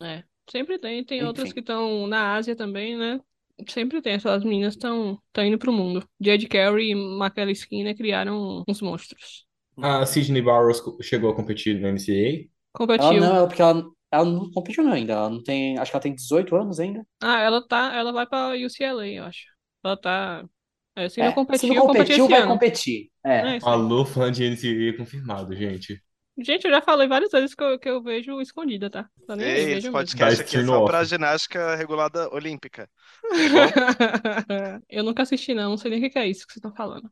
É, 0.02 0.23
sempre 0.49 0.80
tem. 0.80 1.04
Tem 1.04 1.23
outras 1.23 1.47
Enfim. 1.47 1.54
que 1.54 1.60
estão 1.60 2.08
na 2.08 2.36
Ásia 2.36 2.56
também, 2.56 2.97
né? 2.97 3.19
Sempre 3.67 4.02
tem. 4.02 4.13
Essas 4.13 4.43
meninas 4.43 4.75
estão 4.75 5.19
indo 5.38 5.58
pro 5.58 5.73
mundo. 5.73 6.08
Jade 6.19 6.47
Carey 6.47 6.91
e 6.91 6.95
Michaela 6.95 7.52
Skinner 7.52 7.95
criaram 7.95 8.63
uns 8.67 8.82
monstros. 8.82 9.45
A 9.82 10.05
Sydney 10.05 10.41
Barrows 10.41 10.82
chegou 11.01 11.32
a 11.32 11.36
competir 11.36 11.80
no 11.80 11.88
NCAA. 11.88 12.49
Ela 12.97 13.13
Competiu. 13.13 13.20
não, 13.20 13.36
ela, 13.36 13.47
porque 13.47 13.61
ela, 13.61 13.84
ela 14.11 14.26
não 14.26 14.51
competiu 14.51 14.84
não 14.84 14.93
ainda, 14.93 15.13
ela 15.13 15.30
não 15.30 15.41
tem, 15.43 15.78
acho 15.78 15.91
que 15.91 15.95
ela 15.95 16.03
tem 16.03 16.13
18 16.16 16.55
anos 16.55 16.80
ainda. 16.80 17.05
Ah, 17.22 17.39
ela 17.41 17.66
tá. 17.66 17.93
Ela 17.95 18.11
vai 18.11 18.26
pra 18.28 18.51
UCLA, 18.55 19.07
eu 19.07 19.24
acho. 19.26 19.45
Ela 19.84 19.97
tá. 19.97 20.49
É, 21.00 21.10
se 21.10 21.22
não 21.22 21.32
É, 21.32 21.34
se 21.52 21.70
competiu, 21.72 21.74
não 21.74 21.88
competiu 21.88 22.28
vai 22.28 22.41
ano. 22.41 22.47
competir. 22.47 23.12
É. 23.26 23.58
É. 23.58 23.60
Alô, 23.62 24.06
fã 24.06 24.32
de 24.32 24.43
NCAA 24.50 24.97
confirmado, 24.97 25.56
gente. 25.56 26.02
Gente, 26.41 26.66
eu 26.66 26.72
já 26.72 26.82
falei 26.82 27.08
várias 27.08 27.32
vezes 27.32 27.54
que 27.54 27.64
eu, 27.64 27.78
que 27.80 27.89
eu 27.89 28.02
vejo 28.02 28.39
escondida, 28.41 28.89
tá? 28.89 29.10
Tá 29.28 29.36
nem 29.36 29.52
aí, 29.52 29.66
Ei, 29.66 29.74
esse 29.74 29.89
vejo 29.91 29.91
mesmo. 29.91 29.91
podcast 29.91 30.38
Dá 30.38 30.41
aqui 30.41 30.58
é 30.58 30.64
só 30.64 30.82
pra 30.82 31.04
ginástica 31.04 31.76
regulada 31.76 32.30
olímpica. 32.34 32.89
Tá? 33.52 33.76
Eu 34.89 35.04
nunca 35.04 35.24
assisti, 35.24 35.54
não. 35.54 35.72
Não 35.72 35.78
sei 35.78 35.91
nem 35.91 36.06
o 36.06 36.10
que 36.12 36.20
é 36.20 36.28
isso 36.28 36.45
que 36.47 36.54
você 36.54 36.62
tá 36.62 36.72
falando. 36.72 37.10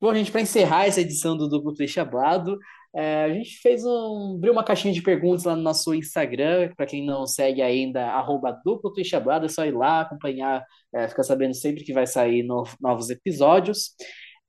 Bom, 0.00 0.14
gente, 0.14 0.32
para 0.32 0.40
encerrar 0.40 0.86
essa 0.86 1.00
edição 1.00 1.36
do 1.36 1.48
Duplo 1.48 1.74
Play 1.74 1.86
Chablado, 1.88 2.58
é, 2.94 3.24
a 3.24 3.34
gente 3.34 3.58
fez 3.60 3.84
um, 3.84 4.34
abriu 4.36 4.52
uma 4.52 4.64
caixinha 4.64 4.92
de 4.92 5.02
perguntas 5.02 5.44
lá 5.44 5.54
no 5.54 5.62
nosso 5.62 5.94
Instagram, 5.94 6.72
para 6.76 6.86
quem 6.86 7.04
não 7.04 7.26
segue 7.26 7.62
ainda, 7.62 8.06
arroba 8.06 8.52
Duplo 8.64 8.92
é 8.98 9.48
só 9.48 9.64
ir 9.64 9.74
lá 9.74 10.00
acompanhar, 10.02 10.64
é, 10.92 11.08
ficar 11.08 11.22
sabendo 11.22 11.54
sempre 11.54 11.84
que 11.84 11.92
vai 11.92 12.06
sair 12.06 12.42
no- 12.42 12.64
novos 12.80 13.10
episódios. 13.10 13.90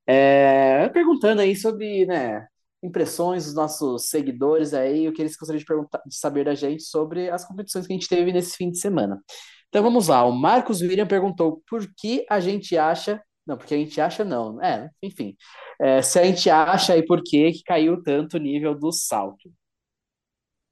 É, 0.08 0.89
perguntando 0.89 1.42
aí 1.42 1.56
sobre, 1.56 2.06
né, 2.06 2.46
impressões 2.84 3.46
dos 3.46 3.54
nossos 3.54 4.10
seguidores 4.10 4.74
aí, 4.74 5.08
o 5.08 5.14
que 5.14 5.22
eles 5.22 5.36
gostariam 5.38 5.60
de, 5.60 5.66
perguntar, 5.66 6.02
de 6.06 6.16
saber 6.16 6.46
da 6.46 6.56
gente 6.56 6.84
sobre 6.84 7.30
as 7.30 7.46
competições 7.46 7.86
que 7.86 7.94
a 7.94 7.96
gente 7.96 8.10
teve 8.10 8.34
nesse 8.34 8.58
fim 8.58 8.72
de 8.72 8.80
semana. 8.80 9.22
Então 9.70 9.84
vamos 9.84 10.08
lá, 10.08 10.26
o 10.26 10.32
Marcos 10.32 10.82
William 10.82 11.08
perguntou 11.08 11.62
por 11.70 11.88
que 11.98 12.26
a 12.30 12.39
gente 12.39 12.78
acha. 12.78 13.22
Não, 13.46 13.58
porque 13.58 13.74
a 13.74 13.78
gente 13.78 14.00
acha 14.00 14.24
não. 14.24 14.62
É, 14.64 14.89
enfim. 15.02 15.36
É, 15.80 16.02
se 16.02 16.20
a 16.20 16.24
gente 16.24 16.50
acha 16.50 16.98
e 16.98 17.06
por 17.06 17.22
que 17.24 17.52
que 17.54 17.64
caiu 17.64 18.02
tanto 18.04 18.38
o 18.38 18.39
nível 18.39 18.76
do 18.78 18.92
salto. 18.92 19.52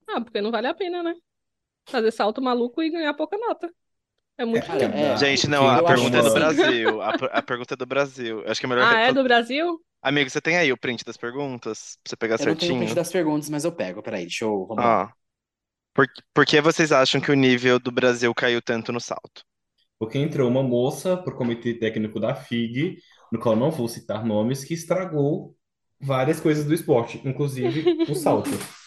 Ah, 0.08 0.22
porque 0.22 0.42
não 0.42 0.52
vale 0.52 0.68
a 0.68 0.74
pena, 0.74 1.04
né? 1.04 1.14
Fazer 1.90 2.12
salto 2.12 2.42
maluco 2.42 2.82
e 2.84 2.92
ganhar 2.92 3.14
pouca 3.16 3.38
nota. 3.38 3.74
É 4.38 4.46
muito 4.46 4.68
Cara, 4.68 4.80
tempo. 4.80 4.98
é, 4.98 5.18
Gente, 5.18 5.48
não, 5.48 5.64
que 5.68 5.76
a 5.76 5.80
eu 5.80 5.86
pergunta 5.86 6.18
é 6.18 6.22
do. 6.24 6.32
Brasil. 6.32 7.02
A, 7.02 7.10
a 7.40 7.42
pergunta 7.42 7.74
é 7.74 7.78
do 7.78 7.86
Brasil. 7.86 8.42
Eu 8.44 8.52
acho 8.52 8.60
que 8.60 8.66
é 8.66 8.70
melhor. 8.70 8.86
Ah, 8.86 9.00
é 9.02 9.14
do 9.14 9.24
Brasil? 9.24 9.80
Amigo, 10.02 10.30
você 10.30 10.42
tem 10.42 10.58
aí 10.58 10.72
o 10.72 10.78
print 10.78 11.04
das 11.06 11.18
perguntas? 11.18 11.98
Pra 12.04 12.10
você 12.12 12.18
pegar 12.18 12.36
Eu 12.40 12.48
não 12.48 12.56
tenho 12.56 12.74
o 12.74 12.76
certinho? 12.76 12.78
print 12.78 12.96
das 12.96 13.12
perguntas, 13.12 13.50
mas 13.50 13.64
eu 13.66 13.72
pego. 13.76 14.02
Peraí, 14.02 14.24
deixa 14.24 14.46
eu. 14.46 14.66
Vamos. 14.68 14.84
Ó. 14.84 15.10
Por, 15.94 16.08
por 16.34 16.46
que 16.48 16.62
vocês 16.62 16.92
acham 16.94 17.22
que 17.22 17.32
o 17.32 17.36
nível 17.36 17.80
do 17.80 17.92
Brasil 17.92 18.34
caiu 18.36 18.62
tanto 18.62 18.92
no 18.94 19.02
salto? 19.02 19.46
Porque 20.00 20.18
entrou 20.18 20.50
uma 20.50 20.64
moça 20.64 21.18
para 21.18 21.34
o 21.34 21.38
comitê 21.38 21.74
técnico 21.76 22.20
da 22.20 22.34
FIG, 22.36 22.97
no 23.32 23.39
qual 23.39 23.56
não 23.56 23.72
vou 23.72 23.88
citar 23.88 24.26
nomes, 24.26 24.64
que 24.64 24.74
estragou 24.74 25.56
várias 26.02 26.39
coisas 26.39 26.66
do 26.66 26.74
esporte, 26.74 27.22
inclusive 27.26 27.93
o 28.08 28.16
salto. 28.16 28.50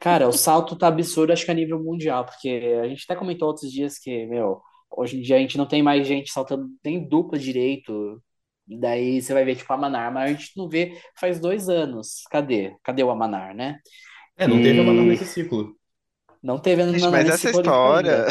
Cara, 0.00 0.28
o 0.28 0.32
salto 0.32 0.76
tá 0.76 0.88
absurdo, 0.88 1.32
acho 1.32 1.44
que 1.44 1.50
a 1.50 1.54
nível 1.54 1.82
mundial, 1.82 2.24
porque 2.24 2.48
a 2.82 2.88
gente 2.88 3.04
até 3.04 3.16
comentou 3.16 3.48
outros 3.48 3.70
dias 3.72 3.98
que, 3.98 4.26
meu, 4.26 4.62
hoje 4.90 5.18
em 5.18 5.22
dia 5.22 5.36
a 5.36 5.38
gente 5.40 5.58
não 5.58 5.66
tem 5.66 5.82
mais 5.82 6.06
gente 6.06 6.30
saltando 6.32 6.68
nem 6.84 7.06
dupla 7.08 7.38
direito. 7.38 8.22
E 8.68 8.78
daí 8.78 9.20
você 9.22 9.32
vai 9.32 9.44
ver, 9.44 9.56
tipo, 9.56 9.72
a 9.72 9.76
Amanar, 9.76 10.12
mas 10.12 10.30
a 10.30 10.32
gente 10.34 10.52
não 10.56 10.68
vê 10.68 11.00
faz 11.18 11.40
dois 11.40 11.68
anos. 11.68 12.22
Cadê? 12.30 12.76
Cadê 12.82 13.02
o 13.02 13.10
Amanar, 13.10 13.54
né? 13.54 13.78
É, 14.36 14.46
não 14.46 14.60
teve 14.62 14.80
a 14.80 14.84
Manu 14.84 15.02
E 15.02 15.06
nesse 15.06 15.26
ciclo. 15.26 15.76
não 16.42 16.58
teve 16.58 16.82
a 16.82 16.86
Gente, 16.92 17.02
Amanar 17.02 17.10
mas 17.10 17.24
nesse 17.24 17.48
essa 17.48 17.50
história 17.50 18.26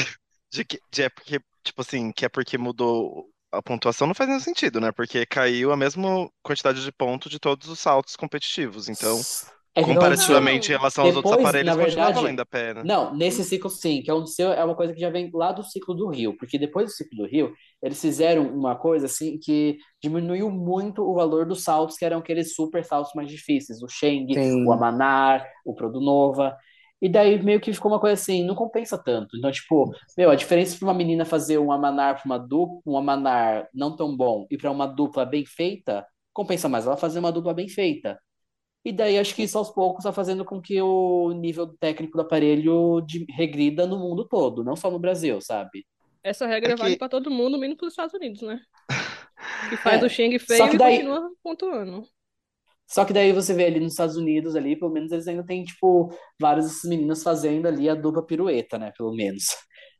de 0.51 0.65
que 0.65 0.79
de 0.91 1.03
é 1.03 1.09
porque, 1.09 1.39
tipo 1.67 1.81
assim, 1.81 2.11
que 2.11 2.25
é 2.25 2.29
porque 2.29 2.57
mudou 2.57 3.29
a 3.51 3.61
pontuação 3.61 4.07
não 4.07 4.15
faz 4.15 4.29
nenhum 4.29 4.41
sentido, 4.41 4.79
né? 4.81 4.91
Porque 4.91 5.25
caiu 5.25 5.71
a 5.71 5.77
mesma 5.77 6.29
quantidade 6.43 6.83
de 6.83 6.91
pontos 6.91 7.31
de 7.31 7.39
todos 7.39 7.67
os 7.69 7.79
saltos 7.79 8.15
competitivos. 8.15 8.89
Então, 8.89 9.25
É 9.75 9.83
comparativamente 9.83 10.71
em 10.71 10.75
Não. 10.75 10.77
relação 10.77 11.05
aos 11.05 11.15
outros 11.15 11.33
aparelhos, 11.33 11.75
na 11.75 11.75
continua 11.75 12.11
verdade, 12.11 12.11
valendo 12.11 12.41
a 12.41 12.45
pena. 12.45 12.85
Não, 12.85 13.15
nesse 13.15 13.43
ciclo 13.43 13.69
sim, 13.69 14.01
que 14.03 14.11
aconteceu 14.11 14.51
é 14.53 14.63
uma 14.63 14.75
coisa 14.75 14.93
que 14.93 14.99
já 14.99 15.09
vem 15.09 15.29
lá 15.33 15.51
do 15.51 15.63
ciclo 15.63 15.95
do 15.95 16.09
Rio, 16.09 16.37
porque 16.37 16.59
depois 16.59 16.87
do 16.87 16.91
ciclo 16.93 17.17
do 17.17 17.27
Rio, 17.27 17.53
eles 17.81 17.99
fizeram 18.01 18.47
uma 18.55 18.75
coisa 18.75 19.07
assim 19.07 19.39
que 19.39 19.77
diminuiu 20.01 20.49
muito 20.51 21.01
o 21.03 21.13
valor 21.15 21.45
dos 21.47 21.63
saltos, 21.63 21.97
que 21.97 22.05
eram 22.05 22.19
aqueles 22.19 22.55
super 22.55 22.85
saltos 22.85 23.13
mais 23.15 23.29
difíceis, 23.29 23.81
o 23.81 23.87
Cheng, 23.89 24.27
Sim. 24.33 24.65
o 24.65 24.71
Amanar, 24.71 25.45
o 25.65 25.75
Produnova. 25.75 26.55
E 27.01 27.07
daí 27.07 27.41
meio 27.43 27.59
que 27.61 27.71
ficou 27.71 27.91
uma 27.91 27.99
coisa 27.99 28.13
assim, 28.15 28.43
não 28.43 28.55
compensa 28.55 28.97
tanto. 28.97 29.37
Então, 29.37 29.51
tipo, 29.51 29.91
meu, 30.17 30.31
a 30.31 30.35
diferença 30.35 30.77
para 30.77 30.87
uma 30.87 30.93
menina 30.93 31.25
fazer 31.25 31.57
um 31.59 31.71
Amanar 31.71 32.15
para 32.15 32.25
uma 32.25 32.39
dupla, 32.39 32.81
um 32.85 32.97
Amanar 32.97 33.67
não 33.73 33.95
tão 33.95 34.15
bom 34.17 34.47
e 34.49 34.57
para 34.57 34.71
uma 34.71 34.87
dupla 34.87 35.23
bem 35.25 35.45
feita, 35.45 36.05
compensa 36.33 36.67
mais 36.67 36.87
ela 36.87 36.97
fazer 36.97 37.19
uma 37.19 37.31
dupla 37.31 37.53
bem 37.53 37.67
feita. 37.69 38.19
E 38.83 38.91
daí 38.91 39.19
acho 39.19 39.35
que 39.35 39.43
isso 39.43 39.57
aos 39.57 39.69
poucos 39.69 39.99
está 39.99 40.11
fazendo 40.13 40.43
com 40.45 40.59
que 40.61 40.81
o 40.81 41.31
nível 41.33 41.67
técnico 41.79 42.17
do 42.17 42.21
aparelho 42.21 43.01
de- 43.01 43.25
regrida 43.29 43.85
no 43.85 43.99
mundo 43.99 44.25
todo, 44.27 44.63
não 44.63 44.75
só 44.75 44.89
no 44.89 44.97
Brasil, 44.97 45.39
sabe? 45.41 45.85
Essa 46.23 46.47
regra 46.47 46.73
É 46.73 46.75
vale 46.75 46.93
que- 46.93 46.99
pra 46.99 47.09
todo 47.09 47.29
mundo, 47.29 47.57
menos 47.59 47.77
pros 47.77 47.93
Estados 47.93 48.13
Unidos, 48.15 48.41
né? 48.41 48.59
Que 49.69 49.77
faz 49.77 50.01
É, 50.01 50.05
o 50.05 50.09
só 50.09 50.15
feio 50.15 50.69
que 50.69 50.75
e 50.75 50.79
daí- 50.79 50.97
continua 50.97 51.29
pontuando. 51.43 52.03
Só 52.87 53.03
que 53.03 53.13
daí 53.13 53.33
você 53.33 53.53
vê 53.53 53.65
ali 53.65 53.79
nos 53.79 53.91
Estados 53.91 54.15
Unidos 54.15 54.55
ali, 54.55 54.75
pelo 54.77 54.91
menos 54.91 55.11
eles 55.11 55.27
ainda 55.27 55.45
têm, 55.45 55.63
tipo, 55.63 56.09
várias 56.39 56.65
dessas 56.65 56.89
meninas 56.89 57.21
fazendo 57.21 57.67
ali 57.67 57.89
a 57.89 57.95
dupla 57.95 58.25
pirueta, 58.25 58.77
né? 58.77 58.93
Pelo 58.97 59.13
menos. 59.13 59.45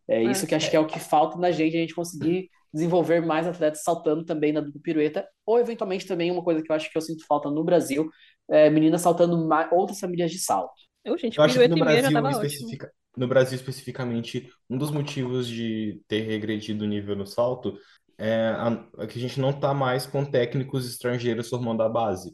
É 0.07 0.23
isso 0.23 0.47
que 0.47 0.55
acho 0.55 0.69
que 0.69 0.75
é 0.77 0.79
o 0.79 0.87
que 0.87 0.99
falta 0.99 1.37
na 1.37 1.51
gente, 1.51 1.75
a 1.75 1.81
gente 1.81 1.93
conseguir 1.93 2.49
desenvolver 2.73 3.25
mais 3.25 3.45
atletas 3.45 3.83
saltando 3.83 4.23
também 4.23 4.53
na 4.53 4.61
dupla 4.61 4.81
pirueta, 4.81 5.27
ou 5.45 5.59
eventualmente 5.59 6.07
também 6.07 6.31
uma 6.31 6.43
coisa 6.43 6.61
que 6.61 6.71
eu 6.71 6.75
acho 6.75 6.89
que 6.89 6.97
eu 6.97 7.01
sinto 7.01 7.25
falta 7.27 7.49
no 7.49 7.63
Brasil, 7.63 8.09
é 8.49 8.69
meninas 8.69 9.01
saltando 9.01 9.37
mais, 9.47 9.69
outras 9.71 9.99
famílias 9.99 10.31
de 10.31 10.39
salto. 10.39 10.73
Eu, 11.03 11.17
gente, 11.17 11.37
Eu 11.37 11.43
acho 11.43 11.55
que 11.55 11.59
pirueta 11.59 11.75
no 11.75 11.83
Brasil, 11.83 12.13
tava 12.13 12.27
ótimo. 12.29 12.45
especifica... 12.45 12.91
no 13.17 13.27
Brasil 13.27 13.55
especificamente, 13.55 14.49
um 14.69 14.77
dos 14.77 14.91
motivos 14.91 15.45
de 15.47 16.01
ter 16.07 16.21
regredido 16.21 16.85
o 16.85 16.87
nível 16.87 17.15
no 17.15 17.25
salto 17.25 17.77
é, 18.17 18.47
a... 18.57 18.85
é 18.99 19.07
que 19.07 19.17
a 19.19 19.21
gente 19.21 19.39
não 19.39 19.49
está 19.49 19.73
mais 19.73 20.05
com 20.05 20.23
técnicos 20.23 20.87
estrangeiros 20.87 21.49
formando 21.49 21.83
a 21.83 21.89
base. 21.89 22.33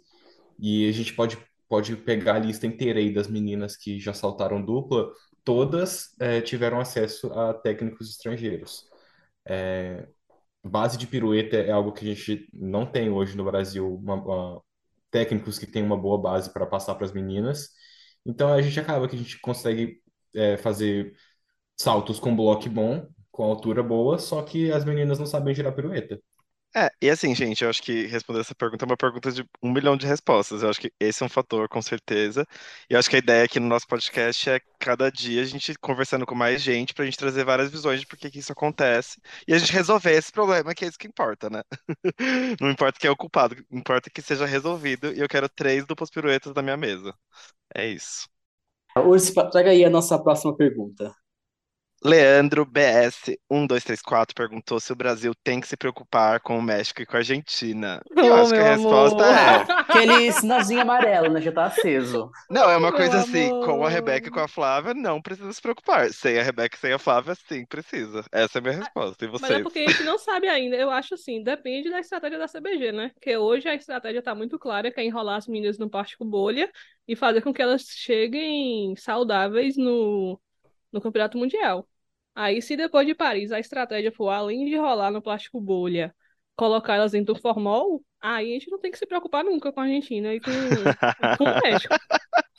E 0.59 0.87
a 0.89 0.91
gente 0.91 1.13
pode, 1.13 1.37
pode 1.69 1.95
pegar 1.97 2.35
a 2.35 2.39
lista 2.39 2.67
inteira 2.67 2.99
aí 2.99 3.13
das 3.13 3.27
meninas 3.27 3.75
que 3.77 3.99
já 3.99 4.13
saltaram 4.13 4.63
dupla, 4.63 5.11
todas 5.43 6.09
é, 6.19 6.41
tiveram 6.41 6.79
acesso 6.79 7.31
a 7.33 7.53
técnicos 7.53 8.09
estrangeiros. 8.11 8.85
É, 9.47 10.07
base 10.63 10.97
de 10.97 11.07
pirueta 11.07 11.57
é 11.57 11.71
algo 11.71 11.91
que 11.93 12.09
a 12.09 12.15
gente 12.15 12.49
não 12.53 12.85
tem 12.85 13.09
hoje 13.11 13.35
no 13.37 13.45
Brasil, 13.45 13.95
uma- 13.95 14.15
uma- 14.15 14.61
técnicos 15.11 15.59
que 15.59 15.67
têm 15.67 15.83
uma 15.83 15.97
boa 15.97 16.17
base 16.19 16.51
para 16.51 16.65
passar 16.65 16.95
para 16.95 17.05
as 17.05 17.13
meninas. 17.13 17.69
Então 18.25 18.53
a 18.53 18.61
gente 18.61 18.79
acaba 18.79 19.07
que 19.07 19.15
a 19.15 19.19
gente 19.19 19.39
consegue 19.41 20.01
é, 20.35 20.57
fazer 20.57 21.15
saltos 21.79 22.19
com 22.19 22.35
bloco 22.35 22.69
bom, 22.69 23.07
com 23.31 23.43
altura 23.43 23.83
boa, 23.83 24.17
só 24.19 24.41
que 24.43 24.71
as 24.71 24.85
meninas 24.85 25.19
não 25.19 25.25
sabem 25.27 25.53
girar 25.55 25.75
pirueta. 25.75 26.19
É, 26.76 26.89
e 26.99 27.07
assim, 27.09 27.36
gente, 27.36 27.63
eu 27.63 27.69
acho 27.69 27.84
que 27.84 28.07
responder 28.07 28.39
essa 28.41 28.55
pergunta 28.55 28.84
é 28.84 28.88
uma 28.88 28.97
pergunta 28.97 29.32
de 29.32 29.47
um 29.61 29.71
milhão 29.71 29.95
de 29.95 30.07
respostas. 30.07 30.63
Eu 30.63 30.69
acho 30.69 30.82
que 30.82 30.91
esse 30.99 31.21
é 31.21 31.26
um 31.26 31.30
fator, 31.30 31.69
com 31.69 31.82
certeza. 31.84 32.47
E 32.89 32.93
eu 32.95 32.99
acho 32.99 33.07
que 33.09 33.15
a 33.15 33.19
ideia 33.19 33.43
aqui 33.43 33.59
no 33.59 33.67
nosso 33.67 33.88
podcast 33.88 34.49
é 34.49 34.59
cada 34.80 35.11
dia 35.11 35.41
a 35.43 35.45
gente 35.45 35.74
conversando 35.80 36.26
com 36.26 36.34
mais 36.34 36.61
gente 36.63 36.93
pra 36.93 37.05
gente 37.05 37.17
trazer 37.17 37.45
várias 37.45 37.69
visões 37.69 37.99
de 37.99 38.07
por 38.07 38.17
que 38.17 38.32
que 38.32 38.39
isso 38.39 38.51
acontece 38.51 39.19
e 39.47 39.53
a 39.53 39.57
gente 39.59 39.71
resolver 39.71 40.11
esse 40.13 40.32
problema, 40.32 40.74
que 40.74 40.84
é 40.84 40.88
isso 40.88 40.97
que 40.97 41.07
importa, 41.07 41.47
né? 41.49 41.61
Não 42.59 42.71
importa 42.71 42.99
quem 42.99 43.07
é 43.07 43.11
o 43.11 43.15
culpado, 43.17 43.55
importa 43.71 44.09
que 44.09 44.21
seja 44.21 44.45
resolvido 44.45 45.13
e 45.13 45.19
eu 45.19 45.28
quero 45.30 45.47
três 45.49 45.86
duplas 45.86 46.09
piruetas 46.09 46.53
na 46.55 46.61
minha 46.63 46.78
mesa. 46.78 47.13
É 47.76 47.88
isso. 47.88 48.28
Ursi, 48.97 49.34
traga 49.51 49.69
aí 49.69 49.86
a 49.86 49.89
nossa 49.89 50.17
próxima 50.17 50.55
pergunta. 50.55 51.13
Leandro 52.05 52.65
BS 52.65 53.37
1234 53.49 54.35
perguntou 54.35 54.79
se 54.79 54.91
o 54.91 54.95
Brasil 54.95 55.33
tem 55.43 55.59
que 55.61 55.67
se 55.67 55.77
preocupar 55.77 56.39
com 56.41 56.57
o 56.57 56.61
México 56.61 57.01
e 57.01 57.05
com 57.05 57.15
a 57.15 57.19
Argentina. 57.19 58.01
Eu 58.21 58.35
Oh, 58.35 58.35
acho 58.35 58.53
que 58.53 58.59
a 58.59 58.63
resposta 58.63 59.23
amor. 59.23 59.25
é. 59.25 59.67
Aquele 59.87 60.31
sinalzinho 60.31 60.81
amarelo, 60.81 61.29
né? 61.29 61.41
Já 61.41 61.51
tá 61.51 61.65
aceso. 61.65 62.31
Não, 62.49 62.69
é 62.69 62.77
uma 62.77 62.91
Meu 62.91 62.93
coisa 62.93 63.17
assim, 63.19 63.53
com 63.55 63.85
a 63.85 63.89
amor. 63.89 63.89
Rebeca 63.89 64.27
e 64.27 64.31
com 64.31 64.39
a 64.39 64.47
Flávia, 64.47 64.93
não 64.93 65.21
precisa 65.21 65.51
se 65.51 65.61
preocupar. 65.61 66.11
Sem 66.13 66.39
a 66.39 66.43
Rebeca 66.43 66.75
e 66.75 66.79
sem 66.79 66.93
a 66.93 66.99
Flávia, 66.99 67.35
sim, 67.35 67.65
precisa. 67.65 68.23
Essa 68.31 68.57
é 68.57 68.59
a 68.59 68.61
minha 68.61 68.75
resposta. 68.75 69.25
E 69.25 69.27
Mas 69.39 69.55
é 69.55 69.59
porque 69.59 69.79
a 69.79 69.87
gente 69.87 70.03
não 70.03 70.17
sabe 70.17 70.47
ainda. 70.47 70.75
Eu 70.75 70.89
acho 70.91 71.15
assim, 71.15 71.43
depende 71.43 71.89
da 71.89 71.99
estratégia 71.99 72.37
da 72.39 72.47
CBG, 72.47 72.91
né? 72.91 73.09
Porque 73.09 73.35
hoje 73.37 73.67
a 73.67 73.75
estratégia 73.75 74.21
tá 74.21 74.33
muito 74.35 74.57
clara, 74.59 74.91
que 74.91 74.99
é 74.99 75.03
enrolar 75.05 75.37
as 75.37 75.47
meninas 75.47 75.77
no 75.77 75.89
plástico 75.89 76.23
bolha 76.23 76.71
e 77.07 77.15
fazer 77.15 77.41
com 77.41 77.53
que 77.53 77.61
elas 77.61 77.83
cheguem 77.83 78.95
saudáveis 78.95 79.75
no, 79.77 80.39
no 80.91 81.01
Campeonato 81.01 81.37
Mundial. 81.37 81.87
Aí, 82.36 82.61
se 82.61 82.75
depois 82.75 83.05
de 83.05 83.13
Paris 83.15 83.51
a 83.51 83.59
estratégia 83.59 84.11
for, 84.11 84.29
além 84.29 84.65
de 84.65 84.75
rolar 84.75 85.11
no 85.11 85.21
plástico 85.21 85.61
bolha, 85.61 86.13
colocar 86.55 86.95
elas 86.95 87.11
dentro 87.11 87.34
do 87.34 87.39
formol, 87.41 88.01
aí 88.21 88.51
a 88.51 88.53
gente 88.53 88.69
não 88.71 88.79
tem 88.79 88.91
que 88.91 88.97
se 88.97 89.05
preocupar 89.05 89.43
nunca 89.43 89.71
com 89.71 89.79
a 89.79 89.84
Argentina 89.84 90.34
e 90.34 90.39
com, 90.39 90.51
com 91.38 91.43
o 91.43 91.61
México. 91.63 91.95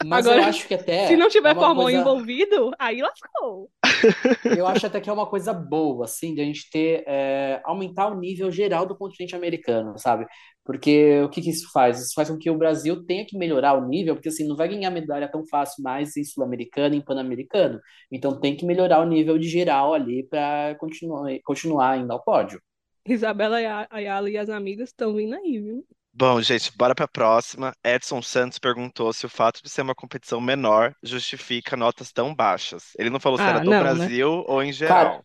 Mas 0.05 0.27
Agora, 0.27 0.43
eu 0.43 0.49
acho 0.49 0.69
que 0.69 0.75
até 0.75 1.07
Se 1.07 1.17
não 1.17 1.29
tiver 1.29 1.51
é 1.51 1.53
uma 1.53 1.63
formol 1.63 1.85
coisa- 1.85 1.99
envolvido, 2.01 2.71
aí 2.79 3.01
lascou. 3.01 3.71
Eu 4.59 4.67
acho 4.67 4.87
até 4.87 5.01
que 5.01 5.09
é 5.09 5.13
uma 5.13 5.27
coisa 5.27 5.53
boa, 5.53 6.05
assim, 6.05 6.35
de 6.35 6.41
a 6.41 6.45
gente 6.45 6.69
ter, 6.71 7.05
é, 7.07 7.61
aumentar 7.65 8.09
o 8.09 8.19
nível 8.19 8.51
geral 8.51 8.85
do 8.87 8.97
continente 8.97 9.35
americano, 9.35 9.99
sabe? 9.99 10.27
Porque 10.65 11.21
o 11.23 11.29
que 11.29 11.43
que 11.43 11.51
isso 11.51 11.71
faz? 11.73 12.01
Isso 12.01 12.15
faz 12.15 12.31
com 12.31 12.39
que 12.39 12.51
o 12.51 12.57
Brasil 12.59 13.05
tenha 13.05 13.27
que 13.27 13.37
melhorar 13.39 13.75
o 13.75 13.87
nível, 13.87 14.15
porque 14.15 14.29
assim, 14.31 14.47
não 14.49 14.57
vai 14.57 14.69
ganhar 14.69 14.91
medalha 14.91 15.31
tão 15.31 15.47
fácil 15.47 15.83
mais 15.83 16.17
em 16.17 16.25
Sul-Americano 16.25 16.95
e 16.95 16.99
em 16.99 17.05
Pan-Americano. 17.05 17.81
Então 18.11 18.41
tem 18.41 18.57
que 18.57 18.65
melhorar 18.67 19.01
o 19.01 19.07
nível 19.09 19.39
de 19.39 19.49
geral 19.49 19.93
ali 19.95 20.27
para 20.29 20.75
continuar, 20.77 21.31
continuar 21.45 21.91
ainda 21.93 22.15
ao 22.15 22.23
pódio. 22.25 22.61
Isabela 23.07 23.57
Aya- 23.57 23.89
Ayala 23.91 24.29
e 24.31 24.37
as 24.37 24.49
amigas 24.51 24.91
estão 24.91 25.15
vindo 25.15 25.35
aí, 25.35 25.59
viu? 25.61 25.87
Bom, 26.13 26.41
gente, 26.41 26.71
bora 26.77 26.95
pra 26.95 27.09
próxima. 27.09 27.75
Edson 27.85 28.23
Santos 28.23 28.59
perguntou 28.59 29.13
se 29.13 29.27
o 29.27 29.29
fato 29.29 29.61
de 29.63 29.69
ser 29.69 29.83
uma 29.83 29.95
competição 29.95 30.41
menor 30.41 30.95
justifica 31.03 31.77
notas 31.77 32.13
tão 32.13 32.35
baixas. 32.35 32.93
Ele 32.99 33.11
não 33.11 33.19
falou 33.21 33.39
se 33.39 33.49
Ah, 33.49 33.51
era 33.51 33.61
do 33.61 33.75
não, 33.75 33.95
né? 33.95 34.13
Brasil 34.15 34.29
ou 34.47 34.63
em 34.63 34.73
geral. 34.73 35.25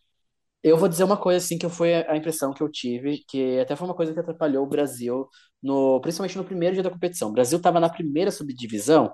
Eu 0.62 0.76
vou 0.76 0.88
dizer 0.88 1.04
uma 1.04 1.16
coisa 1.16 1.38
assim 1.44 1.56
que 1.58 1.68
foi 1.70 1.94
a 1.94 2.16
impressão 2.16 2.52
que 2.52 2.62
eu 2.62 2.70
tive, 2.70 3.24
que 3.28 3.58
até 3.60 3.74
foi 3.76 3.88
uma 3.88 3.94
coisa 3.96 4.12
que 4.12 4.20
atrapalhou 4.20 4.64
o 4.64 4.68
Brasil, 4.68 5.26
no, 5.62 6.00
principalmente 6.00 6.36
no 6.36 6.44
primeiro 6.44 6.74
dia 6.74 6.82
da 6.82 6.90
competição. 6.90 7.30
O 7.30 7.32
Brasil 7.32 7.56
estava 7.58 7.80
na 7.80 7.88
primeira 7.88 8.30
subdivisão 8.30 9.12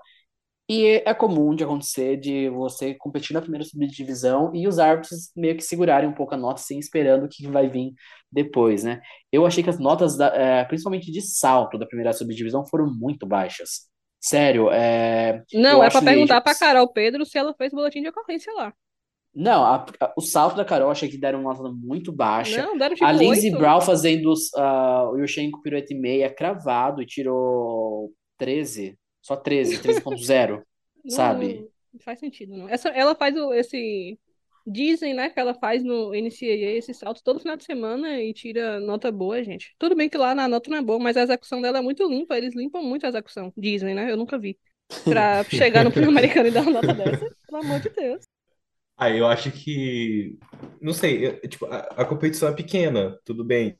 e 0.69 1.03
é 1.07 1.15
comum 1.15 1.55
de 1.55 1.65
acontecer 1.65 2.17
de 2.19 2.49
você 2.51 2.95
competir 2.95 3.35
na 3.35 3.41
primeira 3.41 3.65
subdivisão 3.65 4.51
e 4.55 4.67
os 4.69 4.79
árbitros 4.81 5.31
meio 5.37 5.57
que 5.57 5.63
segurarem 5.63 6.09
um 6.09 6.15
pouco 6.15 6.35
a 6.35 6.39
nota, 6.39 6.61
assim, 6.61 6.79
esperando 6.79 7.25
o 7.27 7.29
que 7.29 7.47
vai 7.49 7.69
vir 7.69 7.93
depois, 8.33 8.85
né? 8.85 9.01
Eu 9.33 9.47
achei 9.47 9.63
que 9.63 9.71
as 9.71 9.79
notas, 9.79 10.17
da- 10.17 10.35
é, 10.35 10.65
principalmente 10.65 11.13
de 11.13 11.23
salto 11.23 11.79
da 11.79 11.87
primeira 11.87 12.13
subdivisão, 12.13 12.67
foram 12.67 12.87
muito 12.93 13.27
baixas. 13.27 13.89
Sério, 14.21 14.71
é. 14.73 15.43
Não, 15.53 15.83
eu 15.83 15.85
é 15.85 15.91
pra 15.91 16.03
perguntar 16.03 16.41
pra 16.41 16.55
Carol 16.55 16.89
Pedro 16.93 17.25
se 17.27 17.37
ela 17.39 17.55
fez 17.55 17.73
boletim 17.73 18.03
de 18.03 18.09
ocorrência 18.09 18.53
lá. 18.55 18.73
Não, 19.37 19.63
a- 19.65 19.85
a- 20.01 20.15
o 20.17 20.23
salto 20.23 20.57
da 20.57 20.65
Carol 20.65 20.91
achei 20.91 21.11
que 21.11 21.19
deram 21.19 21.43
uma 21.43 21.53
nota 21.53 21.71
muito 21.71 22.11
baixa. 22.11 22.63
Não, 22.65 22.79
deram 22.79 22.95
tipo 22.95 23.07
a 23.07 23.13
Lindsay 23.13 23.51
8. 23.51 23.59
Brown 23.59 23.81
fazendo 23.83 24.33
uh, 24.33 25.11
o 25.13 25.19
Yushenko 25.19 25.61
pirueta 25.61 25.93
e 25.93 25.97
meia 25.99 26.31
cravado 26.31 27.03
e 27.03 27.07
tirou 27.07 28.11
13. 28.39 28.99
Só 29.21 29.37
13, 29.37 29.79
13.0, 29.83 30.63
Não, 31.05 31.11
sabe? 31.11 31.69
Não 31.93 32.01
faz 32.01 32.19
sentido, 32.19 32.57
não. 32.57 32.69
Essa, 32.69 32.89
ela 32.89 33.15
faz 33.15 33.37
o, 33.37 33.53
esse. 33.53 34.19
Dizem, 34.69 35.15
né, 35.15 35.29
que 35.31 35.39
ela 35.39 35.55
faz 35.55 35.85
no 35.85 36.11
NCAA 36.13 36.73
esse 36.79 36.93
salto 36.93 37.23
todo 37.23 37.39
final 37.39 37.57
de 37.57 37.63
semana 37.65 38.21
e 38.21 38.33
tira 38.33 38.81
nota 38.81 39.13
boa, 39.13 39.43
gente. 39.45 39.75
Tudo 39.79 39.95
bem 39.95 40.09
que 40.09 40.17
lá 40.19 40.35
na 40.35 40.49
nota 40.49 40.69
não 40.71 40.79
é 40.79 40.83
boa, 40.83 40.99
mas 40.99 41.17
a 41.17 41.23
execução 41.23 41.61
dela 41.61 41.79
é 41.79 41.81
muito 41.83 42.09
limpa. 42.09 42.37
Eles 42.37 42.55
limpam 42.55 42.83
muito 42.83 43.05
a 43.07 43.09
execução. 43.11 43.53
Dizem, 43.57 43.95
né? 43.95 44.11
Eu 44.11 44.17
nunca 44.17 44.37
vi. 44.39 44.59
Pra 45.05 45.45
chegar 45.51 45.85
no 45.85 45.93
Pan-Americano 45.93 46.49
e 46.49 46.51
dar 46.51 46.63
uma 46.63 46.73
nota 46.83 46.95
dessa. 46.95 47.31
Pelo 47.49 47.63
amor 47.63 47.79
de 47.81 47.91
Deus. 47.91 48.23
Ah, 48.97 49.11
eu 49.11 49.27
acho 49.27 49.51
que. 49.53 50.39
Não 50.81 50.93
sei, 50.95 51.27
eu- 51.27 51.41
tipo, 51.49 51.67
a, 51.67 51.79
a 51.81 52.05
competição 52.05 52.49
é 52.49 52.55
pequena, 52.55 53.19
tudo 53.25 53.45
bem. 53.45 53.77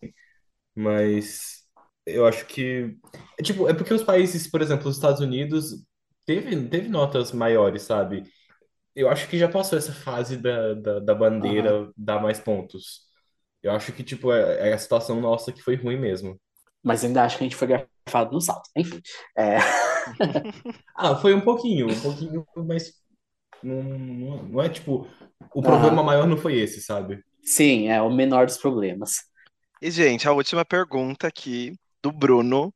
Mas 0.75 1.65
eu 2.07 2.27
acho 2.27 2.47
que. 2.47 2.97
É, 3.39 3.43
tipo, 3.43 3.69
é 3.69 3.75
porque 3.75 3.95
os 3.95 4.03
países, 4.05 4.49
por 4.51 4.63
exemplo, 4.63 4.89
os 4.89 4.97
Estados 4.97 5.21
Unidos, 5.21 5.85
teve, 6.27 6.69
teve 6.69 6.89
notas 6.89 7.33
maiores, 7.33 7.83
sabe? 7.83 8.25
Eu 8.95 9.09
acho 9.11 9.29
que 9.29 9.39
já 9.39 9.49
passou 9.49 9.79
essa 9.79 9.93
fase 9.93 10.37
da, 10.39 10.75
da, 10.75 11.01
da 11.01 11.15
bandeira 11.15 11.91
dar 11.97 12.21
mais 12.23 12.41
pontos. 12.41 13.03
Eu 13.63 13.73
acho 13.73 13.93
que, 13.93 14.05
tipo, 14.05 14.33
é, 14.33 14.71
é 14.71 14.75
a 14.75 14.79
situação 14.79 15.21
nossa 15.21 15.53
que 15.53 15.63
foi 15.63 15.77
ruim 15.77 15.99
mesmo. 15.99 16.41
Mas 16.83 17.05
ainda 17.05 17.25
acho 17.25 17.37
que 17.39 17.45
a 17.45 17.47
gente 17.47 17.57
foi 17.57 17.69
garfado 17.69 18.33
no 18.33 18.41
salto. 18.41 18.71
Enfim. 18.77 19.01
É, 19.37 19.57
Ah, 20.95 21.15
foi 21.17 21.35
um 21.35 21.41
pouquinho, 21.41 21.91
um 21.93 22.01
pouquinho, 22.01 22.47
mas 22.67 22.93
não, 23.63 23.83
não, 23.83 24.43
não 24.45 24.63
é 24.63 24.69
tipo. 24.69 25.07
O 25.55 25.63
problema 25.63 26.03
maior 26.03 26.27
não 26.27 26.37
foi 26.37 26.59
esse, 26.59 26.81
sabe? 26.83 27.23
sim, 27.43 27.89
é 27.89 28.01
o 28.03 28.11
menor 28.11 28.47
dos 28.47 28.59
problemas. 28.59 29.17
E, 29.81 29.91
gente, 29.91 30.27
a 30.29 30.33
última 30.33 30.65
pergunta 30.65 31.27
aqui 31.29 31.73
do 32.03 32.11
Bruno, 32.13 32.73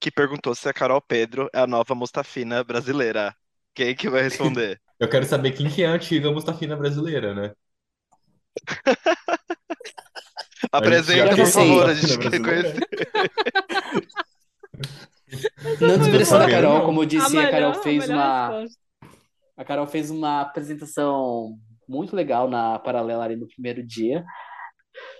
que 0.00 0.10
perguntou 0.10 0.54
se 0.54 0.68
a 0.68 0.72
Carol 0.74 1.00
Pedro 1.02 1.48
é 1.54 1.60
a 1.60 1.66
nova 1.66 1.94
Mustafina 1.94 2.62
brasileira. 2.64 3.34
Quem 3.74 3.94
que 3.96 4.08
vai 4.10 4.22
responder? 4.22 4.80
Eu 4.98 5.08
quero 5.08 5.24
saber 5.26 5.52
quem 5.52 5.68
que 5.68 5.82
é 5.82 5.86
a 5.86 5.92
antiga 5.92 6.30
Mustafina 6.30 6.76
brasileira, 6.76 7.34
né? 7.34 7.52
Apresenta, 10.72 11.28
por 11.36 11.36
tem 11.36 11.46
favor, 11.46 11.84
a 11.88 11.94
gente 11.94 12.18
quer 12.18 12.30
brasileira. 12.30 12.86
Não 15.60 15.76
Tudo 15.78 15.98
desmerecendo 15.98 16.44
a 16.44 16.46
bem. 16.46 16.48
Carol, 16.48 16.84
como 16.84 17.02
eu 17.02 17.06
disse, 17.06 17.26
a, 17.38 17.42
melhor- 17.42 17.50
Carol 17.50 17.74
fez 17.82 18.06
melhor 18.06 18.08
uma. 18.08 18.60
resposta. 18.60 18.81
A 19.56 19.64
Carol 19.64 19.86
fez 19.86 20.10
uma 20.10 20.40
apresentação 20.42 21.58
muito 21.88 22.16
legal 22.16 22.48
na 22.48 22.78
paralela 22.78 23.24
ali 23.24 23.36
no 23.36 23.46
primeiro 23.46 23.86
dia. 23.86 24.24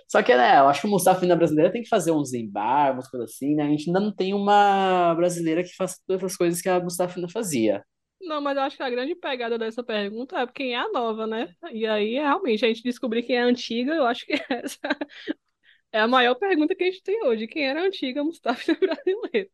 Só 0.07 0.21
que, 0.21 0.35
né, 0.35 0.59
eu 0.59 0.67
acho 0.67 0.81
que 0.81 0.87
o 0.87 0.89
Mustafina 0.89 1.35
brasileira 1.35 1.71
tem 1.71 1.81
que 1.81 1.89
fazer 1.89 2.11
uns 2.11 2.33
embar, 2.33 2.93
umas 2.93 3.09
coisas 3.09 3.31
assim, 3.31 3.55
né? 3.55 3.63
A 3.63 3.67
gente 3.67 3.87
ainda 3.89 3.99
não 3.99 4.13
tem 4.13 4.33
uma 4.33 5.13
brasileira 5.15 5.63
que 5.63 5.75
faça 5.75 5.97
todas 6.05 6.23
as 6.23 6.37
coisas 6.37 6.61
que 6.61 6.69
a 6.69 6.79
Mustafina 6.79 7.27
fazia. 7.29 7.83
Não, 8.21 8.39
mas 8.39 8.55
eu 8.55 8.63
acho 8.63 8.77
que 8.77 8.83
a 8.83 8.89
grande 8.89 9.15
pegada 9.15 9.57
dessa 9.57 9.83
pergunta 9.83 10.39
é 10.39 10.47
quem 10.47 10.73
é 10.73 10.77
a 10.77 10.89
nova, 10.89 11.27
né? 11.27 11.53
E 11.71 11.85
aí, 11.85 12.13
realmente, 12.13 12.63
a 12.63 12.67
gente 12.67 12.83
descobrir 12.83 13.23
quem 13.23 13.35
é 13.35 13.41
a 13.41 13.45
antiga, 13.45 13.93
eu 13.93 14.05
acho 14.05 14.25
que 14.25 14.33
essa 14.49 14.79
é 15.91 15.99
a 15.99 16.07
maior 16.07 16.35
pergunta 16.35 16.75
que 16.75 16.83
a 16.83 16.87
gente 16.87 17.03
tem 17.03 17.23
hoje. 17.23 17.47
Quem 17.47 17.67
era 17.67 17.81
a 17.81 17.85
antiga 17.85 18.23
Mustafa 18.23 18.73
brasileira? 18.75 19.49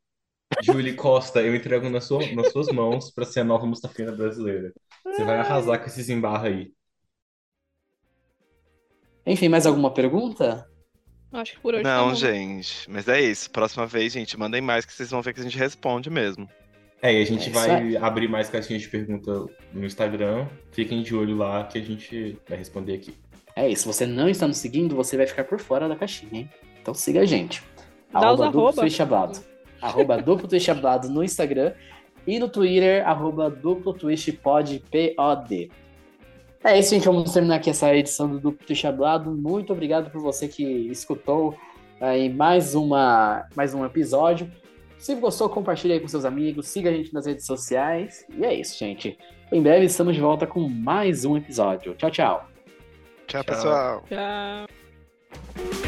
Julie 0.62 0.96
Costa, 0.96 1.42
eu 1.42 1.56
entrego 1.56 1.90
na 1.90 2.02
sua, 2.02 2.26
nas 2.34 2.52
suas 2.52 2.68
mãos 2.70 3.12
pra 3.12 3.26
ser 3.26 3.42
a 3.42 3.44
nova 3.44 3.66
Mustafina 3.66 4.12
brasileira. 4.12 4.74
Você 5.04 5.24
vai 5.24 5.38
arrasar 5.38 5.80
com 5.80 5.86
esses 5.86 6.10
embarra 6.10 6.48
aí. 6.48 6.74
Enfim, 9.26 9.48
mais 9.50 9.66
alguma 9.66 9.94
pergunta? 9.94 10.68
Acho 11.32 11.54
que 11.54 11.60
por 11.60 11.76
hoje 11.76 11.84
tá 11.84 11.98
Não, 11.98 12.10
bom. 12.10 12.16
gente. 12.16 12.90
Mas 12.90 13.08
é 13.08 13.22
isso. 13.22 13.52
Próxima 13.52 13.86
vez, 13.86 14.12
gente, 14.12 14.38
mandem 14.38 14.62
mais 14.62 14.86
que 14.86 14.94
vocês 14.94 15.12
vão 15.12 15.22
ver 15.22 15.34
que 15.34 15.40
a 15.40 15.44
gente 15.44 15.58
responde 15.58 16.10
mesmo. 16.10 16.50
É, 17.02 17.14
e 17.14 17.22
a 17.22 17.26
gente 17.26 17.50
É 17.50 17.52
vai 17.52 17.96
abrir 17.98 18.28
mais 18.28 18.50
caixinhas 18.50 18.82
de 18.82 18.90
pergunta 18.90 19.46
no 19.72 19.86
Instagram. 19.86 20.48
Fiquem 20.72 21.04
de 21.04 21.16
olho 21.16 21.38
lá 21.38 21.64
que 21.66 21.78
a 21.78 21.82
gente 21.82 22.38
vai 22.48 22.58
responder 22.58 22.96
aqui. 22.96 23.16
É 23.56 23.70
isso, 23.70 23.84
se 23.84 23.88
você 23.88 24.06
não 24.06 24.28
está 24.30 24.48
nos 24.48 24.58
seguindo, 24.58 24.96
você 24.96 25.16
vai 25.16 25.28
ficar 25.28 25.44
por 25.44 25.60
fora 25.60 25.88
da 25.88 25.96
caixinha, 25.96 26.42
hein? 26.42 26.50
Então 26.82 26.94
siga 26.94 27.22
a 27.22 27.26
gente. 27.26 27.64
Dá 28.12 28.32
os 28.34 28.40
duplo 28.40 28.62
arroba. 28.62 28.82
Arroba 29.82 30.18
duplo 30.22 30.48
twist 30.48 30.70
hablado 30.70 31.10
no 31.10 31.24
Instagram 31.24 31.74
e 32.28 32.38
no 32.38 32.50
Twitter, 32.50 33.08
arroba 33.08 33.50
duplo 33.50 33.94
twist 33.94 34.32
pod, 34.34 34.84
P-O-D. 34.92 35.72
É 36.64 36.78
isso, 36.78 36.90
gente. 36.90 37.06
Vamos 37.06 37.32
terminar 37.32 37.56
aqui 37.56 37.70
essa 37.70 37.94
edição 37.96 38.28
do 38.28 38.40
Duplo 38.40 38.66
Twist 38.66 38.86
Hablado. 38.86 39.32
Muito 39.32 39.72
obrigado 39.72 40.12
por 40.12 40.22
você 40.22 40.48
que 40.48 40.64
escutou 40.64 41.56
aí 42.02 42.30
mais, 42.30 42.76
uma, 42.76 43.46
mais 43.56 43.74
um 43.74 43.86
episódio. 43.86 44.52
Se 44.98 45.16
gostou, 45.16 45.50
compartilhe 45.50 45.94
aí 45.94 46.00
com 46.02 46.08
seus 46.10 46.26
amigos, 46.26 46.68
siga 46.68 46.90
a 46.90 46.94
gente 46.94 47.14
nas 47.14 47.26
redes 47.26 47.46
sociais. 47.46 48.26
E 48.38 48.44
é 48.44 48.54
isso, 48.54 48.78
gente. 48.78 49.18
Em 49.52 49.62
breve 49.62 49.86
estamos 49.86 50.14
de 50.14 50.22
volta 50.22 50.46
com 50.46 50.68
mais 50.68 51.24
um 51.24 51.38
episódio. 51.38 51.96
Tchau, 51.96 52.12
tchau. 52.12 52.50
Tchau, 53.26 53.44
Tchau. 53.44 53.44
pessoal. 53.46 54.04
Tchau. 54.10 55.79